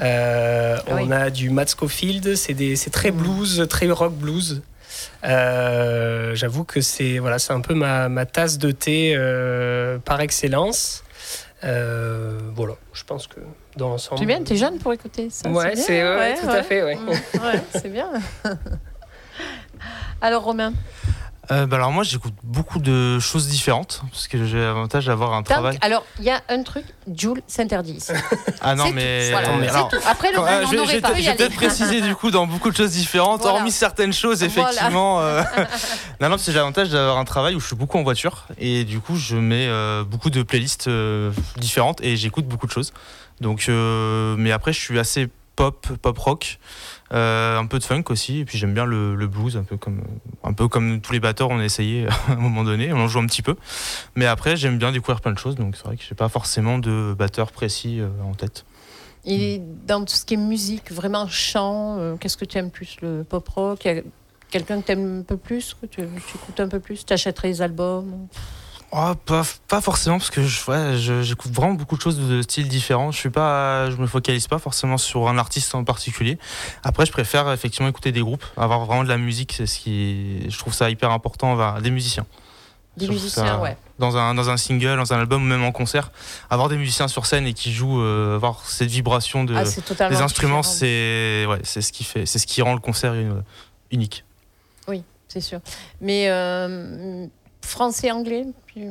Euh, 0.00 0.76
Ah 0.86 0.94
oui. 0.96 1.02
On 1.06 1.10
a 1.12 1.30
du 1.30 1.50
Matt 1.50 1.68
Scofield, 1.70 2.34
c'est 2.36 2.54
des- 2.54 2.74
c'est 2.76 2.90
très 2.90 3.12
blues, 3.12 3.64
très 3.70 3.88
rock 3.90 4.12
blues. 4.14 4.62
Euh, 5.24 6.34
J'avoue 6.34 6.64
que 6.64 6.80
c'est 6.80 7.18
voilà, 7.18 7.38
c'est 7.38 7.52
un 7.52 7.60
peu 7.60 7.74
ma, 7.74 8.08
ma 8.08 8.26
tasse 8.26 8.58
de 8.58 8.70
thé 8.70 9.14
euh, 9.16 9.98
par 9.98 10.20
excellence. 10.20 11.04
Euh, 11.64 12.38
voilà, 12.54 12.74
je 12.92 13.02
pense 13.04 13.26
que 13.26 13.40
dans 13.76 13.88
l'ensemble. 13.88 14.20
C'est 14.20 14.26
bien, 14.26 14.42
t'es 14.42 14.56
jeune 14.56 14.78
pour 14.78 14.92
écouter 14.92 15.28
ça. 15.30 15.48
Ouais, 15.48 15.74
c'est 15.74 16.02
ouais, 16.02 16.34
tout 16.40 16.48
à 16.48 16.62
fait. 16.62 16.94
Mm, 16.94 17.08
ouais, 17.08 17.62
c'est 17.72 17.88
bien. 17.92 18.08
Alors 20.20 20.44
Romain, 20.44 20.72
Euh, 21.50 21.66
bah 21.66 21.76
alors 21.76 21.92
moi 21.92 22.02
j'écoute 22.04 22.34
beaucoup 22.42 22.78
de 22.78 23.18
choses 23.20 23.48
différentes 23.48 24.02
parce 24.12 24.28
que 24.28 24.44
j'ai 24.44 24.58
l'avantage 24.58 25.06
d'avoir 25.06 25.32
un 25.32 25.42
Tant 25.42 25.54
travail. 25.54 25.78
alors 25.80 26.04
il 26.18 26.26
y 26.26 26.30
a 26.30 26.42
un 26.50 26.62
truc, 26.62 26.84
Jules 27.16 27.40
s'interdit. 27.46 28.04
Ah 28.60 28.74
non 28.74 28.90
mais, 28.92 29.26
tout, 29.26 29.30
voilà, 29.32 29.56
mais 29.56 29.68
alors. 29.68 29.90
Après 30.06 30.30
le 30.32 30.38
euh, 30.38 30.42
on 30.42 30.88
aller. 30.88 31.00
peut-être 31.00 31.54
préciser 31.54 32.00
du 32.02 32.14
coup 32.14 32.30
dans 32.30 32.46
beaucoup 32.46 32.70
de 32.70 32.76
choses 32.76 32.90
différentes, 32.90 33.40
Voilà. 33.42 33.58
hormis 33.58 33.70
certaines 33.72 34.12
choses 34.12 34.42
Voilà. 34.44 34.70
effectivement. 34.70 35.20
euh, 35.22 35.42
non 36.20 36.28
non 36.28 36.30
parce 36.30 36.44
que 36.44 36.52
j'ai 36.52 36.58
l'avantage 36.58 36.90
d'avoir 36.90 37.16
un 37.18 37.24
travail 37.24 37.54
où 37.54 37.60
je 37.60 37.66
suis 37.66 37.76
beaucoup 37.76 37.98
en 37.98 38.02
voiture 38.02 38.46
et 38.58 38.84
du 38.84 39.00
coup 39.00 39.16
je 39.16 39.36
mets 39.36 39.66
euh, 39.68 40.04
beaucoup 40.04 40.28
de 40.30 40.42
playlists 40.42 40.88
euh, 40.88 41.32
différentes 41.56 42.02
et 42.02 42.16
j'écoute 42.16 42.46
beaucoup 42.46 42.66
de 42.66 42.72
choses. 42.72 42.92
Donc 43.40 43.66
euh, 43.68 44.34
mais 44.36 44.52
après 44.52 44.72
je 44.74 44.80
suis 44.80 44.98
assez 44.98 45.28
pop 45.56 45.86
pop 46.02 46.18
rock. 46.18 46.58
Euh, 47.12 47.58
un 47.58 47.66
peu 47.66 47.78
de 47.78 47.84
funk 47.84 48.04
aussi 48.08 48.40
et 48.40 48.44
puis 48.44 48.58
j'aime 48.58 48.74
bien 48.74 48.84
le, 48.84 49.26
blues 49.26 49.56
un 49.56 49.62
peu 49.62 49.76
comme 49.76 50.02
un 50.44 50.52
peu 50.52 50.68
comme 50.68 51.00
tous 51.00 51.12
les 51.12 51.20
batteurs 51.20 51.48
on 51.50 51.58
a 51.58 51.64
essayé 51.64 52.06
à 52.28 52.32
un 52.32 52.36
moment 52.36 52.64
donné 52.64 52.92
on 52.92 52.98
en 52.98 53.08
joue 53.08 53.18
un 53.18 53.26
petit 53.26 53.42
peu. 53.42 53.56
Mais 54.14 54.26
après 54.26 54.56
j'aime 54.56 54.78
bien 54.78 54.92
découvrir 54.92 55.20
plein 55.20 55.32
de 55.32 55.38
choses 55.38 55.56
donc 55.56 55.76
c'est 55.76 55.84
vrai 55.84 55.96
que 55.96 56.02
j'ai 56.06 56.14
pas 56.14 56.28
forcément 56.28 56.78
de 56.78 57.14
batteur 57.18 57.52
précis 57.52 58.00
euh, 58.00 58.08
en 58.22 58.34
tête. 58.34 58.64
Et 59.24 59.60
dans 59.86 60.04
tout 60.04 60.14
ce 60.14 60.24
qui 60.24 60.34
est 60.34 60.38
musique, 60.38 60.90
vraiment 60.90 61.28
chant, 61.28 61.98
euh, 61.98 62.16
qu'est-ce 62.16 62.36
que 62.36 62.44
tu 62.44 62.56
aimes 62.56 62.70
plus 62.70 62.96
Le 63.02 63.24
pop 63.24 63.46
rock? 63.48 63.86
Quelqu'un 64.48 64.80
que 64.80 64.86
tu 64.86 64.92
aimes 64.92 65.20
un 65.20 65.22
peu 65.22 65.36
plus 65.36 65.74
que 65.74 65.86
tu, 65.86 66.00
tu 66.02 66.36
écoutes 66.36 66.60
un 66.60 66.68
peu 66.68 66.80
plus 66.80 67.04
Tu 67.04 67.12
achèterais 67.12 67.48
les 67.48 67.60
albums? 67.60 68.28
Oh, 68.90 69.12
pas, 69.26 69.42
pas 69.68 69.80
forcément 69.82 70.16
parce 70.16 70.30
que 70.30 70.42
je- 70.42 70.64
ouais, 70.70 70.96
je- 70.96 71.22
j'écoute 71.22 71.52
vraiment 71.52 71.74
beaucoup 71.74 71.96
de 71.96 72.00
choses 72.00 72.18
de 72.18 72.40
styles 72.40 72.68
différents. 72.68 73.10
Je 73.12 73.18
suis 73.18 73.28
pas, 73.30 73.90
je 73.90 73.96
me 73.96 74.06
focalise 74.06 74.46
pas 74.48 74.58
forcément 74.58 74.96
sur 74.96 75.28
un 75.28 75.36
artiste 75.36 75.74
en 75.74 75.84
particulier. 75.84 76.38
Après, 76.84 77.04
je 77.04 77.12
préfère 77.12 77.52
effectivement 77.52 77.88
écouter 77.88 78.12
des 78.12 78.20
groupes, 78.22 78.44
avoir 78.56 78.86
vraiment 78.86 79.04
de 79.04 79.08
la 79.10 79.18
musique. 79.18 79.52
C'est 79.52 79.66
ce 79.66 79.78
qui, 79.78 80.48
je 80.50 80.56
trouve 80.58 80.72
ça 80.72 80.88
hyper 80.88 81.10
important, 81.10 81.78
des 81.80 81.90
musiciens. 81.90 82.24
Des 82.96 83.08
musiciens, 83.08 83.44
ça- 83.46 83.58
ouais. 83.60 83.76
Dans 83.98 84.16
un, 84.16 84.34
dans 84.34 84.48
un 84.48 84.56
single, 84.56 84.96
dans 84.96 85.12
un 85.12 85.18
album 85.20 85.42
ou 85.42 85.46
même 85.46 85.62
en 85.64 85.70
concert, 85.72 86.10
avoir 86.50 86.68
des 86.70 86.76
musiciens 86.78 87.08
sur 87.08 87.26
scène 87.26 87.46
et 87.46 87.52
qui 87.52 87.72
jouent, 87.72 88.00
euh, 88.02 88.36
avoir 88.36 88.64
cette 88.64 88.88
vibration 88.90 89.44
de, 89.44 89.54
Ah, 89.54 89.64
des 90.08 90.22
instruments, 90.22 90.60
différent. 90.60 90.62
c'est 90.62 91.46
ouais, 91.46 91.60
c'est 91.62 91.82
ce 91.82 91.92
qui 91.92 92.04
fait, 92.04 92.24
c'est 92.24 92.38
ce 92.38 92.46
qui 92.46 92.62
rend 92.62 92.72
le 92.74 92.80
concert 92.80 93.14
unique. 93.92 94.24
Oui, 94.88 95.02
c'est 95.28 95.40
sûr. 95.40 95.60
Mais 96.00 96.28
euh, 96.28 97.26
français, 97.62 98.10
anglais, 98.10 98.46
puis, 98.66 98.84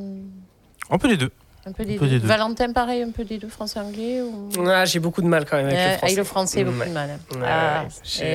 Un 0.90 0.98
peu 0.98 1.08
les 1.08 1.18
deux. 1.18 1.32
Un 1.68 1.72
peu 1.72 1.84
des 1.86 1.96
Un 1.96 2.00
peu 2.00 2.06
deux. 2.06 2.12
des 2.14 2.20
deux. 2.20 2.28
Valentin, 2.28 2.72
pareil, 2.72 3.02
un 3.04 3.12
peu 3.12 3.24
des 3.24 3.38
deux, 3.38 3.48
français, 3.50 3.80
anglais 3.80 4.22
ou... 4.22 4.50
Ah, 4.68 4.86
j'ai 4.86 5.00
beaucoup 5.00 5.22
de 5.22 5.28
mal 5.28 5.46
quand 5.46 5.58
même 5.58 5.68
avec 5.68 5.78
Euh, 5.78 5.84
le 5.84 5.90
français. 5.98 6.06
avec 6.06 6.18
le 6.18 6.24
français, 6.24 6.64
beaucoup 6.64 6.80
Ouais. 6.80 6.88
de 6.88 6.92
mal. 6.94 7.10
Ah, 7.46 7.84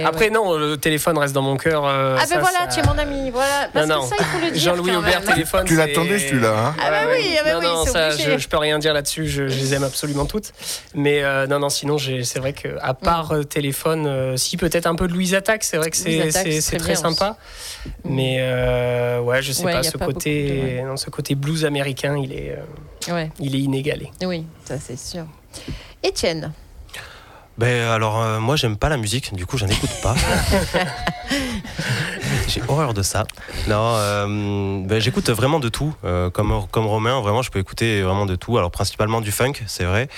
Après, 0.05 0.25
ouais. 0.27 0.31
non, 0.31 0.57
le 0.57 0.77
téléphone 0.77 1.19
reste 1.19 1.35
dans 1.35 1.43
mon 1.43 1.57
cœur. 1.57 1.85
euh, 1.87 2.17
Ah 2.19 2.23
ben 2.23 2.27
ça, 2.29 2.39
voilà, 2.41 2.59
ça- 2.61 2.67
tu 2.69 2.81
es 2.81 2.83
mon 2.93 2.99
ami, 2.99 3.31
voilà. 3.31 3.69
Parce 3.73 3.87
Non, 3.87 3.97
non. 3.97 4.03
que 4.03 4.09
ça, 4.09 4.17
il 4.19 4.25
faut 4.25 4.45
le 4.47 4.51
dire. 4.53 4.63
Jean-Louis 4.63 4.97
Aubert, 4.97 5.21
même. 5.21 5.29
téléphone. 5.29 5.65
Tu 5.67 5.77
l'attendais 5.77 6.19
celui-là, 6.19 6.55
hein? 6.69 6.75
Ah 6.81 6.91
bah 6.91 6.97
oui, 7.11 7.37
ah 7.41 7.45
bah 7.45 7.61
non, 7.61 7.83
oui, 7.85 7.91
ça, 7.91 8.09
obligé. 8.11 8.33
je, 8.33 8.39
je 8.39 8.49
peux 8.49 8.59
rien 8.59 8.79
dire 8.79 8.93
là-dessus. 8.95 9.27
Je, 9.29 9.49
je 9.49 9.59
les 9.59 9.75
aime 9.75 9.85
absolument 9.85 10.27
toutes. 10.27 10.53
Mais 10.95 11.23
euh, 11.23 11.47
non, 11.47 11.59
non, 11.59 11.69
sinon, 11.69 11.97
c'est 11.99 12.39
vrai 12.39 12.53
que 12.53 12.69
à 12.81 12.95
part 12.95 13.33
euh, 13.33 13.43
téléphone, 13.45 14.07
euh, 14.07 14.37
si 14.37 14.57
peut-être 14.57 14.87
un 14.87 14.95
peu 14.95 15.07
de 15.09 15.13
Louise 15.13 15.35
Attaque, 15.35 15.65
c'est 15.65 15.77
vrai 15.77 15.91
que 15.91 15.97
c'est 15.97 16.77
très 16.79 16.95
sympa. 16.97 17.37
Mais 18.05 18.37
euh, 18.41 19.21
ouais, 19.21 19.43
je 19.43 19.53
sais 19.53 19.63
pas, 19.65 19.83
ce 19.83 19.97
côté, 21.11 21.35
blues 21.35 21.65
américain, 21.65 22.17
il 22.17 22.33
est, 22.33 22.57
euh, 23.09 23.13
Ouais, 23.23 23.31
il 23.39 23.55
est 23.55 23.61
inégalé. 23.61 24.11
oui, 24.25 24.45
ça 24.65 24.79
c'est 24.81 24.99
sûr. 24.99 25.25
Étienne, 26.03 26.53
Ben 27.57 27.89
alors 27.89 28.21
euh, 28.21 28.41
moi 28.41 28.57
j'aime 28.57 28.77
pas 28.77 28.89
la 28.89 28.97
musique, 28.97 29.33
du 29.35 29.47
coup 29.47 29.57
j'en 29.59 29.69
écoute 29.69 29.91
pas. 30.03 30.17
J'ai 32.49 32.63
horreur 32.67 32.93
de 32.93 33.03
ça. 33.03 33.25
Non, 33.69 33.95
euh, 33.97 34.81
ben, 34.85 35.01
j'écoute 35.01 35.31
vraiment 35.31 35.61
de 35.61 35.69
tout. 35.69 35.95
Euh, 36.05 36.29
comme, 36.31 36.67
comme 36.71 36.87
Romain, 36.87 37.21
vraiment 37.21 37.43
je 37.43 37.51
peux 37.51 37.61
écouter 37.61 38.03
vraiment 38.03 38.27
de 38.27 38.35
tout. 38.35 38.59
Alors 38.59 38.71
principalement 38.73 39.21
du 39.21 39.31
funk, 39.31 39.53
c'est 39.67 39.85
vrai. 39.85 40.09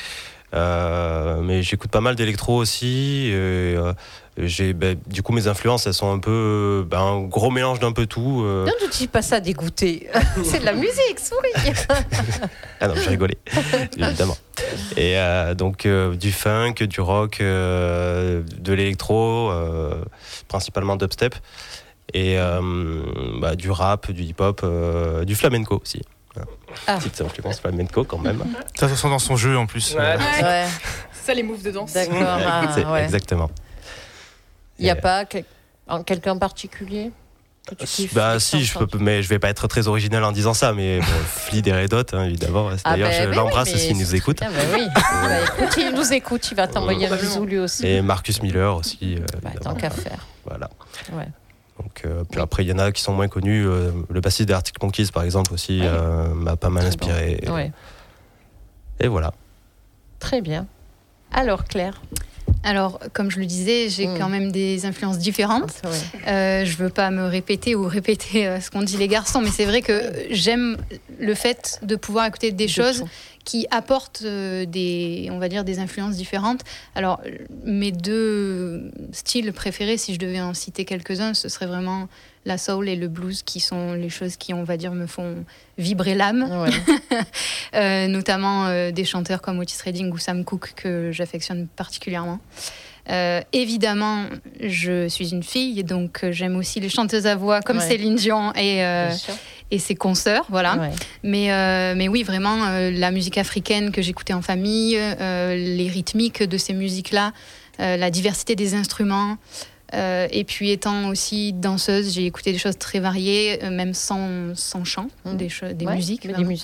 Euh, 0.55 1.41
mais 1.43 1.63
j'écoute 1.63 1.91
pas 1.91 2.01
mal 2.01 2.15
d'électro 2.15 2.57
aussi. 2.57 3.27
et, 3.29 3.35
euh, 3.35 3.93
j'ai, 4.37 4.73
ben, 4.73 4.99
du 5.07 5.23
coup 5.23 5.33
mes 5.33 5.47
influences 5.47 5.87
elles 5.87 5.95
sont 5.95 6.11
un 6.13 6.19
peu 6.19 6.85
ben, 6.89 6.99
un 7.01 7.21
gros 7.23 7.51
mélange 7.51 7.79
d'un 7.81 7.93
peu 7.93 8.07
tout. 8.07 8.43
euh. 8.45 8.67
non, 8.67 8.73
tu 8.91 8.99
dis 8.99 9.07
pas 9.07 9.23
ça 9.23 9.41
dégoûté. 9.41 10.09
c'est 10.45 10.61
de 10.61 10.65
la 10.65 10.73
musique, 10.73 11.19
souris. 11.21 11.77
Ah 12.81 12.89
non, 12.89 12.95
j'ai 12.97 13.11
rigolé, 13.11 13.39
évidemment. 13.97 14.37
Et 14.97 15.17
euh, 15.19 15.55
donc 15.55 15.87
euh, 15.87 16.15
du 16.17 16.33
funk, 16.33 16.75
du 16.83 17.01
rock, 17.01 17.41
euh, 17.41 18.43
de 18.59 18.73
l'électro, 18.73 19.51
euh, 19.51 19.95
principalement 20.49 20.97
dubstep, 20.97 21.35
et 22.13 22.39
euh, 22.39 22.61
bah, 23.41 23.55
du 23.57 23.71
rap, 23.71 24.11
du 24.11 24.23
hip-hop, 24.23 24.61
euh, 24.65 25.25
du 25.25 25.35
flamenco 25.35 25.81
aussi. 25.83 26.03
Ah. 26.89 26.97
Petite 26.99 27.21
influence 27.21 27.61
flamenco 27.61 28.03
quand 28.05 28.19
même. 28.19 28.43
Ça 28.75 28.89
se 28.89 28.97
sent 28.97 29.09
dans 29.09 29.21
son 29.21 29.37
jeu 29.37 29.57
en 29.57 29.67
plus. 29.67 29.95
Ouais. 29.95 30.17
Ça 31.13 31.33
les 31.33 31.45
moves 31.45 31.63
de 31.63 31.71
danse. 31.71 31.93
d'accord. 31.93 32.17
ah, 32.21 32.67
ouais. 32.93 33.05
Exactement. 33.05 33.49
Il 34.79 34.85
n'y 34.85 34.91
a 34.91 34.97
Et- 34.97 35.01
pas 35.01 35.25
quelqu'un 36.05 36.33
en 36.33 36.39
particulier 36.39 37.13
Bah 38.13 38.39
si, 38.41 38.65
je 38.65 38.79
peux, 38.79 38.87
mais 38.99 39.23
je 39.23 39.29
vais 39.29 39.39
pas 39.39 39.49
être 39.49 39.67
très 39.69 39.87
original 39.89 40.23
en 40.25 40.33
disant 40.33 40.53
ça, 40.55 40.73
mais 40.75 41.01
bon, 41.01 41.61
des 41.63 41.73
Red 41.73 41.95
Hot, 41.95 42.03
hein, 42.13 42.25
évidemment. 42.25 42.69
Ah 42.85 42.91
D'ailleurs, 42.93 43.09
ben, 43.11 43.23
je 43.25 43.29
ben 43.31 43.37
l'embrasse 43.37 43.73
oui, 43.73 43.79
s'il 43.79 43.97
nous 43.97 44.15
écoute. 44.15 44.39
bien, 44.41 44.51
bah 44.51 44.59
oui. 44.75 44.87
Bah, 44.95 45.41
écoute, 45.65 45.77
il 45.79 45.95
nous 45.95 46.13
écoute, 46.13 46.51
il 46.51 46.57
va 46.57 46.67
t'envoyer 46.69 47.07
un 47.07 47.13
Euh, 47.13 47.17
bisou 47.17 47.45
lui 47.47 47.59
aussi. 47.59 47.87
Et 47.87 48.03
Marcus 48.03 48.43
Miller 48.43 48.77
aussi. 48.77 49.17
euh, 49.17 49.25
Bah, 49.43 49.51
tant 49.63 49.75
qu'à 49.75 49.89
faire. 49.91 50.27
Voilà. 50.45 50.69
Ouais. 51.13 51.29
Donc, 51.81 52.03
euh, 52.05 52.23
puis 52.31 52.41
après, 52.41 52.65
il 52.65 52.69
y 52.69 52.73
en 52.73 52.79
a 52.79 52.93
qui 52.93 53.01
sont 53.03 53.15
moins 53.15 53.29
connus. 53.29 53.67
euh, 53.67 53.91
le 54.11 54.21
bassiste 54.21 54.49
des 54.49 54.55
Arctic 54.55 54.81
Monkeys, 54.83 55.09
par 55.13 55.23
exemple, 55.25 55.53
aussi, 55.55 55.81
Ouais. 55.81 55.87
euh, 55.89 56.29
m'a 56.35 56.57
pas 56.57 56.69
mal 56.69 56.83
Très 56.83 56.89
inspiré. 56.91 57.39
Et, 57.43 57.49
Ouais, 57.51 57.73
et 59.01 59.09
voilà. 59.09 59.33
très 60.19 60.41
bien. 60.43 60.67
Alors 61.33 61.65
Claire, 61.65 62.01
Alors, 62.65 62.99
comme 63.13 63.31
je 63.31 63.39
le 63.39 63.47
disais, 63.47 63.89
j'ai 63.91 64.07
Mm. 64.07 64.19
quand 64.19 64.29
même 64.29 64.51
des 64.51 64.87
influences 64.87 65.19
différentes. 65.19 65.73
vrai. 65.83 65.99
Euh, 66.27 66.65
je 66.65 66.77
veux 66.77 66.89
pas 66.89 67.11
me 67.11 67.27
répéter 67.27 67.75
ou 67.75 67.87
répéter 67.87 68.47
euh, 68.47 68.61
ce 68.61 68.71
qu'ont 68.71 68.83
dit 68.83 68.97
les 68.97 69.09
garçons, 69.09 69.41
mais 69.43 69.51
c'est 69.51 69.67
vrai 69.67 69.83
que 69.83 70.13
j'aime 70.31 70.77
le 71.21 71.35
fait 71.35 71.79
de 71.83 71.95
pouvoir 71.97 72.27
écouter 72.27 72.51
des 72.53 72.67
De 72.67 72.71
choses. 72.71 73.05
Qui 73.45 73.67
apportent 73.71 74.23
euh, 74.25 74.65
des, 74.65 75.29
on 75.31 75.39
va 75.39 75.49
dire, 75.49 75.65
des 75.65 75.79
influences 75.79 76.17
différentes. 76.17 76.63
Alors, 76.95 77.21
mes 77.65 77.93
deux 77.93 78.91
styles 79.13 79.53
préférés, 79.53 79.99
si 79.99 80.15
je 80.15 80.19
devais 80.19 80.41
en 80.41 80.55
citer 80.55 80.85
quelques-uns, 80.85 81.35
ce 81.35 81.49
serait 81.49 81.67
vraiment 81.67 82.09
la 82.47 82.59
soul 82.59 82.89
et 82.89 82.97
le 82.97 83.09
blues, 83.09 83.43
qui 83.43 83.61
sont 83.61 83.95
les 83.95 84.11
choses 84.11 84.37
qui, 84.37 84.53
on 84.53 84.65
va 84.65 84.77
dire, 84.77 84.93
me 84.93 85.07
font 85.07 85.45
vibrer 85.79 86.15
l'âme. 86.15 86.49
Ouais. 86.63 86.71
Euh, 87.75 88.07
notamment 88.07 88.67
euh, 88.67 88.93
des 88.93 89.05
chanteurs 89.05 89.43
comme 89.43 89.59
Otis 89.59 89.79
Redding 89.85 90.13
ou 90.13 90.19
Sam 90.19 90.45
Cooke 90.45 90.75
que 90.77 91.11
j'affectionne 91.11 91.67
particulièrement. 91.67 92.39
Euh, 93.11 93.41
évidemment, 93.53 94.25
je 94.63 95.09
suis 95.09 95.31
une 95.33 95.43
fille, 95.43 95.85
donc 95.85 96.21
euh, 96.25 96.33
j'aime 96.33 96.57
aussi 96.57 96.81
les 96.81 96.89
chanteuses 96.89 97.27
à 97.27 97.37
voix 97.37 97.61
comme 97.61 97.77
Ouais. 97.79 97.87
Céline 97.89 98.15
Dion 98.17 98.53
et, 98.55 98.83
euh, 98.85 99.11
et 99.71 99.79
ses 99.79 99.95
consoeurs, 99.95 100.47
voilà. 100.49 100.77
Ouais. 100.77 100.91
Mais, 101.23 101.53
euh, 101.53 101.95
mais 101.97 102.09
oui, 102.09 102.23
vraiment, 102.23 102.65
la 102.91 103.11
musique 103.11 103.37
africaine 103.39 103.91
que 103.93 104.01
j'écoutais 104.01 104.33
en 104.33 104.43
famille, 104.43 104.99
les 105.19 105.89
rythmiques 105.93 106.43
de 106.43 106.57
ces 106.57 106.73
musiques-là, 106.73 107.33
la 107.79 108.11
diversité 108.11 108.55
des 108.57 108.75
instruments. 108.75 109.37
et 109.93 110.45
puis 110.47 110.71
étant 110.71 111.09
aussi 111.09 111.53
danseuse, 111.53 112.15
j'ai 112.15 112.25
écouté 112.27 112.53
des 112.53 112.59
choses 112.59 112.79
très 112.79 113.01
variées, 113.01 113.59
même 113.71 113.95
sans, 113.95 114.55
sans 114.57 114.85
chant, 114.85 115.09
Mhm. 115.25 115.37
des, 115.37 115.49
cho- 115.49 115.73
des 115.73 115.87
Ouais, 115.87 115.95
musiques. 115.95 116.27
des. 116.27 116.59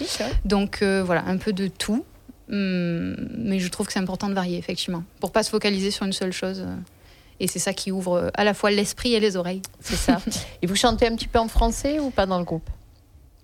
Donc 0.44 0.82
voilà, 0.82 1.24
un 1.26 1.36
peu 1.36 1.52
de 1.52 1.68
tout. 1.68 2.04
Hum, 2.50 3.14
mais 3.38 3.58
je 3.60 3.68
trouve 3.68 3.86
que 3.86 3.92
c'est 3.92 3.98
important 4.00 4.28
de 4.28 4.34
varier, 4.34 4.58
effectivement, 4.58 5.04
pour 5.20 5.30
pas 5.32 5.42
se 5.42 5.50
focaliser 5.50 5.90
sur 5.90 6.04
une 6.06 6.12
seule 6.12 6.32
chose. 6.32 6.64
Et 7.38 7.46
c'est 7.46 7.58
ça 7.58 7.72
qui 7.72 7.90
ouvre 7.92 8.14
euh, 8.16 8.28
à 8.34 8.44
la 8.44 8.52
fois 8.54 8.70
l'esprit 8.70 9.14
et 9.14 9.20
les 9.20 9.36
oreilles. 9.36 9.62
c'est 9.80 9.96
ça. 9.96 10.20
Et 10.62 10.66
vous 10.66 10.74
chantez 10.76 11.06
un 11.06 11.14
petit 11.16 11.28
peu 11.28 11.38
en 11.38 11.48
français 11.48 11.98
ou 12.00 12.10
pas 12.10 12.26
dans 12.26 12.38
le 12.38 12.44
groupe? 12.44 12.68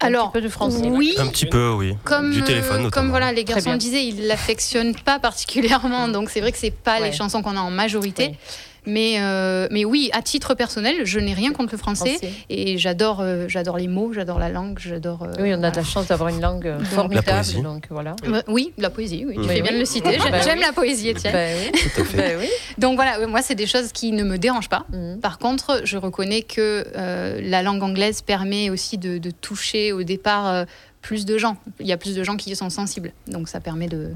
Un 0.00 0.09
Alors, 0.09 0.30
petit 0.32 0.40
peu 0.40 0.42
de 0.42 0.48
français. 0.50 0.88
oui, 0.90 1.14
Un 1.16 1.28
petit 1.28 1.46
peu, 1.46 1.70
oui. 1.70 1.94
comme, 2.04 2.30
du 2.30 2.42
téléphone 2.42 2.80
euh, 2.80 2.82
notamment. 2.82 2.90
comme 2.90 3.09
voilà, 3.09 3.32
les 3.32 3.44
garçons 3.44 3.76
disaient, 3.76 4.04
ils 4.07 4.26
l'affectionnent 4.26 4.94
pas 4.94 5.18
particulièrement. 5.18 6.09
Donc 6.09 6.28
c'est 6.28 6.40
vrai 6.42 6.52
que 6.52 6.59
c'est 6.59 6.70
pas 6.70 7.00
Ouais. 7.00 7.07
les 7.11 7.16
chansons 7.16 7.40
qu'on 7.42 7.57
a 7.57 7.61
en 7.61 7.70
majorité. 7.70 8.28
Oui. 8.32 8.36
Mais, 8.87 9.16
euh, 9.20 9.66
mais 9.70 9.84
oui, 9.84 10.11
à 10.12 10.22
titre 10.22 10.55
personnel, 10.55 11.05
je 11.05 11.18
n'ai 11.18 11.34
rien 11.34 11.53
contre 11.53 11.72
le 11.72 11.78
français. 11.78 12.16
Français. 12.16 12.32
Et 12.51 12.78
j'adore 12.78 13.20
euh, 13.20 13.47
j'adore 13.49 13.78
les 13.78 13.89
mots, 13.89 14.12
j'adore 14.12 14.39
la 14.39 14.49
langue, 14.49 14.78
j'adore. 14.78 15.24
euh, 15.24 15.32
Oui, 15.41 15.51
on 15.51 15.55
a 15.55 15.57
de 15.57 15.61
voilà. 15.61 15.76
la 15.76 15.82
chance 15.84 16.07
d'avoir 16.07 16.28
une 16.28 16.41
langue 16.41 16.72
formidable. 16.84 17.47
La. 17.57 17.62
Donc 17.62 17.87
voilà. 17.91 18.14
Oui, 18.49 18.72
la 18.78 18.91
poésie, 18.91 19.24
oui. 19.26 19.37
Tu 19.43 19.49
fais 19.49 19.61
bien 19.62 19.72
de 19.72 19.78
le 19.78 19.84
citer. 19.84 20.12
J'aime 20.20 20.30
Bah 20.32 20.41
j'aime 20.43 20.59
oui. 20.59 20.64
la 20.66 20.72
poésie, 20.72 21.09
Étienne. 21.09 21.32
Bah 21.32 21.47
oui. 21.72 21.80
Tout 21.95 22.01
à 22.01 22.05
fait. 22.05 22.16
Bah 22.16 22.39
oui. 22.41 22.49
Donc 22.78 22.97
voilà, 22.97 23.26
moi, 23.26 23.43
c'est 23.43 23.55
des 23.55 23.66
choses 23.66 23.93
qui 23.93 24.12
ne 24.12 24.22
me 24.24 24.39
dérangent 24.39 24.68
pas. 24.68 24.87
Mhm. 24.93 25.18
Par 25.20 25.39
contre, 25.39 25.80
je 25.84 25.97
reconnais 25.99 26.43
que 26.43 26.87
euh, 26.97 27.41
la 27.43 27.62
langue 27.62 27.82
anglaise 27.82 28.22
permet 28.22 28.70
aussi 28.70 28.99
de, 28.99 29.18
de 29.18 29.30
toucher 29.30 29.93
au 29.93 30.03
départ 30.05 30.47
euh, 30.47 30.64
plus 31.03 31.24
de 31.24 31.39
gens. 31.39 31.57
Il 31.80 31.87
y 31.87 31.93
a 31.93 31.97
plus 31.97 32.14
de 32.14 32.22
gens 32.24 32.37
qui 32.37 32.51
y 32.51 32.57
sont 32.57 32.70
sensibles. 32.70 33.12
Donc 33.26 33.49
ça 33.49 33.61
permet 33.61 33.89
de... 33.89 34.11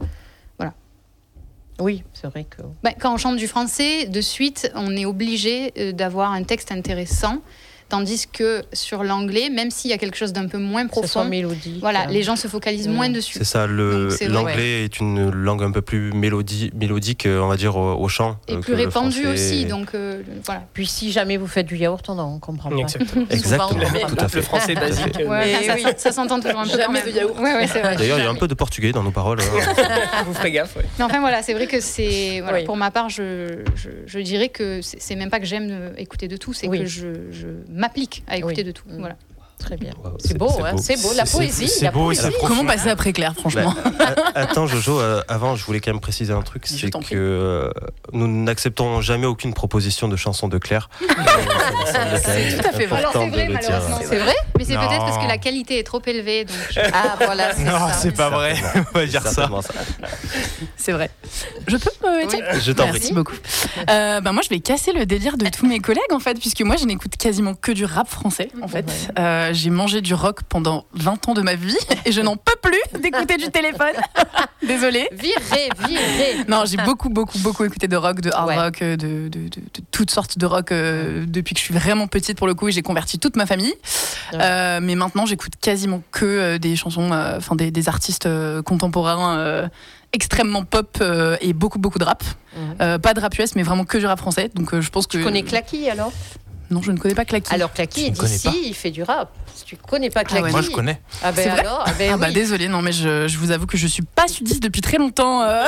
Oui, 1.81 2.05
c'est 2.12 2.26
vrai 2.26 2.45
que. 2.45 2.62
Ben, 2.83 2.93
quand 2.99 3.14
on 3.14 3.16
chante 3.16 3.37
du 3.37 3.49
français, 3.49 4.07
de 4.07 4.20
suite, 4.20 4.70
on 4.74 4.97
est 4.97 5.07
obligé 5.07 5.72
euh, 5.78 5.93
d'avoir 5.93 6.33
un 6.33 6.43
texte 6.43 6.72
intéressant. 6.72 7.39
Tandis 7.91 8.26
que 8.32 8.62
sur 8.72 9.03
l'anglais, 9.05 9.51
même 9.51 9.70
s'il 9.70 9.91
y 9.91 9.95
a 9.95 9.99
quelque 9.99 10.16
chose 10.16 10.32
d'un 10.32 10.47
peu 10.47 10.59
moins 10.59 10.86
profond, 10.86 11.24
mélodique. 11.24 11.80
voilà, 11.80 12.07
les 12.07 12.22
gens 12.22 12.36
se 12.36 12.49
focalisent 12.49 12.86
Ouais. 12.88 12.95
moins 12.95 13.09
dessus. 13.11 13.36
C'est 13.38 13.45
ça, 13.45 13.66
l'anglais 13.66 14.84
est 14.84 15.01
une 15.01 15.30
langue 15.30 15.62
un 15.62 15.70
peu 15.72 15.82
plus 15.82 16.12
mélodie, 16.12 16.70
mélodique, 16.74 17.26
euh, 17.26 17.41
on 17.41 17.49
va 17.49 17.57
dire, 17.57 17.76
au, 17.76 17.95
au 17.95 18.09
chant. 18.09 18.36
Et 18.49 18.55
plus 18.55 18.62
que 18.62 18.70
le 18.72 18.76
répandu 18.86 19.22
français. 19.24 19.32
aussi. 19.32 19.64
Donc 19.66 19.95
euh, 19.95 20.22
voilà. 20.45 20.62
Puis 20.72 20.86
si 20.86 21.11
jamais 21.12 21.36
vous 21.36 21.47
faites 21.47 21.66
du 21.66 21.76
yaourt, 21.76 22.09
on 22.09 22.18
en 22.18 22.38
comprend 22.38 22.70
pas. 22.70 22.76
Exactement. 22.76 23.26
Exactement, 23.30 23.68
Souvent, 23.70 23.80
on 24.05 24.09
tout 24.14 24.24
à 24.24 24.28
fait. 24.28 24.36
Le 24.36 24.43
français 24.43 24.74
basique. 24.74 25.20
euh, 25.20 25.26
Ouais, 25.28 25.47
Mais 25.61 25.66
ça, 25.66 25.74
oui. 25.74 25.82
ça- 25.82 25.95
ça 25.99 26.12
s'entend 26.12 26.41
toujours 26.41 26.61
un 26.61 26.64
peu 26.66 26.76
Jamais 26.78 27.03
de 27.03 27.11
yaourt. 27.11 27.38
Ouais. 27.41 27.66
D'ailleurs, 27.97 28.18
il 28.18 28.24
y 28.24 28.26
a 28.26 28.30
un 28.30 28.34
peu 28.34 28.49
de 28.49 28.55
portugais 28.55 28.93
dans 28.93 29.03
nos 29.03 29.11
paroles. 29.11 29.41
hein. 29.41 30.22
Vous 30.26 30.34
ferez 30.34 30.53
gaffe. 30.53 30.76
ouais. 30.76 30.84
Mais 30.99 31.05
enfin 31.05 31.20
voilà, 31.20 31.43
c'est 31.43 31.55
vrai 31.55 31.66
que 31.66 31.80
c'est 31.80 32.41
voilà, 32.41 32.59
Oui. 32.59 32.64
pour 32.64 32.76
ma 32.76 32.91
part, 32.91 33.09
je, 33.09 33.62
je, 33.74 33.88
je 34.07 34.18
dirais 34.20 34.49
que 34.49 34.80
c'est 34.82 35.16
même 35.16 35.30
pas 35.30 35.41
que 35.41 35.47
j'aime 35.47 35.93
écouter 35.99 36.28
de 36.28 36.36
tout, 36.36 36.53
c'est 36.53 36.68
Oui. 36.68 36.80
que 36.80 36.86
je, 36.86 37.09
je 37.32 37.47
m'applique 37.81 38.22
à 38.28 38.37
écouter 38.37 38.57
Oui. 38.59 38.64
de 38.64 38.72
tout. 38.72 38.85
Mm. 38.89 38.99
Voilà. 38.99 39.16
Très 39.61 39.76
bien. 39.76 39.92
Wow, 40.02 40.12
C'est 40.18 40.36
beau, 40.36 40.50
hein, 40.64 40.74
c'est 40.80 41.00
beau. 41.00 41.12
La 41.14 41.26
C'est- 41.26 41.36
poésie, 41.36 41.68
c'est 41.68 41.90
beau 41.92 42.04
poésie. 42.06 42.22
c'est 42.22 42.46
Comment 42.46 42.64
passer 42.64 42.88
après 42.88 43.12
Claire, 43.12 43.34
franchement 43.34 43.74
Bah, 43.98 44.14
a- 44.34 44.38
attends, 44.40 44.66
Jojo, 44.66 44.98
euh, 44.98 45.22
avant, 45.28 45.54
je 45.54 45.64
voulais 45.64 45.80
quand 45.80 45.92
même 45.92 46.00
préciser 46.00 46.32
un 46.32 46.42
truc 46.42 46.66
c'est 46.66 46.90
que 46.90 46.98
euh, 47.14 47.70
nous 48.12 48.26
n'acceptons 48.26 49.00
jamais 49.00 49.26
aucune 49.26 49.52
proposition 49.54 50.08
de 50.08 50.16
chanson 50.16 50.48
de 50.48 50.58
Claire. 50.58 50.88
Euh, 51.90 52.18
même 52.28 52.61
tout 52.61 52.68
à 52.68 52.72
fait 52.72 52.86
vrai. 52.86 53.02
C'est 53.12 53.28
vrai, 53.28 53.48
malheureusement. 53.48 53.98
C'est 54.08 54.18
vrai 54.18 54.34
Mais 54.58 54.64
c'est 54.64 54.74
peut-être 54.76 54.98
parce 54.98 55.18
que 55.18 55.28
la 55.28 55.38
qualité 55.38 55.78
est 55.78 55.82
trop 55.82 56.00
élevée. 56.06 56.44
Donc 56.44 56.56
je- 56.70 56.80
Ah, 56.92 57.16
voilà, 57.20 57.54
c'est 57.54 57.64
Non, 57.64 57.78
c'est 58.00 58.16
pas 58.16 58.30
vrai. 58.30 58.54
On 58.94 58.98
va 58.98 59.06
dire 59.06 59.26
ça. 59.26 59.48
C'est 60.76 60.92
vrai. 60.92 61.11
Je 61.66 61.76
peux, 61.76 62.22
Étienne 62.22 62.44
Je 62.61 62.72
t'en 62.72 62.84
Merci 62.84 63.00
prie. 63.00 63.12
beaucoup. 63.14 63.34
Euh, 63.90 64.20
bah, 64.20 64.32
moi, 64.32 64.42
je 64.42 64.48
vais 64.50 64.61
casser 64.61 64.92
le 64.92 65.06
délire 65.06 65.36
de 65.36 65.46
tous 65.48 65.66
mes 65.66 65.80
collègues, 65.80 66.12
en 66.12 66.20
fait, 66.20 66.34
puisque 66.38 66.62
moi, 66.62 66.76
je 66.76 66.84
n'écoute 66.84 67.16
quasiment 67.16 67.54
que 67.54 67.72
du 67.72 67.84
rap 67.84 68.08
français, 68.08 68.48
en 68.62 68.68
fait. 68.68 68.86
J'ai 69.53 69.70
mangé 69.70 70.01
du 70.01 70.14
rock 70.14 70.40
pendant 70.48 70.84
20 70.94 71.28
ans 71.28 71.34
de 71.34 71.42
ma 71.42 71.55
vie 71.55 71.76
et 72.05 72.12
je 72.12 72.20
n'en 72.20 72.36
peux 72.36 72.55
plus 72.62 73.01
d'écouter 73.01 73.36
du 73.36 73.51
téléphone. 73.51 73.94
Désolée. 74.66 75.09
Viré, 75.12 75.68
viré. 75.88 76.44
Non, 76.48 76.64
j'ai 76.66 76.76
beaucoup, 76.76 77.09
beaucoup, 77.09 77.38
beaucoup 77.38 77.64
écouté 77.64 77.88
de 77.88 77.96
rock, 77.96 78.20
de 78.20 78.30
hard 78.30 78.48
Ouais. 78.48 78.57
rock, 78.59 78.82
euh, 78.82 78.96
de, 78.96 79.28
de- 79.28 79.48
de- 79.48 79.61
de 79.61 79.82
toutes 79.90 80.11
sortes 80.11 80.38
de 80.38 80.46
rock 80.46 80.72
euh, 80.72 81.24
depuis 81.26 81.55
que 81.55 81.61
je 81.61 81.64
suis 81.64 81.74
vraiment 81.74 82.07
petite 82.07 82.36
pour 82.38 82.46
le 82.46 82.55
coup 82.55 82.68
et 82.68 82.72
j'ai 82.72 82.82
converti 82.82 83.18
toute 83.18 83.36
ma 83.36 83.46
famille. 83.46 83.74
Ouais. 84.32 84.38
Euh, 84.40 84.80
mais 84.82 84.94
maintenant, 84.94 85.26
j'écoute 85.26 85.53
quasiment 85.61 86.03
que 86.12 86.57
des 86.59 86.76
chansons, 86.76 87.11
enfin 87.36 87.57
des, 87.57 87.70
des 87.70 87.88
artistes 87.88 88.28
contemporains 88.64 89.68
extrêmement 90.12 90.64
pop 90.64 90.98
euh, 91.01 91.36
et 91.40 91.53
beaucoup, 91.53 91.78
beaucoup 91.78 91.98
de 91.98 92.05
rap. 92.05 92.24
Euh, 92.80 92.98
pas 92.98 93.14
de 93.14 93.20
rap 93.20 93.38
US, 93.38 93.55
mais 93.55 93.62
vraiment 93.62 93.84
que 93.84 93.96
du 93.98 94.07
rap 94.07 94.18
français. 94.18 94.51
Donc 94.55 94.74
euh, 94.74 94.80
je 94.80 94.90
pense 94.90 95.07
que. 95.07 95.18
Tu 95.18 95.22
connais 95.24 95.42
Clacky 95.42 95.88
alors? 95.88 96.12
Non, 96.71 96.81
je 96.83 96.93
ne 96.93 96.99
connais 96.99 97.14
pas 97.16 97.25
Clacky. 97.25 97.53
Alors 97.53 97.73
Clacky 97.73 98.01
Tu 98.03 98.07
est 98.07 98.11
ne 98.11 98.16
connais 98.16 98.31
d'ici, 98.31 98.47
pas 98.49 98.55
il 98.64 98.75
fait 98.75 98.91
du 98.93 99.03
rap. 99.03 99.31
Si 99.55 99.64
tu 99.64 99.77
connais 99.77 100.09
pas 100.09 100.21
Ah 100.21 100.25
Clacky. 100.25 100.45
ouais. 100.45 100.51
Moi, 100.53 100.62
je 100.62 100.71
connais. 100.71 101.01
Ah 101.23 101.33
ben 101.33 101.51
alors, 101.51 101.83
ah 101.85 101.93
ben 101.99 102.12
Ah 102.14 102.16
bah 102.16 102.27
oui. 102.29 102.35
désolée, 102.35 102.68
non 102.68 102.81
mais 102.81 102.93
je, 102.93 103.27
je 103.27 103.39
vous 103.39 103.51
avoue 103.51 103.66
que 103.66 103.77
je 103.77 103.87
suis 103.89 104.03
pas 104.05 104.29
sudiste 104.29 104.62
depuis 104.62 104.81
très 104.81 104.97
longtemps. 104.97 105.43
euh. 105.43 105.64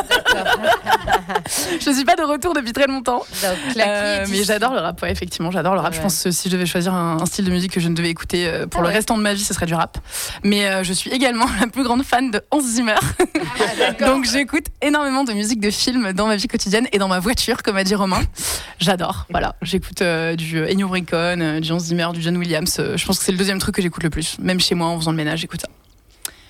Je 1.80 1.90
suis 1.90 2.04
pas 2.04 2.16
de 2.16 2.22
retour 2.22 2.54
depuis 2.54 2.72
très 2.72 2.86
longtemps. 2.86 3.18
Donc, 3.42 3.76
Euh, 3.76 4.26
mais 4.30 4.44
j'adore 4.44 4.72
le 4.72 4.80
rap, 4.80 5.00
ouais, 5.02 5.10
effectivement, 5.12 5.50
j'adore 5.50 5.74
le 5.74 5.80
rap. 5.80 5.90
Ouais. 5.92 5.96
Je 5.96 6.02
pense 6.02 6.22
que 6.22 6.30
si 6.30 6.48
je 6.48 6.52
devais 6.54 6.66
choisir 6.66 6.94
un, 6.94 7.18
un 7.20 7.26
style 7.26 7.44
de 7.44 7.50
musique 7.50 7.72
que 7.72 7.80
je 7.80 7.88
ne 7.88 7.94
devais 7.94 8.10
écouter 8.10 8.46
euh, 8.46 8.66
pour 8.66 8.80
Ah 8.80 8.82
le 8.84 8.88
ouais. 8.88 8.94
restant 8.94 9.16
de 9.16 9.22
ma 9.22 9.34
vie, 9.34 9.42
ce 9.44 9.54
serait 9.54 9.66
du 9.66 9.74
rap. 9.74 9.98
Mais 10.44 10.66
euh, 10.66 10.84
je 10.84 10.92
suis 10.92 11.10
également 11.10 11.46
la 11.60 11.66
plus 11.66 11.82
grande 11.84 12.02
fan 12.04 12.30
de 12.30 12.40
Hans 12.50 12.60
Zimmer. 12.60 12.94
Donc 14.00 14.24
j'écoute 14.24 14.66
énormément 14.80 15.24
de 15.24 15.32
musique 15.32 15.60
de 15.60 15.70
film 15.70 16.12
dans 16.12 16.26
ma 16.26 16.36
vie 16.36 16.46
quotidienne 16.48 16.86
et 16.92 16.98
dans 16.98 17.08
ma 17.08 17.18
voiture, 17.20 17.62
comme 17.62 17.76
a 17.76 17.84
dit 17.84 17.94
Romain. 17.94 18.20
J'adore. 18.78 19.26
Voilà, 19.30 19.54
j'écoute 19.62 20.02
euh, 20.02 20.36
du 20.36 20.62
Ennio 20.64 20.86
Morricone, 20.88 21.60
du 21.60 21.72
Hans 21.72 21.78
Zimmer, 21.78 22.08
du 22.14 22.20
John 22.22 22.36
Williams. 22.36 22.80
Je 22.96 23.04
pense 23.06 23.18
que 23.18 23.24
c'est 23.24 23.32
le 23.32 23.38
deuxième 23.38 23.58
truc 23.58 23.74
que 23.76 23.82
j'écoute 23.82 24.02
le 24.02 24.10
plus. 24.10 24.36
Même 24.40 24.60
chez 24.60 24.74
moi, 24.74 24.88
en 24.88 24.98
faisant 24.98 25.10
le 25.12 25.16
ménage, 25.16 25.40
j'écoute 25.40 25.60
ça. 25.60 25.68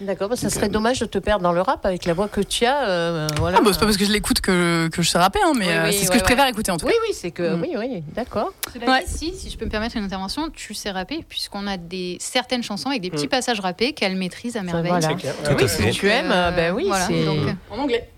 D'accord, 0.03 0.29
bah, 0.29 0.37
ça 0.37 0.51
serait 0.51 0.69
dommage 0.69 0.99
de 1.01 1.07
te 1.07 1.19
perdre 1.19 1.43
dans 1.43 1.53
le 1.53 1.61
rap 1.61 1.85
avec 1.87 2.05
la 2.07 2.15
voix 2.15 2.29
que 2.29 2.41
tu 2.41 2.65
as. 2.67 2.89
euh, 2.89 3.29
voilà. 3.39 3.59
Ah 3.61 3.63
bah, 3.65 3.71
c'est 3.73 3.79
pas 3.81 3.87
parce 3.87 3.97
que 3.97 4.05
je 4.05 4.13
l'écoute 4.13 4.41
que, 4.41 4.89
que 4.89 5.01
je 5.03 5.09
sais 5.09 5.19
rapper, 5.19 5.39
hein, 5.45 5.53
mais 5.57 5.67
Oui, 5.67 5.73
euh, 5.73 5.85
oui, 5.87 5.93
c'est 5.93 5.99
ce 6.05 6.09
ouais, 6.09 6.15
que 6.15 6.19
je 6.19 6.25
préfère 6.25 6.47
écouter 6.49 6.71
en 6.73 6.77
tout 6.77 6.87
cas. 6.87 6.93
Oui, 6.93 6.99
oui, 7.09 7.15
c'est 7.15 7.31
que. 7.31 7.55
Mm. 7.55 7.61
Oui, 7.63 7.75
oui, 7.79 8.03
d'accord. 8.15 8.53
Ouais. 8.87 9.05
si, 9.07 9.35
si 9.35 9.51
je 9.51 9.57
peux 9.57 9.65
me 9.65 9.71
permettre 9.71 9.97
une 9.97 10.05
intervention, 10.05 10.51
tu 10.51 10.75
sais 10.75 10.91
rapper, 10.91 11.25
puisqu'on 11.29 11.67
a 11.67 11.77
des, 11.77 12.17
certaines 12.21 12.63
chansons 12.63 12.89
avec 12.91 13.03
des 13.03 13.11
petits 13.11 13.27
Mm. 13.27 13.31
passages 13.31 13.61
rappés 13.61 13.93
qu'elle 13.93 14.17
maîtrise 14.17 14.57
à 14.57 14.63
merveille. 14.63 14.91
voilà. 14.91 15.15
Clair. 15.15 15.35
Ah 15.47 15.51
oui, 15.57 15.65
à 15.65 15.69
si 15.69 15.83
fait. 15.83 15.91
tu 15.93 16.09
aimes, 16.09 16.31
Euh, 16.33 16.51
ben 16.51 16.75
oui, 16.75 16.85
voilà, 16.89 17.07
c'est. 17.07 17.25
donc, 17.25 17.39
En 17.71 17.79
anglais. 17.79 18.09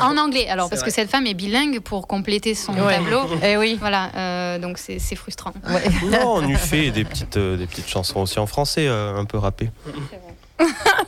en 0.00 0.16
anglais, 0.16 0.46
alors 0.48 0.68
parce 0.70 0.82
vrai. 0.82 0.90
que 0.90 0.94
cette 0.94 1.10
femme 1.10 1.26
est 1.26 1.34
bilingue 1.34 1.80
pour 1.80 2.06
compléter 2.06 2.54
son 2.54 2.72
Ouais. 2.74 2.94
tableau. 2.96 3.22
Eh 3.42 3.56
oui. 3.56 3.76
Voilà, 3.80 4.10
euh, 4.14 4.58
donc 4.60 4.78
c'est 4.78 5.00
c'est 5.00 5.16
frustrant. 5.16 5.52
Ouais. 5.68 5.82
Non, 6.08 6.34
on 6.36 6.40
lui 6.46 6.54
fait 6.54 6.90
des 6.92 7.02
petites, 7.04 7.36
euh, 7.36 7.56
des 7.56 7.66
petites 7.66 7.88
chansons 7.88 8.20
aussi 8.20 8.38
en 8.38 8.46
français, 8.46 8.86
euh, 8.86 9.16
un 9.16 9.24
peu 9.24 9.38
rappées. 9.38 9.70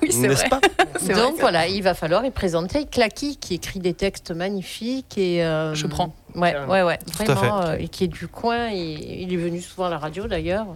Oui, 0.02 0.10
c'est 0.12 0.28
N'est-ce 0.28 0.40
vrai. 0.40 0.48
pas 0.48 0.60
C'est 0.98 1.12
vrai, 1.12 1.22
Donc 1.22 1.38
voilà, 1.40 1.66
il 1.68 1.82
va 1.82 1.94
falloir 1.94 2.24
y 2.24 2.30
présenter 2.30 2.86
Clacky 2.86 3.36
qui 3.36 3.54
écrit 3.54 3.80
des 3.80 3.94
textes 3.94 4.30
magnifiques 4.30 5.18
et. 5.18 5.44
euh, 5.44 5.74
Je 5.74 5.86
prends. 5.86 6.14
Ouais, 6.34 6.56
ouais, 6.68 6.82
ouais, 6.82 6.98
à 6.98 7.16
fait. 7.16 7.24
vraiment, 7.24 7.60
euh, 7.62 7.76
et 7.78 7.88
qui 7.88 8.04
est 8.04 8.08
du 8.08 8.28
coin. 8.28 8.70
Et 8.72 9.22
il 9.22 9.32
est 9.32 9.36
venu 9.36 9.60
souvent 9.60 9.86
à 9.86 9.90
la 9.90 9.98
radio 9.98 10.26
d'ailleurs. 10.26 10.66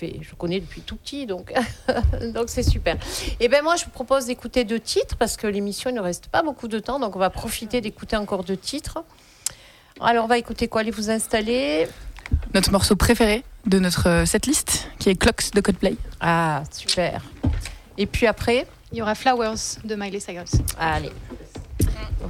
Je 0.00 0.34
connais 0.36 0.60
depuis 0.60 0.82
tout 0.82 0.96
petit, 0.96 1.26
donc 1.26 1.52
donc 2.34 2.44
c'est 2.48 2.62
super. 2.62 2.96
Et 3.40 3.48
ben 3.48 3.62
moi, 3.64 3.74
je 3.76 3.84
vous 3.84 3.90
propose 3.90 4.26
d'écouter 4.26 4.64
deux 4.64 4.78
titres 4.78 5.16
parce 5.16 5.36
que 5.36 5.46
l'émission 5.46 5.90
il 5.90 5.94
ne 5.96 6.00
reste 6.00 6.28
pas 6.28 6.42
beaucoup 6.42 6.68
de 6.68 6.78
temps, 6.78 7.00
donc 7.00 7.16
on 7.16 7.18
va 7.18 7.30
profiter 7.30 7.80
d'écouter 7.80 8.16
encore 8.16 8.44
deux 8.44 8.56
titres. 8.56 8.98
Alors 10.00 10.24
on 10.24 10.28
va 10.28 10.38
écouter 10.38 10.68
quoi? 10.68 10.82
Allez 10.82 10.90
vous 10.92 11.10
installer. 11.10 11.88
Notre 12.54 12.70
morceau 12.70 12.94
préféré 12.94 13.42
de 13.66 13.78
notre 13.78 14.08
euh, 14.08 14.24
setlist, 14.26 14.88
qui 14.98 15.08
est 15.08 15.16
Clocks 15.16 15.50
de 15.54 15.60
Coldplay. 15.62 15.96
Ah 16.20 16.62
super. 16.70 17.22
Et 17.98 18.06
puis 18.06 18.26
après, 18.26 18.66
Il 18.90 18.98
y 18.98 19.02
aura 19.02 19.14
Flowers 19.14 19.82
de 19.84 19.94
Miley 19.96 20.18
Cyrus. 20.18 20.52
Allez. 20.78 21.10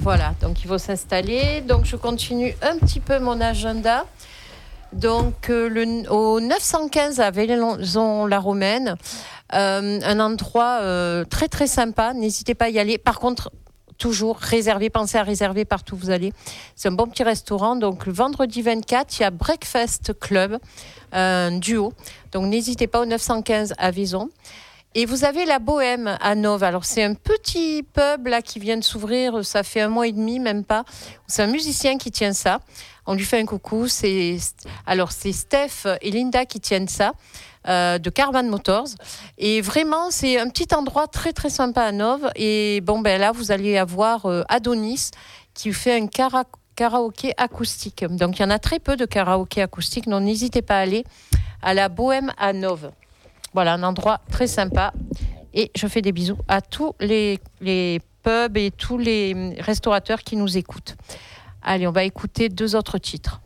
Voilà, 0.00 0.34
donc 0.40 0.64
il 0.64 0.66
faut 0.66 0.78
s'installer. 0.78 1.60
Donc 1.60 1.84
je 1.84 1.94
continue 1.94 2.54
un 2.62 2.78
petit 2.78 2.98
peu 2.98 3.20
mon 3.20 3.40
agenda. 3.40 4.04
Donc 4.92 5.50
euh, 5.50 5.68
le, 5.68 6.10
au 6.10 6.40
915 6.40 7.20
à 7.20 7.30
Vaison-la-Romaine, 7.30 8.96
euh, 9.54 10.00
un 10.02 10.20
endroit 10.20 10.78
euh, 10.80 11.24
très 11.24 11.48
très 11.48 11.66
sympa. 11.66 12.12
N'hésitez 12.14 12.54
pas 12.54 12.64
à 12.64 12.68
y 12.70 12.78
aller. 12.78 12.98
Par 12.98 13.20
contre, 13.20 13.52
toujours 13.98 14.38
réservé, 14.38 14.90
pensez 14.90 15.18
à 15.18 15.22
réserver 15.22 15.64
partout 15.64 15.94
où 15.94 15.98
vous 15.98 16.10
allez. 16.10 16.32
C'est 16.74 16.88
un 16.88 16.92
bon 16.92 17.06
petit 17.06 17.22
restaurant. 17.22 17.76
Donc 17.76 18.06
le 18.06 18.12
vendredi 18.12 18.62
24, 18.62 19.18
il 19.18 19.22
y 19.22 19.24
a 19.24 19.30
Breakfast 19.30 20.18
Club, 20.18 20.58
un 21.12 21.58
duo. 21.58 21.92
Donc 22.32 22.46
n'hésitez 22.46 22.86
pas 22.86 23.00
au 23.00 23.04
915 23.04 23.74
à 23.78 23.90
Vaison. 23.90 24.30
Et 24.94 25.06
vous 25.06 25.24
avez 25.24 25.44
la 25.44 25.58
Bohème 25.58 26.16
à 26.20 26.34
Nove. 26.34 26.62
Alors 26.64 26.84
c'est 26.84 27.04
un 27.04 27.14
petit 27.14 27.82
pub 27.82 28.26
là 28.26 28.42
qui 28.42 28.58
vient 28.58 28.76
de 28.76 28.82
s'ouvrir, 28.84 29.44
ça 29.44 29.62
fait 29.62 29.80
un 29.82 29.88
mois 29.88 30.06
et 30.08 30.12
demi, 30.12 30.40
même 30.40 30.64
pas. 30.64 30.84
C'est 31.26 31.42
un 31.42 31.46
musicien 31.46 31.98
qui 31.98 32.10
tient 32.10 32.32
ça. 32.32 32.60
On 33.06 33.14
lui 33.14 33.24
fait 33.24 33.38
un 33.40 33.46
coucou. 33.46 33.86
Alors 34.86 35.12
c'est 35.12 35.32
Steph 35.32 35.86
et 36.00 36.10
Linda 36.10 36.44
qui 36.46 36.58
tiennent 36.60 36.88
ça. 36.88 37.12
euh, 37.68 37.98
de 37.98 38.08
Caravan 38.10 38.44
Motors 38.44 38.86
et 39.36 39.60
vraiment 39.60 40.10
c'est 40.10 40.38
un 40.38 40.48
petit 40.48 40.72
endroit 40.74 41.06
très 41.08 41.32
très 41.32 41.50
sympa 41.50 41.82
à 41.82 41.92
Nove 41.92 42.30
et 42.36 42.80
bon 42.82 43.00
ben 43.00 43.20
là 43.20 43.32
vous 43.32 43.50
allez 43.50 43.76
avoir 43.76 44.26
euh, 44.26 44.42
Adonis 44.48 45.10
qui 45.54 45.72
fait 45.72 46.00
un 46.00 46.06
kara- 46.06 46.44
karaoké 46.76 47.34
acoustique 47.36 48.04
donc 48.08 48.38
il 48.38 48.42
y 48.42 48.44
en 48.44 48.50
a 48.50 48.60
très 48.60 48.78
peu 48.78 48.96
de 48.96 49.04
karaoké 49.06 49.60
acoustique 49.60 50.08
donc 50.08 50.22
n'hésitez 50.22 50.62
pas 50.62 50.76
à 50.78 50.82
aller 50.82 51.04
à 51.60 51.74
la 51.74 51.88
Bohème 51.88 52.32
à 52.38 52.52
Nove 52.52 52.92
voilà, 53.54 53.74
un 53.74 53.82
endroit 53.82 54.20
très 54.30 54.46
sympa. 54.46 54.92
Et 55.54 55.70
je 55.74 55.86
fais 55.86 56.02
des 56.02 56.12
bisous 56.12 56.38
à 56.46 56.60
tous 56.60 56.94
les, 57.00 57.40
pubs 58.22 58.56
et 58.56 58.70
tous 58.70 58.98
les 58.98 59.56
restaurateurs 59.60 60.20
qui 60.20 60.36
nous 60.36 60.58
écoutent. 60.58 60.96
Allez, 61.62 61.86
on 61.86 61.92
va 61.92 62.04
écouter 62.04 62.48
deux 62.48 62.76
autres 62.76 62.98
titres. 62.98 63.40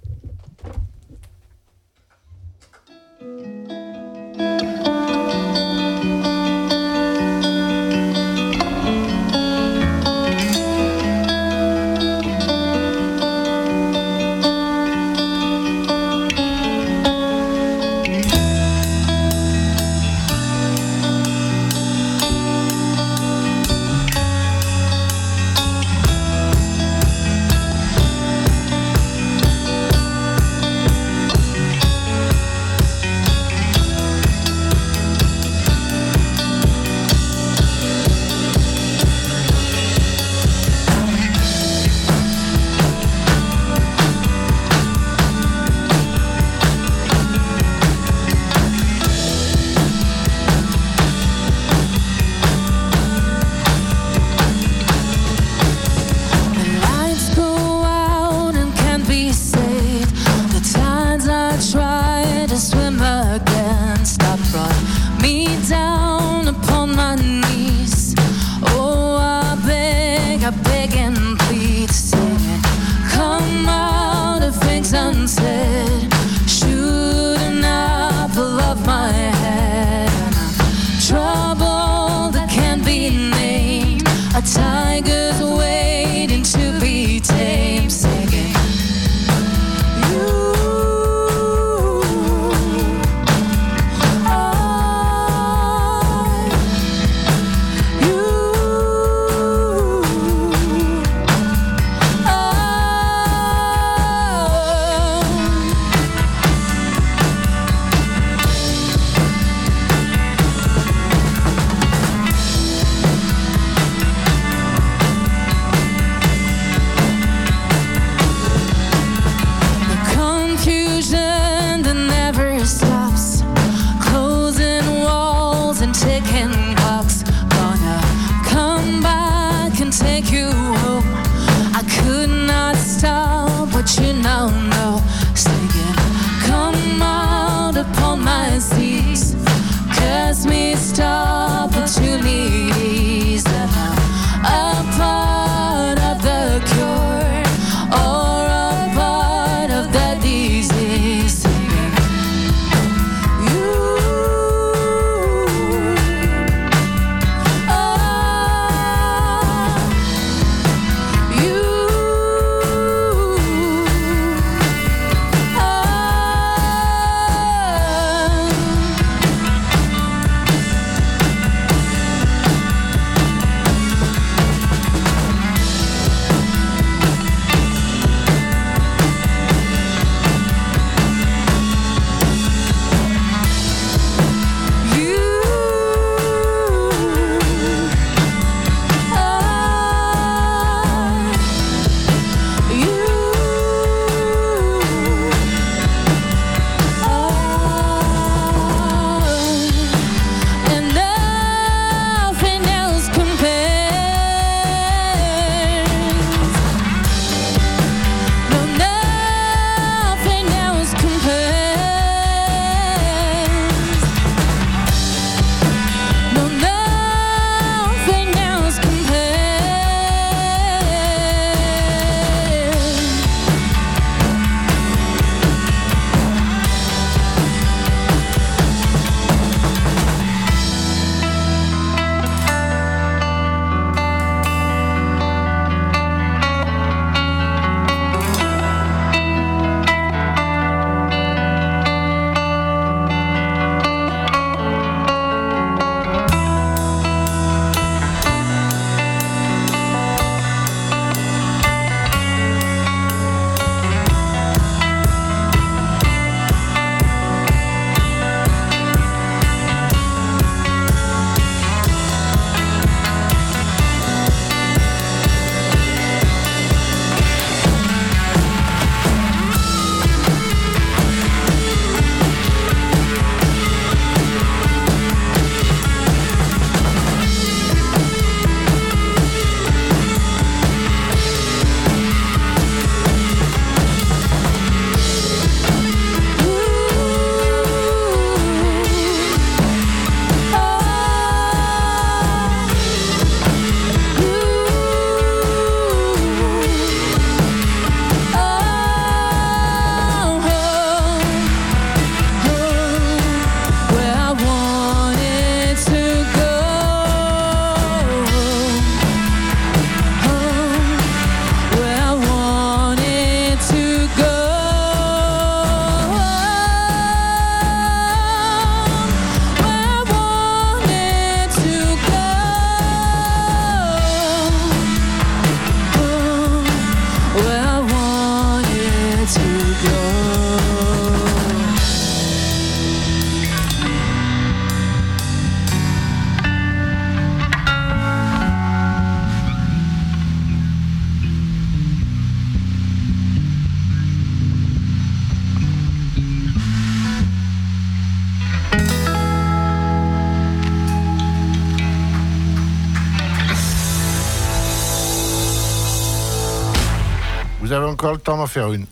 D'en 358.42 358.48
faire 358.48 358.72
une. 358.72 358.86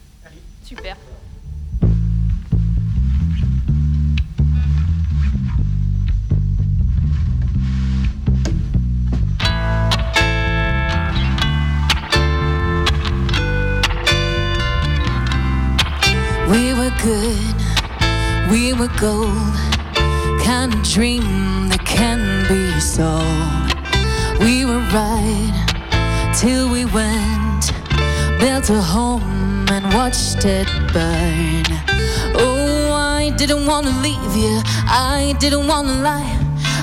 Didn't 33.46 33.64
want 33.64 33.86
to 33.86 33.92
leave 34.02 34.36
you, 34.36 34.60
I 34.86 35.34
didn't 35.40 35.66
want 35.66 35.88
to 35.88 35.94
lie. 35.94 36.36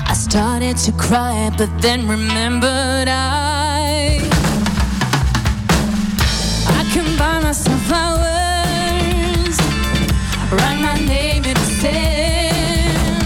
I 0.08 0.12
started 0.12 0.76
to 0.78 0.92
cry, 0.92 1.52
but 1.56 1.70
then 1.80 2.08
remembered 2.08 3.06
I. 3.06 4.18
I 6.66 6.82
can 6.92 7.16
buy 7.16 7.38
myself 7.38 7.80
flowers, 7.82 9.56
write 10.50 10.80
my 10.80 10.98
name 11.06 11.44
in 11.44 11.54
the 11.54 11.68
sand, 11.80 13.22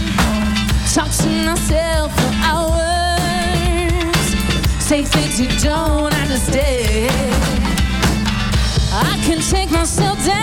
talk 0.92 1.10
to 1.22 1.28
myself 1.48 2.12
for 2.14 2.32
hours, 2.50 4.26
say 4.78 5.04
things 5.04 5.40
you 5.40 5.48
don't 5.58 6.12
understand. 6.12 7.10
I 8.92 9.18
can 9.24 9.40
take 9.40 9.70
myself 9.70 10.18
dancing, 10.18 10.41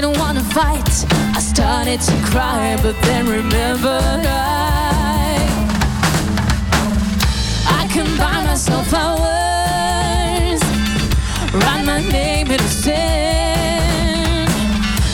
didn't 0.00 0.18
want 0.18 0.38
to 0.38 0.44
fight. 0.44 1.04
I 1.36 1.40
started 1.40 2.00
to 2.00 2.12
cry, 2.30 2.78
but 2.82 2.96
then 3.02 3.26
remembered 3.26 4.24
I. 4.24 5.46
I 7.66 7.86
can 7.92 8.06
buy 8.16 8.42
myself 8.44 8.86
flowers, 8.88 10.62
write 11.52 11.84
my 11.84 12.00
name 12.08 12.50
in 12.50 12.56
the 12.56 12.68
sand, 12.68 14.48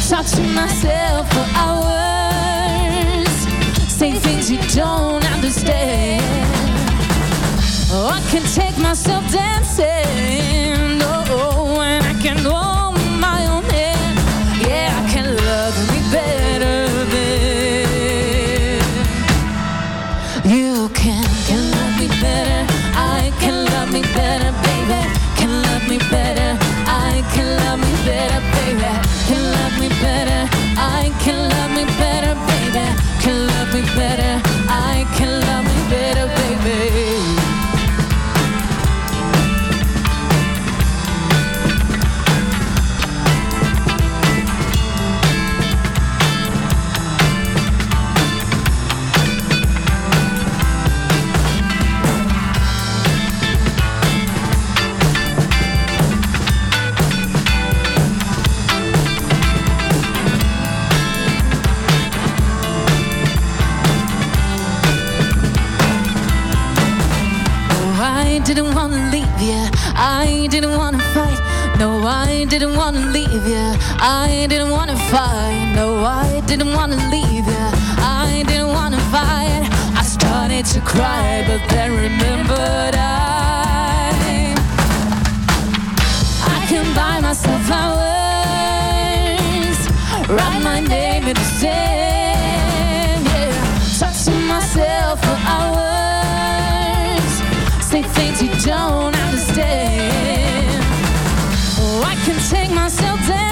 talk 0.09 0.27
to 0.37 0.43
myself 0.55 1.29
for 1.33 1.47
hours, 1.55 3.29
say 3.91 4.13
things 4.13 4.51
you 4.53 4.59
don't 4.73 5.25
understand. 5.33 6.23
Oh, 7.91 8.09
I 8.13 8.21
can 8.31 8.43
take 8.55 8.79
myself 8.79 9.25
dancing, 9.33 10.96
I 73.99 74.47
didn't 74.49 74.71
want 74.71 74.91
to 74.91 74.97
fight. 74.97 75.73
No, 75.75 76.05
I 76.05 76.41
didn't 76.47 76.73
want 76.75 76.93
to 76.93 76.99
leave 77.09 77.47
you. 77.47 77.71
I 77.99 78.45
didn't 78.47 78.69
want 78.69 78.95
to 78.95 79.01
fight. 79.11 79.69
I 79.97 80.03
started 80.03 80.65
to 80.67 80.81
cry, 80.81 81.45
but 81.47 81.61
then 81.71 81.93
remembered 81.93 82.95
I. 82.95 84.55
I 86.55 86.67
can 86.69 86.95
buy 86.95 87.21
myself 87.21 87.63
flowers, 87.67 87.89
write 90.29 90.63
my 90.63 90.81
name 90.81 91.25
in 91.25 91.35
the 91.35 91.45
sand, 91.61 93.25
yeah. 93.25 93.55
To 94.27 94.33
myself 94.49 95.21
for 95.21 95.39
hours, 95.55 97.33
say 97.85 98.03
things 98.03 98.43
you 98.43 98.51
don't 98.65 99.15
understand. 99.15 100.85
Oh, 101.79 102.03
I 102.05 102.15
can 102.25 102.39
take 102.51 102.71
myself 102.75 103.21
dancing, 103.21 103.46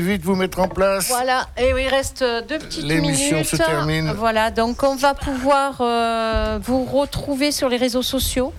Revenez 0.00 0.14
vite 0.16 0.24
vous 0.24 0.34
mettre 0.34 0.58
en 0.60 0.68
place. 0.68 1.08
Voilà, 1.08 1.46
et 1.56 1.72
oui, 1.74 1.82
il 1.84 1.88
reste 1.88 2.22
euh, 2.22 2.40
deux 2.40 2.58
petites 2.58 2.82
minutes. 2.84 3.02
L'émission 3.02 3.44
se 3.44 3.56
termine. 3.56 4.12
Voilà, 4.16 4.50
donc 4.50 4.82
on 4.82 4.96
va 4.96 5.14
pouvoir 5.14 5.76
euh, 5.80 6.58
vous 6.62 6.84
retrouver 6.84 7.52
sur 7.52 7.68
les 7.68 7.76
réseaux 7.76 8.02
sociaux. 8.02 8.52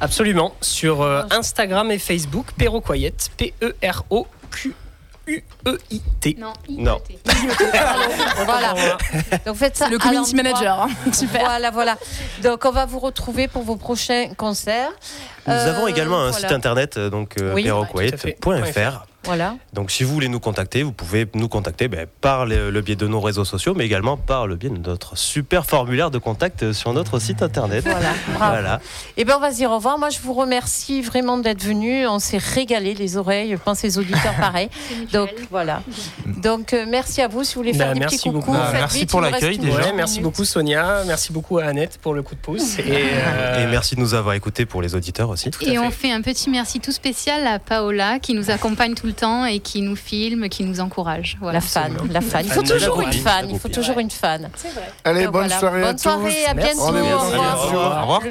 Absolument. 0.00 0.52
Sur 0.60 1.02
euh, 1.02 1.22
Instagram 1.30 1.90
et 1.90 1.98
Facebook, 1.98 2.46
Perroquoyette, 2.58 3.30
P-E-R-O-Q 3.36 4.74
U-E-I-T. 5.26 6.36
Non, 6.40 6.52
Non. 6.68 6.98
Voilà. 8.44 8.74
Donc 9.46 9.56
faites 9.56 9.76
ça. 9.76 9.88
Le 9.88 9.98
community 9.98 10.34
manager. 10.34 10.82
hein. 10.82 10.88
Super. 11.12 11.42
Voilà, 11.44 11.70
voilà. 11.70 11.96
Donc 12.42 12.64
on 12.64 12.72
va 12.72 12.84
vous 12.86 12.98
retrouver 12.98 13.46
pour 13.46 13.62
vos 13.62 13.76
prochains 13.76 14.30
concerts. 14.36 14.90
Nous 15.46 15.52
Euh, 15.52 15.70
avons 15.76 15.86
également 15.86 16.18
un 16.20 16.30
voilà. 16.30 16.48
site 16.48 16.52
internet, 16.52 16.96
euh, 16.96 17.10
donc 17.10 17.36
euh, 17.38 17.54
Oui. 17.54 17.62
perroquet.fr. 17.64 19.04
Voilà. 19.24 19.56
Donc 19.74 19.90
si 19.90 20.02
vous 20.04 20.12
voulez 20.14 20.28
nous 20.28 20.40
contacter, 20.40 20.82
vous 20.82 20.92
pouvez 20.92 21.26
nous 21.34 21.48
contacter 21.48 21.88
ben, 21.88 22.06
par 22.20 22.46
le, 22.46 22.70
le 22.70 22.80
biais 22.80 22.96
de 22.96 23.06
nos 23.06 23.20
réseaux 23.20 23.44
sociaux, 23.44 23.74
mais 23.74 23.84
également 23.84 24.16
par 24.16 24.46
le 24.46 24.56
biais 24.56 24.70
de 24.70 24.78
notre 24.78 25.16
super 25.16 25.66
formulaire 25.66 26.10
de 26.10 26.18
contact 26.18 26.72
sur 26.72 26.92
notre 26.92 27.18
site 27.18 27.42
internet. 27.42 27.84
Voilà. 27.84 27.98
Bravo. 28.34 28.52
Voilà. 28.52 28.80
Eh 29.16 29.24
bien, 29.24 29.36
on 29.36 29.40
va 29.40 29.50
se 29.50 29.56
dire 29.56 29.70
au 29.70 29.76
revoir. 29.76 29.98
Moi, 29.98 30.10
je 30.10 30.18
vous 30.20 30.32
remercie 30.32 31.02
vraiment 31.02 31.38
d'être 31.38 31.62
venus. 31.62 32.06
On 32.08 32.18
s'est 32.18 32.38
régalé 32.38 32.94
les 32.94 33.16
oreilles. 33.16 33.50
Je 33.52 33.56
pense 33.56 33.82
les 33.82 33.98
auditeurs 33.98 34.34
pareil. 34.40 34.68
Donc 35.12 35.30
voilà. 35.50 35.82
Donc 36.26 36.72
euh, 36.72 36.86
merci 36.88 37.20
à 37.20 37.28
vous. 37.28 37.44
Si 37.44 37.54
vous 37.54 37.60
voulez 37.60 37.74
faire 37.74 37.88
Bah, 37.88 37.94
des 37.94 38.00
merci 38.00 38.16
petits 38.16 38.28
coucous, 38.30 38.40
beaucoup. 38.46 38.52
Bah, 38.52 38.68
faites 38.70 38.80
merci 38.80 38.98
vite, 39.00 39.10
pour 39.10 39.20
l'accueil, 39.20 39.58
déjà. 39.58 39.80
Ouais, 39.80 39.92
merci 39.94 40.20
beaucoup 40.20 40.44
Sonia, 40.44 41.02
merci 41.06 41.32
beaucoup 41.32 41.58
à 41.58 41.64
Annette 41.64 41.98
pour 41.98 42.14
le 42.14 42.22
coup 42.22 42.34
de 42.34 42.40
pouce. 42.40 42.78
Et, 42.78 42.82
euh, 42.88 43.64
Et 43.64 43.66
merci 43.70 43.94
de 43.96 44.00
nous 44.00 44.14
avoir 44.14 44.34
écoutés 44.34 44.66
pour 44.66 44.82
les 44.82 44.94
auditeurs 44.94 45.28
aussi. 45.28 45.50
tout 45.50 45.64
à 45.64 45.68
Et 45.68 45.72
fait. 45.72 45.78
on 45.78 45.90
fait 45.90 46.12
un 46.12 46.22
petit 46.22 46.50
merci 46.50 46.80
tout 46.80 46.92
spécial 46.92 47.46
à 47.46 47.58
Paola 47.58 48.18
qui 48.18 48.34
nous 48.34 48.50
accompagne 48.50 48.94
tout 48.94 49.09
le 49.10 49.14
temps 49.16 49.44
et 49.44 49.58
qui 49.60 49.82
nous 49.82 49.96
filme, 49.96 50.48
qui 50.48 50.64
nous 50.64 50.80
encourage. 50.80 51.36
Voilà. 51.40 51.58
La 51.58 51.60
fan, 51.60 51.96
la 52.10 52.20
fan. 52.20 52.44
Il 52.44 52.52
faut 52.52 52.62
toujours 52.62 53.00
une 53.02 53.12
fan. 53.12 53.46
Il 53.50 53.58
faut 53.58 53.68
toujours 53.68 53.98
une 53.98 54.10
fan. 54.10 54.48
Allez, 55.04 55.24
Donc, 55.24 55.32
bonne 55.32 55.42
voilà. 55.46 55.58
soirée 55.58 55.82
à 55.82 55.86
Bonne 55.86 55.96
tous. 55.96 56.02
soirée, 56.02 56.44
à 56.46 56.54
bientôt. 56.54 56.80
Au 56.80 56.86
revoir. 56.86 58.22